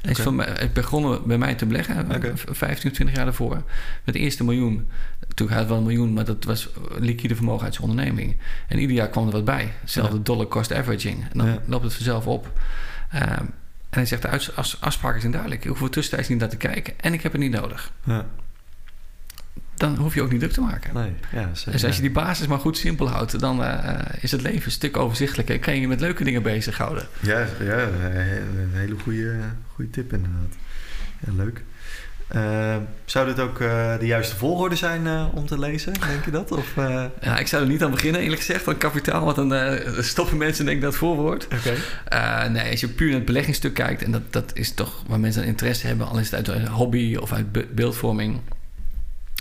Hij 0.00 0.10
is 0.10 0.20
van, 0.20 0.44
begonnen 0.72 1.26
bij 1.26 1.38
mij 1.38 1.54
te 1.54 1.66
beleggen, 1.66 2.14
okay. 2.14 2.32
15, 2.34 2.92
20 2.92 3.16
jaar 3.16 3.24
daarvoor. 3.24 3.62
Met 4.04 4.14
de 4.14 4.20
eerste 4.20 4.44
miljoen. 4.44 4.88
Toen 5.34 5.48
had 5.48 5.58
het 5.58 5.68
wel 5.68 5.76
een 5.76 5.82
miljoen, 5.82 6.12
maar 6.12 6.24
dat 6.24 6.44
was 6.44 6.68
liquide 6.98 7.34
vermogen 7.34 7.64
uit 7.64 7.74
zijn 7.74 7.88
onderneming. 7.88 8.36
En 8.68 8.78
ieder 8.78 8.96
jaar 8.96 9.08
kwam 9.08 9.26
er 9.26 9.32
wat 9.32 9.44
bij. 9.44 9.72
Hetzelfde 9.80 10.22
dollar 10.22 10.48
cost 10.48 10.72
averaging. 10.72 11.24
En 11.32 11.38
dan 11.38 11.58
loopt 11.66 11.84
het 11.84 11.94
vanzelf 11.94 12.26
op. 12.26 12.52
En 13.96 14.02
hij 14.02 14.18
zegt, 14.18 14.22
de 14.22 14.76
afspraken 14.80 15.20
zijn 15.20 15.32
duidelijk. 15.32 15.64
Ik 15.64 15.70
hoef 15.70 15.82
er 15.82 15.90
tussentijds 15.90 16.28
niet 16.28 16.38
naar 16.38 16.48
te 16.48 16.56
kijken. 16.56 16.94
En 17.00 17.12
ik 17.12 17.22
heb 17.22 17.32
het 17.32 17.40
niet 17.40 17.50
nodig. 17.52 17.92
Ja. 18.04 18.26
Dan 19.74 19.96
hoef 19.96 20.14
je 20.14 20.22
ook 20.22 20.30
niet 20.30 20.40
druk 20.40 20.52
te 20.52 20.60
maken. 20.60 20.94
Nee, 20.94 21.12
ja, 21.32 21.54
zeker, 21.54 21.72
dus 21.72 21.84
als 21.84 21.96
je 21.96 22.02
die 22.02 22.10
basis 22.10 22.46
maar 22.46 22.58
goed 22.58 22.76
simpel 22.76 23.08
houdt... 23.08 23.40
dan 23.40 23.60
uh, 23.60 23.98
is 24.20 24.30
het 24.30 24.42
leven 24.42 24.64
een 24.64 24.70
stuk 24.70 24.96
overzichtelijker. 24.96 25.54
En 25.54 25.60
kan 25.60 25.80
je 25.80 25.88
met 25.88 26.00
leuke 26.00 26.24
dingen 26.24 26.42
bezighouden. 26.42 27.08
Ja, 27.20 27.46
ja 27.60 27.78
een 27.78 28.70
hele 28.72 28.96
goede, 29.02 29.36
goede 29.74 29.90
tip 29.90 30.12
inderdaad. 30.12 30.56
Ja, 31.26 31.32
leuk. 31.32 31.62
Uh, 32.34 32.76
zou 33.04 33.26
dit 33.26 33.40
ook 33.40 33.60
uh, 33.60 33.98
de 33.98 34.06
juiste 34.06 34.36
volgorde 34.36 34.76
zijn 34.76 35.04
uh, 35.04 35.26
om 35.34 35.46
te 35.46 35.58
lezen? 35.58 35.92
Denk 35.92 36.24
je 36.24 36.30
dat? 36.30 36.52
Of, 36.52 36.74
ja, 37.20 37.38
ik 37.38 37.46
zou 37.46 37.62
er 37.62 37.68
niet 37.68 37.82
aan 37.82 37.90
beginnen, 37.90 38.20
eerlijk 38.20 38.40
gezegd. 38.40 38.68
Aan 38.68 38.76
kapitaal, 38.76 39.24
want 39.24 39.36
dan 39.36 39.78
stoppen 40.04 40.36
mensen 40.36 40.64
denk 40.64 40.76
ik 40.76 40.82
dat 40.82 40.96
voorwoord. 40.96 41.46
Okay. 41.46 42.48
nee, 42.48 42.70
als 42.70 42.80
je 42.80 42.88
puur 42.88 43.06
naar 43.06 43.16
het 43.16 43.26
beleggingsstuk 43.26 43.74
kijkt... 43.74 44.02
en 44.02 44.10
dat, 44.10 44.32
dat 44.32 44.50
is 44.54 44.74
toch 44.74 45.02
waar 45.06 45.20
mensen 45.20 45.44
interesse 45.44 45.86
hebben... 45.86 46.06
al 46.06 46.18
is 46.18 46.30
het 46.30 46.48
uit 46.48 46.68
hobby 46.68 47.16
of 47.16 47.32
uit 47.32 47.74
beeldvorming... 47.74 48.40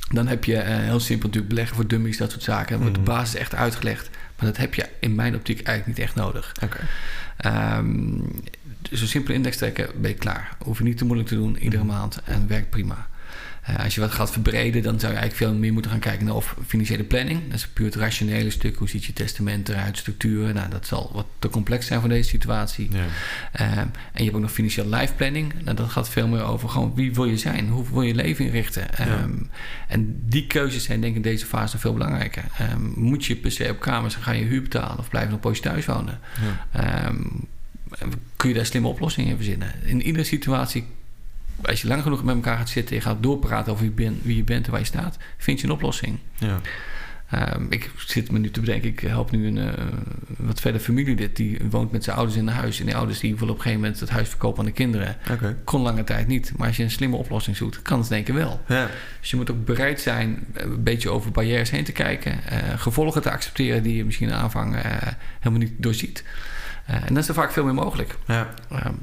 dan 0.09 0.27
heb 0.27 0.43
je 0.43 0.55
heel 0.57 0.99
simpel 0.99 1.27
natuurlijk 1.27 1.53
beleggen 1.53 1.75
voor 1.75 1.87
dummies, 1.87 2.17
dat 2.17 2.31
soort 2.31 2.43
zaken. 2.43 2.71
Dan 2.71 2.79
wordt 2.79 2.95
de 2.95 3.01
mhm. 3.01 3.11
basis 3.11 3.35
echt 3.35 3.55
uitgelegd. 3.55 4.09
Maar 4.35 4.45
dat 4.45 4.57
heb 4.57 4.73
je 4.73 4.85
in 4.99 5.15
mijn 5.15 5.35
optiek 5.35 5.61
eigenlijk 5.61 5.97
niet 5.97 6.07
echt 6.07 6.15
nodig. 6.15 6.51
Okay. 6.63 7.77
Um, 7.77 8.43
dus 8.89 9.01
een 9.01 9.07
simpele 9.07 9.33
index 9.33 9.57
trekken, 9.57 9.89
ben 10.01 10.09
je 10.09 10.17
klaar. 10.17 10.57
Hoef 10.63 10.77
je 10.77 10.83
niet 10.83 10.97
te 10.97 11.05
moeilijk 11.05 11.29
te 11.29 11.35
doen, 11.35 11.57
iedere 11.57 11.83
mhm. 11.83 11.93
maand. 11.93 12.21
En 12.25 12.47
werkt 12.47 12.69
prima. 12.69 13.07
Uh, 13.69 13.83
als 13.83 13.95
je 13.95 14.01
wat 14.01 14.11
gaat 14.11 14.31
verbreden, 14.31 14.83
dan 14.83 14.99
zou 14.99 15.13
je 15.13 15.19
eigenlijk 15.19 15.49
veel 15.49 15.59
meer 15.59 15.73
moeten 15.73 15.91
gaan 15.91 15.99
kijken 15.99 16.25
naar 16.25 16.35
of 16.35 16.55
financiële 16.67 17.03
planning. 17.03 17.41
Dat 17.45 17.53
is 17.53 17.67
puur 17.67 17.85
het 17.85 17.95
rationele 17.95 18.49
stuk. 18.49 18.75
Hoe 18.77 18.89
ziet 18.89 19.03
je 19.03 19.13
testament 19.13 19.69
eruit, 19.69 19.97
structuren? 19.97 20.55
Nou, 20.55 20.69
dat 20.69 20.87
zal 20.87 21.11
wat 21.13 21.25
te 21.39 21.49
complex 21.49 21.85
zijn 21.85 21.99
voor 21.99 22.09
deze 22.09 22.29
situatie. 22.29 22.89
Ja. 22.91 23.05
Uh, 23.61 23.77
en 23.77 23.91
je 24.13 24.23
hebt 24.23 24.35
ook 24.35 24.41
nog 24.41 24.51
financieel 24.51 24.89
life 24.89 25.13
planning. 25.13 25.53
Nou, 25.63 25.75
dat 25.75 25.89
gaat 25.89 26.09
veel 26.09 26.27
meer 26.27 26.43
over 26.43 26.69
gewoon 26.69 26.91
wie 26.95 27.13
wil 27.13 27.25
je 27.25 27.37
zijn? 27.37 27.69
Hoe 27.69 27.85
wil 27.91 28.01
je 28.01 28.15
leven 28.15 28.45
inrichten? 28.45 28.87
Ja. 28.97 29.21
Um, 29.21 29.49
en 29.87 30.23
die 30.25 30.47
keuzes 30.47 30.83
zijn 30.83 31.01
denk 31.01 31.15
ik 31.15 31.25
in 31.25 31.31
deze 31.31 31.45
fase 31.45 31.77
veel 31.77 31.93
belangrijker. 31.93 32.43
Um, 32.71 32.93
moet 32.95 33.25
je 33.25 33.35
per 33.35 33.51
se 33.51 33.69
op 33.69 33.79
kamers 33.79 34.15
gaan 34.15 34.37
je 34.37 34.45
huur 34.45 34.61
betalen 34.61 34.97
of 34.97 35.09
blijven 35.09 35.31
nog 35.31 35.39
een 35.43 35.49
poosje 35.49 35.61
thuis 35.61 35.85
wonen? 35.85 36.19
Ja. 36.73 37.07
Um, 37.07 37.47
kun 38.35 38.49
je 38.49 38.55
daar 38.55 38.65
slimme 38.65 38.87
oplossingen 38.87 39.29
in 39.29 39.35
verzinnen. 39.35 39.73
In 39.83 40.01
iedere 40.01 40.23
situatie, 40.23 40.85
als 41.61 41.81
je 41.81 41.87
lang 41.87 42.01
genoeg 42.01 42.23
met 42.23 42.35
elkaar 42.35 42.57
gaat 42.57 42.69
zitten... 42.69 42.95
en 42.95 43.01
gaat 43.01 43.23
doorpraten 43.23 43.71
over 43.71 43.83
wie, 43.83 43.93
ben, 43.93 44.19
wie 44.23 44.35
je 44.35 44.43
bent 44.43 44.65
en 44.65 44.71
waar 44.71 44.79
je 44.79 44.85
staat... 44.85 45.17
vind 45.37 45.59
je 45.59 45.67
een 45.67 45.73
oplossing. 45.73 46.19
Ja. 46.37 46.59
Um, 47.55 47.67
ik 47.69 47.91
zit 47.97 48.31
me 48.31 48.39
nu 48.39 48.51
te 48.51 48.59
bedenken, 48.59 48.89
ik 48.89 48.99
help 48.99 49.31
nu 49.31 49.47
een 49.47 49.57
uh, 49.57 49.73
wat 50.37 50.59
verder 50.59 50.81
familielid... 50.81 51.35
die 51.35 51.57
woont 51.69 51.91
met 51.91 52.03
zijn 52.03 52.15
ouders 52.15 52.37
in 52.37 52.47
een 52.47 52.53
huis. 52.53 52.79
En 52.79 52.85
die 52.85 52.95
ouders 52.95 53.19
die 53.19 53.33
willen 53.33 53.49
op 53.49 53.55
een 53.55 53.61
gegeven 53.61 53.81
moment 53.81 53.99
het 53.99 54.09
huis 54.09 54.29
verkopen 54.29 54.59
aan 54.59 54.65
de 54.65 54.71
kinderen. 54.71 55.17
Okay. 55.31 55.55
Kon 55.63 55.81
lange 55.81 56.03
tijd 56.03 56.27
niet. 56.27 56.53
Maar 56.57 56.67
als 56.67 56.77
je 56.77 56.83
een 56.83 56.91
slimme 56.91 57.15
oplossing 57.15 57.57
zoekt, 57.57 57.81
kan 57.81 57.99
het 57.99 58.09
denk 58.09 58.27
ik 58.27 58.33
wel. 58.33 58.61
Ja. 58.67 58.89
Dus 59.19 59.29
je 59.29 59.35
moet 59.35 59.51
ook 59.51 59.65
bereid 59.65 60.01
zijn 60.01 60.45
een 60.53 60.83
beetje 60.83 61.09
over 61.09 61.31
barrières 61.31 61.69
heen 61.69 61.83
te 61.83 61.91
kijken. 61.91 62.31
Uh, 62.31 62.57
gevolgen 62.79 63.21
te 63.21 63.31
accepteren 63.31 63.83
die 63.83 63.95
je 63.95 64.05
misschien 64.05 64.27
in 64.27 64.33
aanvang 64.33 64.75
uh, 64.75 64.81
helemaal 65.39 65.59
niet 65.59 65.73
doorziet. 65.77 66.23
En 66.85 67.07
dan 67.07 67.17
is 67.17 67.27
er 67.27 67.33
vaak 67.33 67.51
veel 67.51 67.63
meer 67.63 67.73
mogelijk. 67.73 68.15
Ja. 68.25 68.53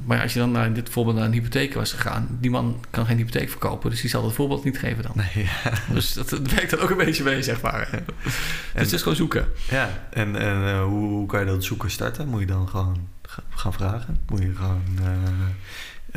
maar 0.05 0.23
als 0.23 0.33
je 0.33 0.38
dan 0.38 0.51
naar, 0.51 0.66
in 0.66 0.75
dit 0.75 0.90
voorbeeld 0.90 1.16
naar 1.16 1.25
een 1.25 1.33
hypotheek 1.33 1.75
was 1.75 1.92
gegaan, 1.92 2.29
die 2.40 2.51
man 2.51 2.85
kan 2.90 3.07
geen 3.07 3.16
hypotheek 3.16 3.51
verkopen, 3.51 3.90
dus 3.90 4.01
die 4.01 4.11
zal 4.11 4.25
het 4.25 4.35
voorbeeld 4.35 4.64
niet 4.64 4.79
geven 4.79 5.03
dan. 5.03 5.12
Nee, 5.14 5.45
ja. 5.45 5.73
Dus 5.95 6.12
dat, 6.12 6.29
dat, 6.29 6.51
werkt 6.51 6.71
dan 6.71 6.81
ook 6.81 6.90
een 6.90 6.97
beetje 6.97 7.25
mee, 7.25 7.42
zeg 7.42 7.61
maar. 7.61 7.88
dus 8.25 8.35
het 8.73 8.92
is 8.92 9.03
gewoon 9.03 9.16
zoeken. 9.16 9.47
Ja, 9.71 10.07
en, 10.11 10.37
en 10.37 10.81
hoe, 10.81 11.09
hoe, 11.09 11.27
kan 11.27 11.40
je 11.40 11.47
dat 11.47 11.64
zoeken 11.64 11.90
starten? 11.90 12.29
Moet 12.29 12.40
je 12.40 12.47
dan 12.47 12.68
gewoon 12.68 13.09
gaan 13.51 13.73
vragen? 13.73 14.18
Moet 14.29 14.42
je 14.42 14.55
gewoon. 14.55 14.83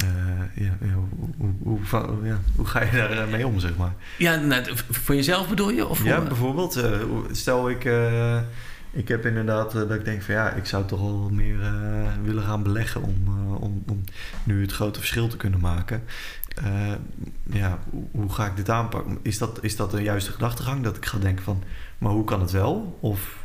Uh, 0.04 0.66
ja, 0.66 0.94
hoe, 0.94 1.54
hoe, 1.64 1.80
ja, 2.24 2.40
hoe, 2.56 2.66
ga 2.66 2.84
je 2.84 2.92
daar 2.92 3.12
eh, 3.12 3.28
mee 3.32 3.48
om, 3.48 3.60
zeg 3.60 3.76
maar? 3.76 3.94
Ja, 4.18 4.36
nou, 4.36 4.64
voor 4.90 5.16
jezelf 5.16 5.50
bedoel 5.50 5.72
je? 5.72 5.88
Of 5.88 6.04
ja, 6.04 6.22
bijvoorbeeld. 6.22 6.78
Uh, 6.78 6.84
stel 7.32 7.70
ik, 7.70 7.84
ik 8.96 9.08
heb 9.08 9.26
inderdaad 9.26 9.72
dat 9.72 9.92
ik 9.92 10.06
denk 10.06 10.22
van 10.22 10.34
ja, 10.34 10.52
ik 10.52 10.66
zou 10.66 10.86
toch 10.86 11.00
wel 11.00 11.30
meer 11.32 11.58
willen 12.24 12.44
gaan 12.44 12.64
beleggen 12.64 13.04
om, 13.04 13.28
om, 13.60 13.84
om 13.88 14.04
nu 14.44 14.62
het 14.62 14.72
grote 14.72 15.00
verschil 15.00 15.28
te 15.28 15.38
kunnen 15.38 15.60
maken. 15.60 16.04
ja, 17.44 17.80
hoe, 18.12 18.34
ga 18.34 18.46
ik 18.46 18.56
dit 18.56 18.70
aanpakken? 18.70 19.18
Is 19.22 19.38
dat, 19.38 19.58
is 19.62 19.76
dat 19.76 19.92
de 19.92 20.02
juiste 20.02 20.32
gedachtegang? 20.32 20.84
Dat 20.84 20.98
ik 20.98 21.06
ga 21.06 21.18
denken 21.18 21.44
van, 21.44 21.64
maar 21.98 22.12
hoe 22.12 22.24
kan 22.24 22.42
het 22.42 22.52
wel? 22.52 22.98
Of 23.00 23.44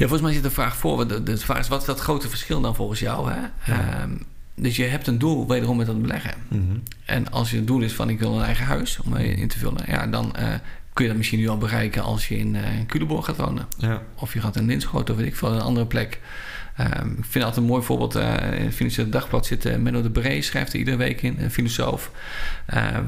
ja, 0.00 0.06
volgens 0.06 0.20
mij 0.20 0.32
zit 0.32 0.42
de 0.42 0.50
vraag 0.50 0.76
voor. 0.76 1.08
De, 1.08 1.22
de 1.22 1.36
vraag 1.36 1.58
is, 1.58 1.68
wat 1.68 1.80
is 1.80 1.86
dat 1.86 2.00
grote 2.00 2.28
verschil 2.28 2.60
dan 2.60 2.74
volgens 2.74 3.00
jou? 3.00 3.32
Hè? 3.32 3.40
Ehm, 3.72 4.10
dus 4.54 4.76
je 4.76 4.84
hebt 4.84 5.06
een 5.06 5.18
doel 5.18 5.48
wederom 5.48 5.76
met 5.76 5.86
dat 5.86 6.02
beleggen. 6.02 6.34
Mhm. 6.48 6.78
En 7.04 7.30
als 7.30 7.50
je 7.50 7.64
doel 7.64 7.80
is 7.80 7.92
van 7.92 8.08
ik 8.08 8.18
wil 8.18 8.38
een 8.38 8.44
eigen 8.44 8.64
huis 8.64 9.00
om 9.00 9.16
in 9.16 9.48
te 9.48 9.58
vullen, 9.58 9.82
ja, 9.86 10.06
dan 10.06 10.34
uh, 10.38 10.54
kun 11.00 11.08
je 11.08 11.14
dat 11.14 11.24
misschien 11.24 11.40
nu 11.40 11.48
al 11.48 11.68
bereiken 11.68 12.02
als 12.02 12.28
je 12.28 12.36
in, 12.36 12.54
uh, 12.54 12.62
Culemborg 12.86 13.24
gaat 13.24 13.36
wonen. 13.36 13.66
Ja. 13.78 14.02
Of 14.14 14.32
je 14.32 14.40
gaat 14.40 14.56
in 14.56 14.66
Linschoten 14.66 15.14
of 15.14 15.20
weet 15.20 15.28
ik 15.28 15.36
veel, 15.36 15.52
een 15.52 15.60
andere 15.60 15.86
plek. 15.86 16.20
Um, 16.80 17.10
ik 17.18 17.24
vind 17.28 17.44
altijd 17.44 17.56
een 17.56 17.70
mooi 17.70 17.82
voorbeeld. 17.82 18.16
Uh, 18.16 18.58
in 18.58 18.64
het 18.64 18.74
Financiële 18.74 19.08
Dagblad 19.08 19.46
zit 19.46 19.78
Menno 19.78 20.02
de 20.02 20.10
Bree, 20.10 20.42
schrijft 20.42 20.72
er 20.72 20.78
iedere 20.78 20.96
week 20.96 21.22
in, 21.22 21.36
een 21.38 21.50
filosoof. 21.50 22.10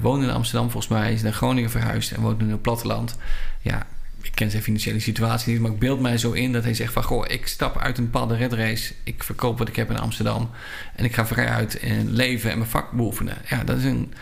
woont 0.00 0.22
in 0.22 0.30
Amsterdam 0.30 0.70
volgens 0.70 0.92
mij, 0.92 1.12
is 1.12 1.22
naar 1.22 1.32
Groningen 1.32 1.70
verhuisd 1.70 2.12
en 2.12 2.20
woont 2.20 2.38
nu 2.38 2.44
in 2.44 2.50
het 2.50 2.62
platteland. 2.62 3.16
Ja, 3.60 3.86
ik 4.22 4.32
ken 4.34 4.50
zijn 4.50 4.62
financiële 4.62 5.00
situatie 5.00 5.52
niet, 5.52 5.62
maar 5.62 5.70
ik 5.70 5.78
beeld 5.78 6.00
mij 6.00 6.18
zo 6.18 6.32
in 6.32 6.52
dat 6.52 6.64
hij 6.64 6.74
zegt 6.74 6.92
van... 6.92 7.02
goh, 7.02 7.24
ik 7.28 7.46
stap 7.46 7.78
uit 7.78 7.98
een 7.98 8.04
bepaalde 8.04 8.36
redrace, 8.36 8.94
ik 9.04 9.22
verkoop 9.22 9.58
wat 9.58 9.68
ik 9.68 9.76
heb 9.76 9.90
in 9.90 9.98
Amsterdam... 9.98 10.50
en 10.96 11.04
ik 11.04 11.14
ga 11.14 11.26
vrij 11.26 11.48
uit 11.48 11.78
en 11.78 12.12
leven 12.12 12.50
en 12.50 12.58
mijn 12.58 12.70
vak 12.70 12.92
beoefenen. 12.92 13.36
Ja, 13.48 13.64
dat 13.64 13.78
is 13.78 13.84
een, 13.84 14.12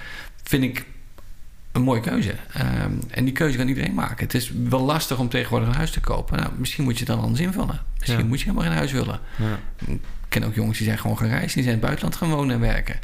vind 0.43 0.63
ik 0.63 0.85
een 1.73 1.83
mooie 1.83 2.01
keuze. 2.01 2.35
Ehm, 2.53 2.93
en 3.11 3.25
die 3.25 3.33
keuze 3.33 3.57
kan 3.57 3.69
iedereen 3.69 3.95
maken. 3.95 4.25
Het 4.25 4.35
is 4.35 4.53
wel 4.69 4.81
lastig 4.81 5.19
om 5.19 5.29
tegenwoordig 5.29 5.69
een 5.69 5.75
huis 5.75 5.91
te 5.91 6.01
kopen. 6.01 6.39
Nou, 6.39 6.51
misschien 6.57 6.85
moet 6.85 6.99
je 6.99 7.05
het 7.05 7.15
dan 7.15 7.21
anders 7.21 7.41
invullen. 7.41 7.81
Misschien 7.99 8.27
moet 8.27 8.39
je 8.39 8.45
helemaal 8.45 8.67
geen 8.67 8.77
huis 8.77 8.93
willen. 8.93 9.21
Ja. 9.37 9.59
Ik 9.87 10.01
ken 10.29 10.45
ook 10.45 10.55
jongens 10.55 10.79
die 10.79 10.87
zijn 10.87 10.99
gewoon 10.99 11.19
gereisd... 11.19 11.55
die 11.55 11.63
zijn 11.63 11.65
in 11.65 11.71
het 11.71 11.81
buitenland 11.81 12.17
gaan 12.17 12.31
wonen 12.31 12.55
en 12.55 12.61
werken. 12.61 12.99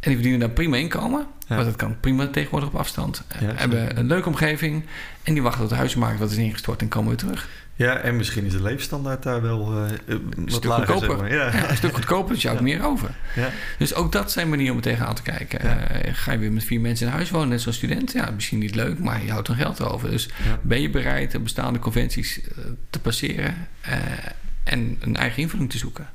En 0.00 0.06
die 0.08 0.14
verdienen 0.14 0.40
daar 0.40 0.50
prima 0.50 0.76
inkomen. 0.76 1.26
Maar 1.48 1.64
dat 1.64 1.76
kan 1.76 2.00
prima 2.00 2.26
tegenwoordig 2.26 2.68
op 2.68 2.74
afstand. 2.74 3.24
Ja, 3.40 3.52
hebben 3.54 3.98
een 3.98 4.06
leuke 4.06 4.28
omgeving. 4.28 4.84
En 5.22 5.32
die 5.32 5.42
wachten 5.42 5.60
tot 5.60 5.70
de 5.70 5.76
huizenmarkt 5.76 6.18
wat 6.18 6.30
is 6.30 6.36
ingestort 6.36 6.80
en 6.80 6.88
komen 6.88 7.08
weer 7.08 7.18
terug. 7.18 7.48
Ja, 7.80 7.96
en 7.96 8.16
misschien 8.16 8.44
is 8.44 8.52
de 8.52 8.62
levensstandaard 8.62 9.22
daar 9.22 9.42
wel 9.42 9.84
uh, 9.84 9.90
een 10.06 10.32
wat 10.34 10.50
stuk 10.50 10.64
lager, 10.64 10.86
goedkoper. 10.86 11.28
Zeg 11.30 11.52
maar. 11.52 11.62
ja. 11.62 11.70
een 11.70 11.76
stuk 11.76 11.94
goedkoper, 11.94 12.32
dus 12.32 12.42
je 12.42 12.48
houdt 12.48 12.62
meer 12.62 12.84
over. 12.84 13.10
Dus 13.78 13.94
ook 13.94 14.12
dat 14.12 14.32
zijn 14.32 14.48
manieren 14.48 14.74
om 14.74 14.80
tegenaan 14.80 15.14
te 15.14 15.22
kijken. 15.22 15.64
Uh, 15.64 15.72
ga 16.12 16.32
je 16.32 16.38
weer 16.38 16.52
met 16.52 16.64
vier 16.64 16.80
mensen 16.80 17.06
in 17.06 17.12
huis 17.12 17.30
wonen, 17.30 17.48
net 17.48 17.60
zoals 17.60 17.76
student? 17.76 18.12
Ja, 18.12 18.30
misschien 18.30 18.58
niet 18.58 18.74
leuk, 18.74 18.98
maar 18.98 19.24
je 19.24 19.30
houdt 19.30 19.48
er 19.48 19.54
geld 19.54 19.82
over. 19.82 20.10
Dus 20.10 20.28
ben 20.62 20.80
je 20.80 20.90
bereid 20.90 21.30
de 21.30 21.38
bestaande 21.38 21.78
conventies 21.78 22.40
te 22.90 23.00
passeren 23.00 23.54
en 24.64 24.96
een 25.00 25.16
eigen 25.16 25.42
invulling 25.42 25.70
te 25.70 25.78
zoeken? 25.78 26.08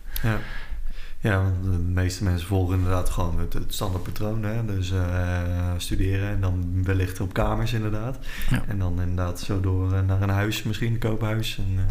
Ja. 1.25 1.41
Want 1.41 1.63
de 1.63 2.01
meeste 2.01 2.23
mensen 2.23 2.47
volgen 2.47 2.75
inderdaad 2.75 3.09
gewoon 3.09 3.39
het, 3.39 3.53
het 3.53 3.73
standaardpatroon. 3.73 4.43
Hè? 4.43 4.65
Dus 4.65 4.91
uh, 4.91 5.41
studeren 5.77 6.29
en 6.29 6.41
dan 6.41 6.83
wellicht 6.83 7.19
op 7.19 7.33
kamers 7.33 7.73
inderdaad. 7.73 8.17
Ja. 8.49 8.63
En 8.67 8.79
dan 8.79 9.01
inderdaad 9.01 9.39
zo 9.39 9.59
door 9.59 9.93
uh, 9.93 9.99
naar 10.01 10.21
een 10.21 10.29
huis 10.29 10.63
misschien, 10.63 10.93
een 10.93 10.99
koophuis. 10.99 11.57
En, 11.57 11.73
uh, 11.75 11.83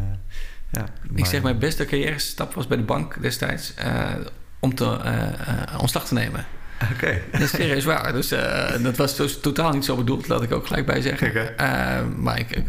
ja, 0.70 0.86
Ik 1.14 1.26
zeg, 1.26 1.42
mijn 1.42 1.58
beste 1.58 1.84
carrière 1.84 2.18
stap 2.18 2.54
was 2.54 2.66
bij 2.66 2.76
de 2.76 2.82
bank 2.82 3.22
destijds 3.22 3.74
om 4.58 4.74
te, 4.74 4.98
ontslag 5.78 6.06
te 6.06 6.14
nemen. 6.14 6.46
Oké. 6.82 6.92
Okay. 6.92 7.22
Dat 7.32 7.40
is 7.40 7.50
serieus 7.50 7.84
waar. 7.84 8.12
Dus 8.12 8.28
dat 8.82 8.96
was 8.96 9.16
dus 9.16 9.40
totaal 9.40 9.72
niet 9.72 9.84
zo 9.84 9.96
bedoeld, 9.96 10.28
laat 10.28 10.42
ik 10.42 10.52
ook 10.52 10.66
gelijk 10.66 10.86
bij 10.86 11.00
zeggen. 11.00 11.28
Okay. 11.28 12.02
maar 12.16 12.38
ik, 12.38 12.62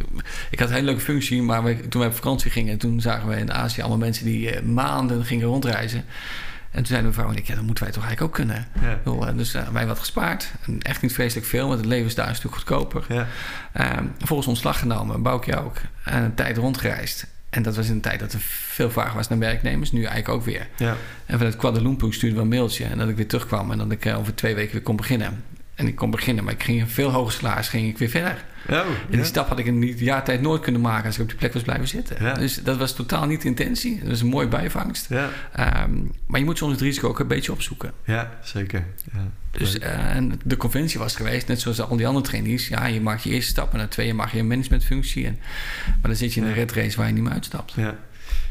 ik, 0.52 0.60
had 0.60 0.68
een 0.68 0.74
hele 0.74 0.86
leuke 0.86 1.02
functie, 1.02 1.42
maar 1.42 1.64
we, 1.64 1.88
toen 1.88 2.02
we 2.02 2.08
op 2.08 2.16
vakantie 2.16 2.52
gingen, 2.52 2.78
toen 2.78 3.02
zagen 3.02 3.28
we 3.28 3.36
in 3.36 3.54
Azië 3.54 3.82
allemaal 3.82 3.98
mensen 3.98 4.26
die 4.26 4.62
maanden 4.62 5.26
gingen 5.26 5.48
rondreizen. 5.48 6.06
En 6.76 6.82
toen 6.82 6.90
zeiden 6.90 7.10
mevrouw 7.10 7.30
en 7.30 7.38
ik, 7.38 7.48
ja, 7.48 7.56
dat 7.56 7.64
moeten 7.64 7.84
wij 7.84 7.94
toch 7.94 8.04
eigenlijk 8.04 8.32
ook 8.32 8.46
kunnen. 8.46 8.68
Ja. 8.82 9.28
Eh, 9.28 9.38
dus 9.38 9.56
uh, 9.56 9.68
wij 9.68 9.88
wat 9.88 10.00
gespaard. 10.00 10.52
En 10.66 10.82
echt 10.82 11.02
niet 11.02 11.14
vreselijk 11.14 11.48
veel, 11.48 11.68
want 11.68 11.80
het 11.80 11.90
leven 11.90 12.06
is 12.06 12.16
daar 12.16 12.30
een 12.30 12.36
stuk 12.36 12.54
goedkoper. 12.54 13.06
Ja. 13.08 13.28
Uh, 13.78 13.92
volgens 14.20 14.48
ontslag 14.48 14.80
genomen, 14.80 15.22
Boukje 15.22 15.60
ook. 15.60 15.78
En 16.04 16.24
een 16.24 16.34
tijd 16.34 16.58
rondgereisd. 16.58 17.28
En 17.50 17.64
dat 17.64 17.76
was 17.76 17.88
in 17.88 17.94
een 17.94 18.02
tijd 18.02 18.20
dat 18.20 18.34
er 18.34 18.40
veel 18.42 18.92
vraag 18.92 19.14
was 19.14 19.28
naar 19.28 19.40
werknemers. 19.40 19.92
Nu 19.92 20.04
eigenlijk 20.04 20.30
ook 20.30 20.46
weer. 20.46 20.68
Ja. 20.78 20.96
En 21.26 21.38
vanuit 21.38 21.56
Kuala 21.56 21.82
Lumpur 21.82 22.14
stuurde 22.14 22.36
we 22.36 22.42
een 22.42 22.48
mailtje. 22.48 22.86
En 22.86 22.98
dat 22.98 23.10
ik 23.10 23.16
weer 23.16 23.28
terugkwam 23.28 23.72
en 23.72 23.78
dat 23.78 23.92
ik 23.92 24.06
uh, 24.06 24.18
over 24.20 24.36
twee 24.36 24.56
weken 24.56 24.74
weer 24.74 24.82
kon 24.82 24.96
beginnen. 24.96 25.44
En 25.76 25.88
ik 25.88 25.96
kon 25.96 26.12
beginnen, 26.12 26.44
maar 26.44 26.54
ik 26.54 26.64
ging 26.64 26.82
een 26.82 26.90
veel 26.90 27.12
hoger 27.12 27.34
salaris 27.34 27.68
ging 27.68 27.88
ik 27.88 27.98
weer 27.98 28.10
verder. 28.10 28.44
Oh, 28.70 28.78
en 28.78 28.86
die 29.10 29.24
stap 29.24 29.48
had 29.48 29.60
ik 29.60 29.66
in 29.66 29.80
die 29.80 30.04
jaartijd 30.04 30.42
nooit 30.42 30.62
kunnen 30.62 30.82
maken 30.82 31.06
als 31.06 31.16
ik 31.16 31.22
op 31.22 31.28
die 31.28 31.38
plek 31.38 31.54
was 31.54 31.62
blijven 31.62 31.88
zitten. 31.88 32.36
Dus 32.40 32.64
dat 32.64 32.78
was 32.78 32.96
totaal 32.96 33.26
niet 33.26 33.42
de 33.42 33.48
intentie. 33.48 34.00
Dat 34.04 34.12
is 34.12 34.22
een 34.22 34.28
mooie 34.28 34.48
bijvangst. 34.48 35.10
Ja. 35.10 35.30
Ehm, 35.52 35.92
maar 36.28 36.40
je 36.40 36.46
moet 36.46 36.58
soms 36.58 36.72
het 36.72 36.82
risico 36.82 37.08
ook 37.08 37.20
een 37.20 37.28
beetje 37.28 37.52
opzoeken. 37.52 37.92
Ja, 38.04 38.32
zeker. 38.44 38.86
Dus 39.52 39.76
uh, 39.76 40.16
en 40.16 40.40
de 40.44 40.58
conventie 40.58 41.00
was 41.00 41.16
geweest, 41.16 41.48
net 41.48 41.62
zoals 41.62 41.82
al 41.82 41.98
die 41.98 42.08
andere 42.08 42.26
trainees. 42.26 42.68
Ja, 42.68 42.86
je 42.86 43.02
maakt 43.02 43.24
je 43.24 43.30
eerste 43.30 43.52
stap 43.52 43.72
en 43.72 43.78
na 43.78 43.88
twee 43.88 44.06
jaar 44.06 44.16
mag 44.16 44.32
je 44.32 44.40
een 44.40 44.48
managementfunctie. 44.48 45.26
En, 45.26 45.40
maar 45.86 45.98
dan 46.02 46.16
zit 46.16 46.34
je 46.34 46.42
in 46.42 46.48
een 46.48 46.54
red 46.54 46.72
race 46.72 46.98
waar 46.98 47.08
je 47.08 47.14
niet 47.14 47.24
meer 47.24 47.32
uitstapt. 47.32 47.74
Ja. 47.76 47.96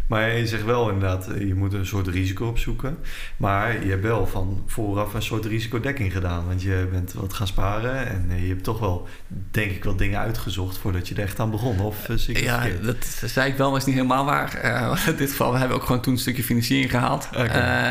Maar 0.07 0.37
je 0.37 0.47
zegt 0.47 0.64
wel 0.64 0.90
inderdaad, 0.90 1.29
eh, 1.29 1.47
je 1.47 1.55
moet 1.55 1.73
een 1.73 1.87
soort 1.87 2.07
risico 2.07 2.47
opzoeken. 2.47 2.99
Maar 3.37 3.85
je 3.85 3.90
hebt 3.90 4.03
wel 4.03 4.27
van 4.27 4.62
vooraf 4.67 5.14
een 5.14 5.23
soort 5.23 5.45
risicodekking 5.45 6.12
gedaan. 6.12 6.47
Want 6.47 6.62
je 6.62 6.88
bent 6.90 7.12
wat 7.12 7.33
gaan 7.33 7.47
sparen 7.47 8.07
en 8.09 8.27
eh, 8.31 8.43
je 8.43 8.49
hebt 8.49 8.64
toch 8.64 8.79
wel, 8.79 9.09
denk 9.51 9.71
ik, 9.71 9.85
wel 9.85 9.97
dingen 9.97 10.19
uitgezocht 10.19 10.79
voordat 10.79 11.09
je 11.09 11.14
er 11.14 11.23
echt 11.23 11.40
aan 11.40 11.51
begon. 11.51 11.81
Of 11.81 12.09
uh, 12.09 12.43
Ja, 12.43 12.67
dat 12.83 13.23
zei 13.25 13.51
ik 13.51 13.57
wel, 13.57 13.71
maar 13.71 13.79
is 13.79 13.85
niet 13.85 13.95
helemaal 13.95 14.25
waar. 14.25 14.61
Uh, 14.64 15.07
in 15.09 15.17
dit 15.17 15.31
geval, 15.31 15.53
we 15.53 15.59
hebben 15.59 15.77
ook 15.77 15.85
gewoon 15.85 16.01
toen 16.01 16.12
een 16.12 16.19
stukje 16.19 16.43
financiering 16.43 16.90
gehaald. 16.90 17.29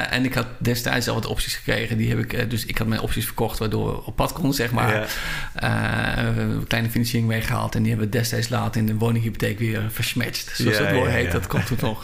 en 0.10 0.26
ik 0.26 0.34
had 0.34 0.48
destijds 0.58 1.08
al 1.08 1.14
wat 1.14 1.26
opties 1.26 1.56
gekregen. 1.56 1.98
Die 1.98 2.10
heb 2.10 2.20
ik, 2.20 2.50
dus 2.50 2.66
ik 2.66 2.78
had 2.78 2.88
mijn 2.88 3.02
opties 3.02 3.26
verkocht, 3.26 3.60
waardoor 3.60 3.92
we 3.92 4.06
op 4.06 4.16
pad 4.16 4.34
konden, 4.34 4.54
zeg 4.54 4.72
maar. 4.72 5.16
een 5.56 6.68
kleine 6.68 6.90
financiering 6.90 7.28
meegehaald. 7.28 7.76
En 7.76 7.82
die 7.82 7.92
hebben 7.92 8.10
we 8.10 8.18
destijds 8.18 8.50
later 8.50 8.82
in 8.82 8.88
de 8.88 8.96
woninghypotheek 8.96 9.60
weer 9.60 9.92
versmatcht. 9.92 10.52
Zoals 10.56 10.78
ja, 10.78 10.84
het 10.84 10.96
woord 10.96 11.10
heet, 11.10 11.32
dat 11.32 11.48
komt 11.48 11.66
toen 11.66 11.78
nog. 11.82 12.03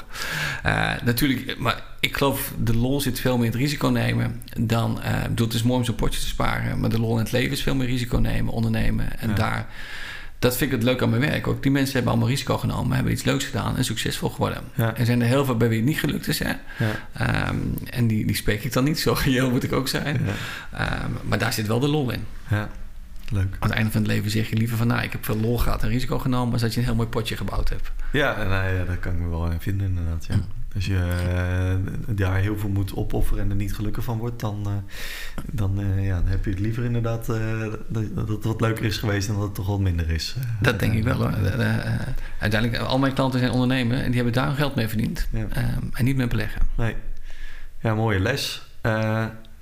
Uh, 0.65 0.91
natuurlijk, 1.03 1.57
maar 1.57 1.83
ik 1.99 2.17
geloof 2.17 2.53
de 2.63 2.75
lol 2.75 3.01
zit 3.01 3.19
veel 3.19 3.38
meer 3.38 3.45
in 3.45 3.51
het 3.51 3.59
risico 3.59 3.88
nemen 3.88 4.41
dan. 4.57 4.99
Uh, 5.05 5.23
bedoel, 5.23 5.47
het 5.47 5.55
is 5.55 5.63
mooi 5.63 5.79
om 5.79 5.85
zo'n 5.85 5.95
potje 5.95 6.19
te 6.19 6.25
sparen, 6.25 6.79
maar 6.79 6.89
de 6.89 6.99
lol 6.99 7.12
in 7.12 7.23
het 7.23 7.31
leven 7.31 7.51
is 7.51 7.63
veel 7.63 7.75
meer 7.75 7.88
risico 7.88 8.17
nemen, 8.17 8.53
ondernemen. 8.53 9.19
En 9.19 9.35
daar, 9.35 9.67
dat 10.39 10.57
vind 10.57 10.71
ik 10.71 10.77
het 10.77 10.85
leuk 10.85 11.01
aan 11.01 11.09
mijn 11.09 11.21
werk 11.21 11.47
ook. 11.47 11.63
Die 11.63 11.71
mensen 11.71 11.93
hebben 11.93 12.12
allemaal 12.12 12.29
risico 12.29 12.57
genomen, 12.57 12.95
hebben 12.95 13.13
iets 13.13 13.23
leuks 13.23 13.45
gedaan 13.45 13.77
en 13.77 13.85
succesvol 13.85 14.29
geworden. 14.29 14.63
Ja. 14.75 14.97
Er 14.97 15.05
zijn 15.05 15.21
er 15.21 15.27
heel 15.27 15.45
veel 15.45 15.57
bij 15.57 15.69
wie 15.69 15.77
het 15.77 15.88
niet 15.88 15.99
gelukt 15.99 16.27
is. 16.27 16.39
Hè? 16.39 16.53
Ja. 16.77 17.49
Um, 17.49 17.73
en 17.89 18.07
die, 18.07 18.25
die 18.25 18.35
spreek 18.35 18.63
ik 18.63 18.73
dan 18.73 18.83
niet 18.83 18.99
zo 19.05 19.15
reëel 19.23 19.49
moet 19.49 19.63
ik 19.63 19.73
ook 19.73 19.88
zijn. 19.88 20.15
Um, 20.15 21.17
maar 21.23 21.39
daar 21.39 21.53
zit 21.53 21.67
wel 21.67 21.79
de 21.79 21.88
lol 21.88 22.12
in. 22.12 22.25
Ja. 22.49 22.69
Leuk. 23.31 23.55
Aan 23.59 23.69
het 23.69 23.77
einde 23.77 23.91
van 23.91 24.01
het 24.01 24.09
leven 24.09 24.31
zeg 24.31 24.49
je 24.49 24.55
liever 24.55 24.77
van... 24.77 24.87
nou, 24.87 25.03
ik 25.03 25.11
heb 25.11 25.25
veel 25.25 25.39
lol 25.39 25.57
gehad 25.57 25.83
en 25.83 25.89
risico 25.89 26.19
genomen... 26.19 26.53
als 26.53 26.61
dat 26.61 26.73
je 26.73 26.79
een 26.79 26.85
heel 26.85 26.95
mooi 26.95 27.07
potje 27.07 27.37
gebouwd 27.37 27.69
hebt. 27.69 27.91
Ja, 28.11 28.43
nou, 28.43 28.73
ja 28.73 28.83
daar 28.83 28.97
kan 28.97 29.13
ik 29.13 29.19
me 29.19 29.29
wel 29.29 29.51
in 29.51 29.59
vinden 29.59 29.87
inderdaad. 29.87 30.25
Ja. 30.25 30.35
Als 30.75 30.85
je 30.85 30.93
uh, 32.07 32.15
daar 32.15 32.35
heel 32.35 32.57
veel 32.57 32.69
moet 32.69 32.95
opofferen 32.95 33.43
en 33.43 33.49
er 33.49 33.55
niet 33.55 33.75
gelukkig 33.75 34.03
van 34.03 34.17
wordt... 34.17 34.39
dan, 34.39 34.63
uh, 34.67 34.73
dan, 35.51 35.79
uh, 35.79 36.05
ja, 36.05 36.15
dan 36.15 36.27
heb 36.27 36.45
je 36.45 36.49
het 36.49 36.59
liever 36.59 36.83
inderdaad 36.83 37.25
dat, 37.25 38.15
dat 38.15 38.27
het 38.27 38.43
wat 38.43 38.61
leuker 38.61 38.85
is 38.85 38.97
geweest... 38.97 39.27
dan 39.27 39.35
dat 39.35 39.45
het 39.45 39.55
toch 39.55 39.67
wat 39.67 39.79
minder 39.79 40.09
is. 40.09 40.35
dat 40.61 40.79
denk 40.79 40.93
ik 40.93 41.03
wel 41.03 41.15
hoor. 41.15 41.33
uiteindelijk, 42.39 42.83
al 42.83 42.99
mijn 42.99 43.13
klanten 43.13 43.39
zijn 43.39 43.51
ondernemer... 43.51 43.97
en 43.97 44.05
die 44.05 44.15
hebben 44.15 44.33
daar 44.33 44.47
hun 44.47 44.55
geld 44.55 44.75
mee 44.75 44.87
verdiend. 44.87 45.27
Ja. 45.31 45.47
Ehm, 45.49 45.83
en 45.91 46.05
niet 46.05 46.15
met 46.15 46.29
beleggen. 46.29 46.61
Nee. 46.77 46.95
Ja, 47.81 47.95
mooie 47.95 48.19
les. 48.19 48.61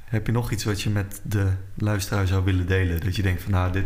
Heb 0.08 0.26
je 0.26 0.32
nog 0.32 0.52
iets 0.52 0.64
wat 0.64 0.82
je 0.82 0.90
met 0.90 1.22
de 1.24 1.48
luisteraar 1.76 2.28
zou 2.28 2.44
willen 2.44 2.68
delen? 2.68 3.00
Dat 3.00 3.16
je 3.16 3.22
denkt 3.22 3.42
van 3.42 3.52
nou, 3.52 3.72
dit, 3.72 3.86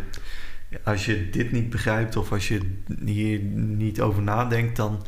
als 0.84 1.05
je 1.05 1.29
dit 1.29 1.51
niet 1.51 1.69
begrijpt 1.69 2.15
of 2.15 2.31
als 2.31 2.47
je 2.47 2.60
hier 3.05 3.39
niet 3.39 4.01
over 4.01 4.21
nadenkt, 4.21 4.75
dan 4.75 5.05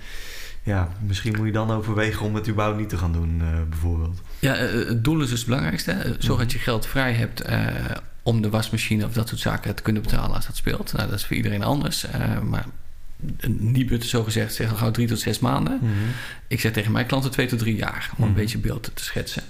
ja, 0.64 0.90
misschien 1.08 1.36
moet 1.38 1.46
je 1.46 1.52
dan 1.52 1.72
overwegen 1.72 2.26
om 2.26 2.36
het 2.36 2.50
überhaupt 2.50 2.80
niet 2.80 2.90
te 2.90 2.98
gaan 2.98 3.12
doen, 3.12 3.42
uh, 3.42 3.48
bijvoorbeeld. 3.70 4.22
Ja, 4.40 4.56
eh, 4.56 4.88
het 4.88 5.04
doel 5.04 5.22
is 5.22 5.30
dus 5.30 5.40
het 5.40 5.48
belangrijkste. 5.48 5.92
Zorg 6.20 6.38
mhm. 6.38 6.38
dat 6.38 6.52
je 6.52 6.60
geld 6.60 6.86
vrij 6.86 7.14
hebt 7.14 7.50
uh, 7.50 7.68
om 8.24 8.42
de 8.42 8.50
wasmachine 8.50 9.06
of 9.06 9.14
dat 9.14 9.30
soort 9.30 9.42
zaken 9.42 9.76
te 9.76 9.84
kunnen 9.84 10.02
betalen 10.02 10.36
als 10.36 10.46
dat 10.46 10.56
speelt. 10.56 10.94
Nou, 10.94 11.10
dat 11.10 11.20
is 11.20 11.26
voor 11.26 11.36
iedereen 11.36 11.64
anders. 11.64 12.06
maar 12.44 12.66
Nibud, 13.48 14.06
zo 14.06 14.24
gezegd, 14.24 14.54
zeggen 14.54 14.78
gauw 14.78 14.92
drie 14.92 15.08
tot 15.08 15.20
zes 15.20 15.40
maanden. 15.40 15.80
Mhm. 15.82 15.94
Ik 16.48 16.60
zeg 16.60 16.72
tegen 16.72 16.92
mijn 16.92 17.06
klanten 17.06 17.32
twee 17.32 17.48
tot 17.48 17.60
drie 17.60 17.76
jaar, 17.76 18.10
om 18.18 18.24
een 18.24 18.30
Mhm. 18.30 18.40
beetje 18.40 18.58
beeld 18.58 18.92
te 18.94 19.04
schetsen. 19.04 19.44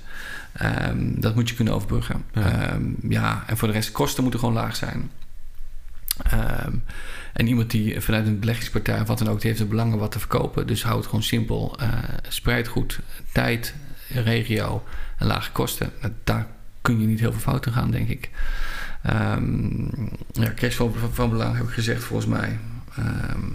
Ehm, 0.53 1.19
dat 1.19 1.35
moet 1.35 1.49
je 1.49 1.55
kunnen 1.55 1.73
overbruggen. 1.73 2.23
Ja. 2.33 2.49
Ja. 2.49 2.79
ja, 3.09 3.43
en 3.47 3.57
voor 3.57 3.67
de 3.67 3.73
rest, 3.73 3.91
kosten 3.91 4.23
moeten 4.23 4.39
gewoon 4.39 4.55
laag 4.55 4.75
zijn. 4.75 5.11
Ehm, 6.23 6.75
en 7.33 7.47
iemand 7.47 7.71
die 7.71 8.01
vanuit 8.01 8.27
een 8.27 8.39
beleggingspartij 8.39 9.01
of 9.01 9.07
wat 9.07 9.17
dan 9.17 9.27
ook, 9.27 9.39
die 9.39 9.47
heeft 9.47 9.59
het 9.59 9.69
belangen 9.69 9.97
wat 9.97 10.11
te 10.11 10.19
verkopen. 10.19 10.67
Dus 10.67 10.83
houd 10.83 10.97
het 10.97 11.05
gewoon 11.05 11.23
simpel. 11.23 11.77
spreid 12.27 12.67
goed 12.67 12.99
tijd, 13.31 13.73
regio 14.07 14.83
en 15.17 15.27
lage 15.27 15.51
kosten. 15.51 15.91
Nou, 16.01 16.13
daar 16.23 16.47
kun 16.81 17.01
je 17.01 17.07
niet 17.07 17.19
heel 17.19 17.31
veel 17.31 17.41
fout 17.41 17.65
in 17.65 17.73
gaan, 17.73 17.91
denk 17.91 18.09
ik. 18.09 18.29
Ehm 19.01 19.83
ja, 20.31 20.53
cashflow 20.55 20.95
van, 20.95 21.13
van 21.13 21.29
belang 21.29 21.57
heb 21.57 21.67
ik 21.67 21.73
gezegd 21.73 22.03
volgens 22.03 22.29
mij. 22.29 22.59
Ehm, 22.95 23.47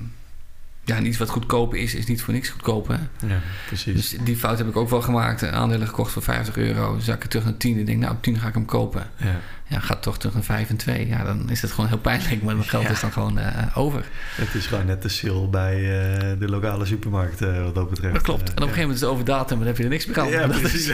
ja, 0.89 1.01
iets 1.01 1.19
wat 1.19 1.29
goedkoop 1.29 1.75
is, 1.75 1.95
is 1.95 2.07
niet 2.07 2.23
voor 2.23 2.35
niks 2.35 2.49
goedkoop. 2.49 2.89
Hè? 2.89 3.27
Ja, 3.27 3.41
precies. 3.67 3.95
Dus 4.11 4.17
die 4.25 4.37
fout 4.37 4.59
heb 4.59 4.69
ik 4.69 4.77
ook 4.77 4.91
wel 4.91 5.03
gemaakt. 5.03 5.45
Aandelen 5.47 5.87
gekocht 5.89 6.13
voor 6.13 6.23
50 6.23 6.57
euro. 6.57 6.99
Zak 7.01 7.25
ik 7.25 7.31
terug 7.31 7.45
naar 7.45 7.57
10 7.57 7.79
en 7.79 7.85
denk, 7.85 7.99
nou, 7.99 8.13
op 8.15 8.23
10 8.23 8.39
ga 8.39 8.49
ik 8.49 8.55
hem 8.55 8.65
kopen. 8.65 9.11
ja. 9.17 9.41
Ja, 9.71 9.81
gaat 9.81 10.03
toch 10.03 10.19
terug 10.19 10.35
naar 10.35 10.43
5 10.43 10.69
en 10.69 10.77
2. 10.77 11.07
Ja, 11.07 11.25
dan 11.25 11.51
is 11.51 11.63
het 11.63 11.71
gewoon 11.71 11.89
heel 11.89 11.99
pijnlijk, 11.99 12.43
maar 12.43 12.57
mijn 12.57 12.69
geld 12.69 12.83
Ja. 12.83 12.91
is 12.91 13.01
dan 13.01 13.13
gewoon 13.13 13.39
eh, 13.39 13.77
over. 13.79 14.05
Het 14.35 14.55
is 14.55 14.67
gewoon 14.67 14.87
net 14.87 15.03
de 15.03 15.09
sale 15.09 15.49
bij 15.49 15.75
eh, 15.77 16.39
de 16.39 16.49
lokale 16.49 16.87
supermarkt, 16.87 17.43
eh, 17.43 17.63
wat 17.63 17.75
dat 17.75 17.89
betreft. 17.91 18.15
Dat 18.15 18.23
klopt. 18.23 18.41
En 18.43 18.47
op 18.49 18.55
een 18.55 18.61
gegeven 18.63 18.81
moment 18.81 18.95
is 18.97 19.01
het 19.01 19.11
over 19.11 19.25
datum 19.25 19.53
en 19.53 19.59
dan 19.59 19.67
heb 19.67 19.77
je 19.77 19.83
er 19.83 19.89
niks 19.89 20.07
meer 20.07 20.21
aan. 20.21 20.29
Ja, 20.29 20.47
precies. 20.61 20.85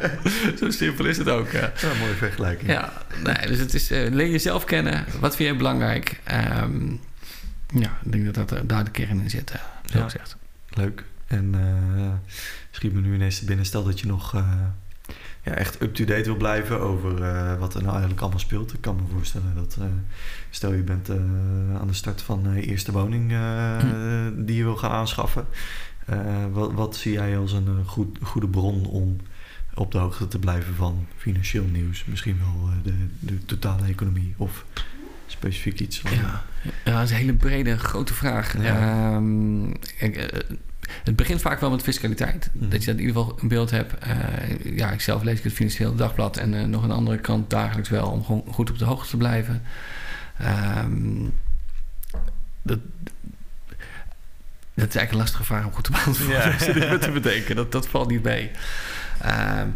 Zo 0.60 0.70
simpel 0.70 1.04
is 1.04 1.16
het 1.18 1.28
ook. 1.28 1.50
ja. 1.50 1.72
Mooie 2.00 2.14
vergelijking. 2.14 2.70
Ja, 2.70 2.92
nee, 3.24 3.46
dus 3.46 3.58
het 3.58 3.74
is 3.74 3.88
leer 3.88 4.30
jezelf 4.30 4.64
kennen. 4.64 5.04
Wat 5.20 5.36
vind 5.36 5.48
jij 5.48 5.58
belangrijk? 5.58 6.20
Ehm, 6.24 6.72
ja, 7.72 7.98
ik 8.04 8.12
denk 8.12 8.24
dat 8.24 8.34
dat 8.34 8.50
er 8.50 8.66
daar 8.66 8.84
de 8.84 8.90
kern 8.90 9.20
in 9.20 9.30
zit, 9.30 9.50
eh, 9.50 9.60
zo 9.90 9.98
Ja. 9.98 10.04
gezegd. 10.04 10.36
Leuk. 10.68 11.04
En 11.26 11.54
eh 11.54 12.12
schiet 12.70 12.92
me 12.92 13.00
nu 13.00 13.14
ineens 13.14 13.38
te 13.38 13.44
binnen. 13.44 13.66
Stel 13.66 13.84
dat 13.84 14.00
je 14.00 14.06
nog 14.06 14.34
eh, 14.34 14.46
ja, 15.42 15.52
echt 15.52 15.82
up-to-date 15.82 16.22
wil 16.24 16.36
blijven 16.36 16.80
over 16.80 17.22
eh, 17.22 17.58
wat 17.58 17.74
er 17.74 17.80
nou 17.80 17.90
eigenlijk 17.92 18.20
allemaal 18.20 18.38
speelt. 18.38 18.72
Ik 18.74 18.80
kan 18.80 18.96
me 18.96 19.02
voorstellen 19.12 19.54
dat 19.54 19.76
eh, 19.80 19.86
stel 20.50 20.72
je 20.72 20.82
bent 20.82 21.08
eh, 21.08 21.16
aan 21.80 21.86
de 21.86 21.92
start 21.92 22.22
van 22.22 22.46
eh, 22.46 22.66
eerste 22.68 22.92
woning 22.92 23.32
eh, 23.32 23.78
Hm. 23.78 24.44
die 24.44 24.56
je 24.56 24.62
wil 24.62 24.76
gaan 24.76 24.90
aanschaffen. 24.90 25.46
Eh, 26.06 26.18
wat, 26.52 26.72
wat 26.72 26.96
zie 26.96 27.12
jij 27.12 27.38
als 27.38 27.52
een 27.52 27.66
eh, 27.66 27.88
goed, 27.88 28.18
goede 28.22 28.48
bron 28.48 28.86
om 28.86 29.16
op 29.74 29.92
de 29.92 29.98
hoogte 29.98 30.28
te 30.28 30.38
blijven 30.38 30.74
van 30.74 31.06
financieel 31.16 31.64
nieuws? 31.64 32.04
Misschien 32.04 32.38
wel 32.38 32.68
eh, 32.70 32.74
de, 32.84 32.94
de 33.18 33.44
totale 33.44 33.86
economie 33.86 34.34
of 34.36 34.64
specifiek 35.42 35.80
iets. 35.80 35.98
van- 36.00 36.10
Ja, 36.16 36.42
ja, 36.84 36.92
dat 36.92 37.02
is 37.02 37.10
een 37.10 37.16
hele 37.16 37.34
brede, 37.34 37.78
grote 37.78 38.14
vraag. 38.14 38.62
Ja. 38.62 38.76
Ehm, 39.14 39.70
eh, 39.98 40.38
het 41.04 41.16
begint 41.16 41.40
vaak 41.40 41.60
wel 41.60 41.70
met 41.70 41.82
fiscaliteit. 41.82 42.50
Mhm. 42.52 42.68
Dat 42.68 42.84
je 42.84 42.90
in 42.90 43.00
ieder 43.00 43.14
geval 43.14 43.38
een 43.40 43.48
beeld 43.48 43.70
hebt. 43.70 43.94
Eh, 43.98 44.76
ja, 44.76 44.90
ik 44.90 45.00
zelf 45.00 45.22
lees 45.22 45.38
ik 45.38 45.44
het 45.44 45.52
Financieel 45.52 45.94
Dagblad 45.94 46.36
en 46.36 46.54
eh, 46.54 46.64
nog 46.64 46.82
een 46.82 46.90
andere 46.90 47.18
krant 47.18 47.50
dagelijks 47.50 47.88
wel 47.88 48.06
om 48.10 48.24
gewoon 48.24 48.44
goed 48.48 48.70
op 48.70 48.78
de 48.78 48.84
hoogte 48.84 49.10
te 49.10 49.16
blijven. 49.16 49.62
Ehm, 50.38 51.24
dat, 52.62 52.78
dat 54.74 54.88
is 54.88 54.96
eigenlijk 54.96 55.12
een 55.12 55.18
lastige 55.18 55.44
vraag 55.44 55.64
om 55.64 55.72
goed 55.72 55.84
te 55.88 55.90
beantwoorden. 55.90 56.36
Ja. 56.36 56.52
Even 56.84 57.00
te 57.00 57.10
bedenken. 57.10 57.56
Dat, 57.56 57.72
dat 57.72 57.88
valt 57.88 58.08
niet 58.10 58.22
mee. 58.22 58.50
Ehm, 59.20 59.68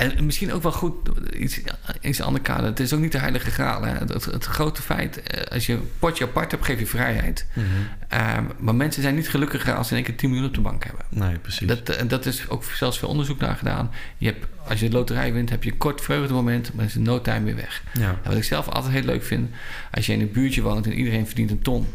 en 0.00 0.24
misschien 0.24 0.52
ook 0.52 0.62
wel 0.62 0.72
goed, 0.72 0.94
iets, 1.36 1.60
iets 2.00 2.20
ander 2.20 2.42
kader. 2.42 2.64
Het 2.64 2.80
is 2.80 2.92
ook 2.92 3.00
niet 3.00 3.12
de 3.12 3.18
heilige 3.18 3.50
graal. 3.50 3.82
Hè? 3.82 3.92
Het, 3.92 4.24
het 4.24 4.44
grote 4.44 4.82
feit, 4.82 5.22
eh, 5.22 5.42
als 5.52 5.66
je 5.66 5.72
een 5.72 5.90
potje 5.98 6.24
apart 6.24 6.50
hebt, 6.50 6.64
geef 6.64 6.78
je 6.78 6.86
vrijheid. 6.86 7.46
Mhm. 7.52 7.66
Ehm, 8.08 8.44
maar 8.58 8.74
mensen 8.74 9.02
zijn 9.02 9.14
niet 9.14 9.28
gelukkiger 9.28 9.74
als 9.74 9.88
ze 9.88 9.92
in 9.92 9.98
één 9.98 10.08
keer 10.08 10.16
10 10.16 10.30
miljoen 10.30 10.48
op 10.48 10.54
de 10.54 10.60
bank 10.60 10.84
hebben. 10.84 11.04
Nee, 11.08 11.38
precies. 11.38 11.66
Dat, 11.66 11.88
en 11.88 12.08
dat 12.08 12.26
is 12.26 12.48
ook 12.48 12.64
zelfs 12.64 12.98
veel 12.98 13.08
onderzoek 13.08 13.38
naar 13.38 13.56
gedaan. 13.56 13.90
Je 14.18 14.26
hebt, 14.26 14.46
als 14.68 14.80
je 14.80 14.88
de 14.88 14.96
loterij 14.96 15.32
wint, 15.32 15.50
heb 15.50 15.64
je 15.64 15.70
een 15.70 15.78
kort 15.78 16.00
vreugdemoment, 16.00 16.74
maar 16.74 16.84
is 16.84 16.96
in 16.96 17.02
no 17.02 17.20
time 17.20 17.44
weer 17.44 17.56
weg. 17.56 17.82
ja. 17.92 18.08
En 18.08 18.28
wat 18.28 18.36
ik 18.36 18.44
zelf 18.44 18.68
altijd 18.68 18.92
heel 18.92 19.02
leuk 19.02 19.22
vind, 19.22 19.50
als 19.90 20.06
je 20.06 20.12
in 20.12 20.20
een 20.20 20.32
buurtje 20.32 20.62
woont 20.62 20.86
en 20.86 20.92
iedereen 20.92 21.26
verdient 21.26 21.50
een 21.50 21.62
ton. 21.62 21.86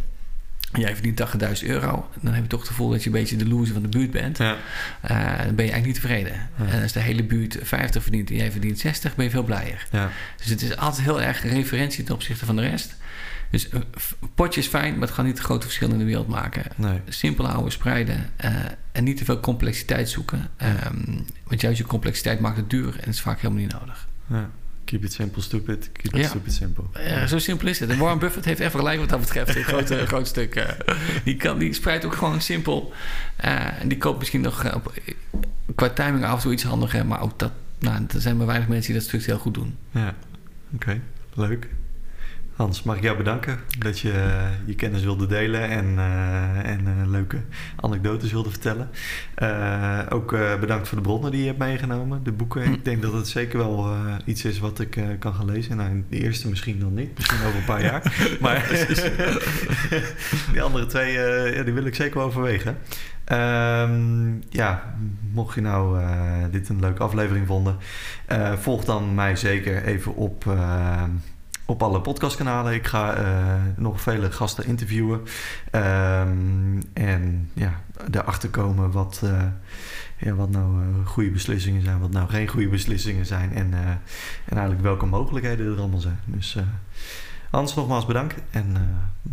Jij 0.74 0.95
verdient 0.95 1.22
80.000 1.63 1.68
euro. 1.70 2.09
Dan 2.22 2.34
heb 2.34 2.43
je 2.43 2.49
toch 2.49 2.59
het 2.59 2.70
gevoel 2.70 2.89
dat 2.89 2.99
je 3.03 3.05
een 3.09 3.16
beetje 3.16 3.36
de 3.36 3.47
loser 3.47 3.74
van 3.74 3.82
de 3.84 3.89
buurt 3.97 4.11
bent. 4.11 4.38
Ja. 4.38 4.55
Eh, 5.01 5.18
dan 5.18 5.55
ben 5.55 5.66
je 5.66 5.72
eigenlijk 5.72 5.86
niet 5.86 5.95
tevreden. 5.95 6.34
Ja. 6.57 6.66
En 6.66 6.82
als 6.82 6.91
de 6.91 6.99
hele 6.99 7.24
buurt 7.24 7.57
50 7.61 8.01
verdient 8.01 8.30
en 8.30 8.36
jij 8.36 8.51
verdient 8.51 8.80
60, 8.80 9.16
ben 9.16 9.26
je 9.26 9.32
veel 9.32 9.43
blijer. 9.43 9.88
Ja. 9.91 10.09
Dus 10.38 10.45
het 10.47 10.61
is 10.61 10.78
altijd 10.78 11.03
heel 11.05 11.22
erg 11.22 11.43
referentie 11.43 12.03
ten 12.03 12.13
opzichte 12.16 12.45
van 12.45 12.55
de 12.55 12.61
rest. 12.61 12.95
Dus 13.51 13.68
een 13.72 13.84
f- 13.99 14.16
potje 14.36 14.59
is 14.61 14.68
fijn, 14.68 14.93
maar 14.93 15.01
het 15.07 15.11
gaat 15.11 15.26
niet 15.26 15.36
de 15.38 15.43
grote 15.43 15.66
verschil 15.66 15.89
in 15.91 15.97
de 15.97 16.03
wereld 16.03 16.28
maken. 16.28 16.63
Nee. 16.76 16.99
Simpel 17.09 17.45
houden, 17.47 17.72
spreiden 17.72 18.30
eh, 18.36 18.51
en 18.91 19.03
niet 19.03 19.18
te 19.18 19.26
veel 19.26 19.39
complexiteit 19.39 20.09
zoeken. 20.09 20.49
Ehm, 20.57 21.03
want 21.43 21.61
juist 21.61 21.78
je 21.78 21.86
complexiteit 21.86 22.39
maakt 22.39 22.57
het 22.57 22.70
duur 22.70 22.99
en 22.99 23.09
is 23.09 23.22
vaak 23.22 23.39
helemaal 23.41 23.61
niet 23.63 23.72
nodig. 23.80 24.07
Ja. 24.28 24.49
Keep 24.86 25.03
it 25.03 25.13
simple, 25.13 25.41
stupid. 25.41 25.89
Keep 25.91 26.13
it 26.13 26.21
Ja. 26.21 26.27
stupid, 26.27 26.53
simple. 26.53 26.83
Eh, 26.93 27.25
zo 27.25 27.39
simpel 27.39 27.67
is 27.67 27.79
het. 27.79 27.89
En 27.89 27.97
Warren 27.97 28.19
Buffett 28.19 28.45
heeft 28.45 28.59
even 28.59 28.79
gelijk 28.79 28.99
wat 28.99 29.09
dat 29.09 29.19
betreft. 29.19 29.55
Een 29.55 29.63
groot, 29.63 29.89
groot 30.07 30.27
stuk. 30.27 30.55
eh. 30.55 30.69
die, 31.23 31.36
kan, 31.36 31.57
die 31.59 31.73
spreidt 31.73 32.05
ook 32.05 32.15
gewoon 32.15 32.41
simpel. 32.41 32.93
Eh, 33.36 33.81
en 33.81 33.88
die 33.88 33.97
koopt 33.97 34.17
misschien 34.19 34.41
nog 34.41 34.63
eh, 34.63 34.75
op, 34.75 34.93
qua 35.75 35.89
timing 35.89 36.25
af 36.25 36.36
en 36.36 36.41
toe 36.41 36.51
iets 36.53 36.63
handiger. 36.63 37.05
Maar 37.05 37.21
ook 37.21 37.39
dat, 37.39 37.51
nou, 37.79 38.05
er 38.13 38.21
zijn 38.21 38.38
maar 38.38 38.45
weinig 38.47 38.67
mensen 38.67 38.91
die 38.91 39.01
dat 39.01 39.09
stuk 39.09 39.25
heel 39.25 39.38
goed 39.38 39.53
doen. 39.53 39.77
Ja, 39.91 40.15
oké. 40.73 40.99
Leuk. 41.33 41.67
Hans, 42.55 42.83
mag 42.83 42.95
ik 42.95 43.03
jou 43.03 43.17
bedanken 43.17 43.59
dat 43.79 43.99
je 43.99 44.11
eh, 44.11 44.43
je 44.65 44.75
kennis 44.75 45.03
wilde 45.03 45.27
delen 45.27 45.69
en, 45.69 45.93
eh, 45.97 46.71
en 46.71 46.79
eh, 46.87 47.07
leuke 47.07 47.41
anekdotes 47.75 48.31
wilde 48.31 48.49
vertellen. 48.49 48.89
Ook 50.09 50.35
bedankt 50.59 50.87
voor 50.87 50.97
de 50.97 51.03
bronnen 51.03 51.31
die 51.31 51.39
je 51.39 51.45
hebt 51.45 51.59
meegenomen, 51.59 52.23
de 52.23 52.31
boeken. 52.31 52.63
Hm. 52.63 52.73
Ik 52.73 52.85
denk 52.85 53.01
dat 53.01 53.13
het 53.13 53.27
zeker 53.27 53.57
wel 53.57 53.95
iets 54.25 54.45
is 54.45 54.59
wat 54.59 54.79
ik 54.79 54.99
kan 55.19 55.33
gaan 55.33 55.45
lezen. 55.45 55.77
Nou, 55.77 56.03
de 56.09 56.19
eerste 56.19 56.49
misschien 56.49 56.77
nog 56.77 56.91
niet, 56.91 57.15
misschien 57.15 57.45
over 57.45 57.57
een 57.57 57.65
paar 57.65 57.83
jaar. 57.83 58.03
Maar 58.41 58.67
die 60.51 60.61
andere 60.61 60.85
twee, 60.85 61.11
ja, 61.55 61.63
die 61.63 61.73
wil 61.73 61.85
ik 61.85 61.95
zeker 61.95 62.17
wel 62.17 62.27
overwegen. 62.27 62.77
Ehm, 63.23 64.33
ja, 64.49 64.95
mocht 65.31 65.55
je 65.55 65.61
nou 65.61 65.99
dit 66.51 66.69
een 66.69 66.79
leuke 66.79 67.03
aflevering 67.03 67.47
vonden, 67.47 67.77
volg 68.55 68.85
dan 68.85 69.15
mij 69.15 69.35
zeker 69.35 69.83
even 69.83 70.15
op, 70.15 70.45
op 71.66 71.84
alle 71.84 72.01
podcastkanalen. 72.01 72.74
Ik 72.74 72.88
ga 72.88 73.13
eh, 73.13 73.55
nog 73.76 74.01
vele 74.01 74.32
gasten 74.32 74.66
interviewen. 74.66 75.22
Ehm, 75.72 76.82
en 76.93 77.49
ja, 77.53 77.82
erachter 78.11 78.49
komen 78.49 78.91
wat, 78.91 79.22
eh, 79.24 79.43
ja, 80.18 80.34
wat 80.34 80.49
nou 80.49 80.82
eh, 80.82 81.07
goede 81.07 81.30
beslissingen 81.30 81.84
zijn, 81.84 81.99
wat 81.99 82.11
nou 82.11 82.30
geen 82.30 82.47
goede 82.47 82.68
beslissingen 82.70 83.26
zijn. 83.26 83.53
En, 83.53 83.74
en 83.74 84.57
eigenlijk 84.57 84.82
welke 84.82 85.05
mogelijkheden 85.05 85.74
er 85.74 85.80
allemaal 85.80 85.99
zijn. 85.99 86.20
Dus 86.26 86.57
Hans, 87.49 87.76
nogmaals 87.76 88.05
bedankt. 88.05 88.36
En 88.51 88.76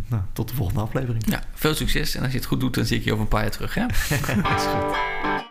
nou, 0.08 0.22
tot 0.32 0.48
de 0.48 0.54
volgende 0.54 0.80
aflevering. 0.80 1.30
Ja, 1.30 1.42
veel 1.54 1.74
succes. 1.74 2.14
En 2.14 2.22
als 2.22 2.32
je 2.32 2.38
het 2.38 2.46
goed 2.46 2.60
doet, 2.60 2.74
dan 2.74 2.84
zie 2.84 2.98
ik 2.98 3.04
je 3.04 3.10
over 3.10 3.22
een 3.22 3.28
paar 3.28 3.42
jaar 3.42 3.50
terug. 3.50 3.74
Hè? 3.74 3.86
is 4.56 4.64
goed. 4.64 5.41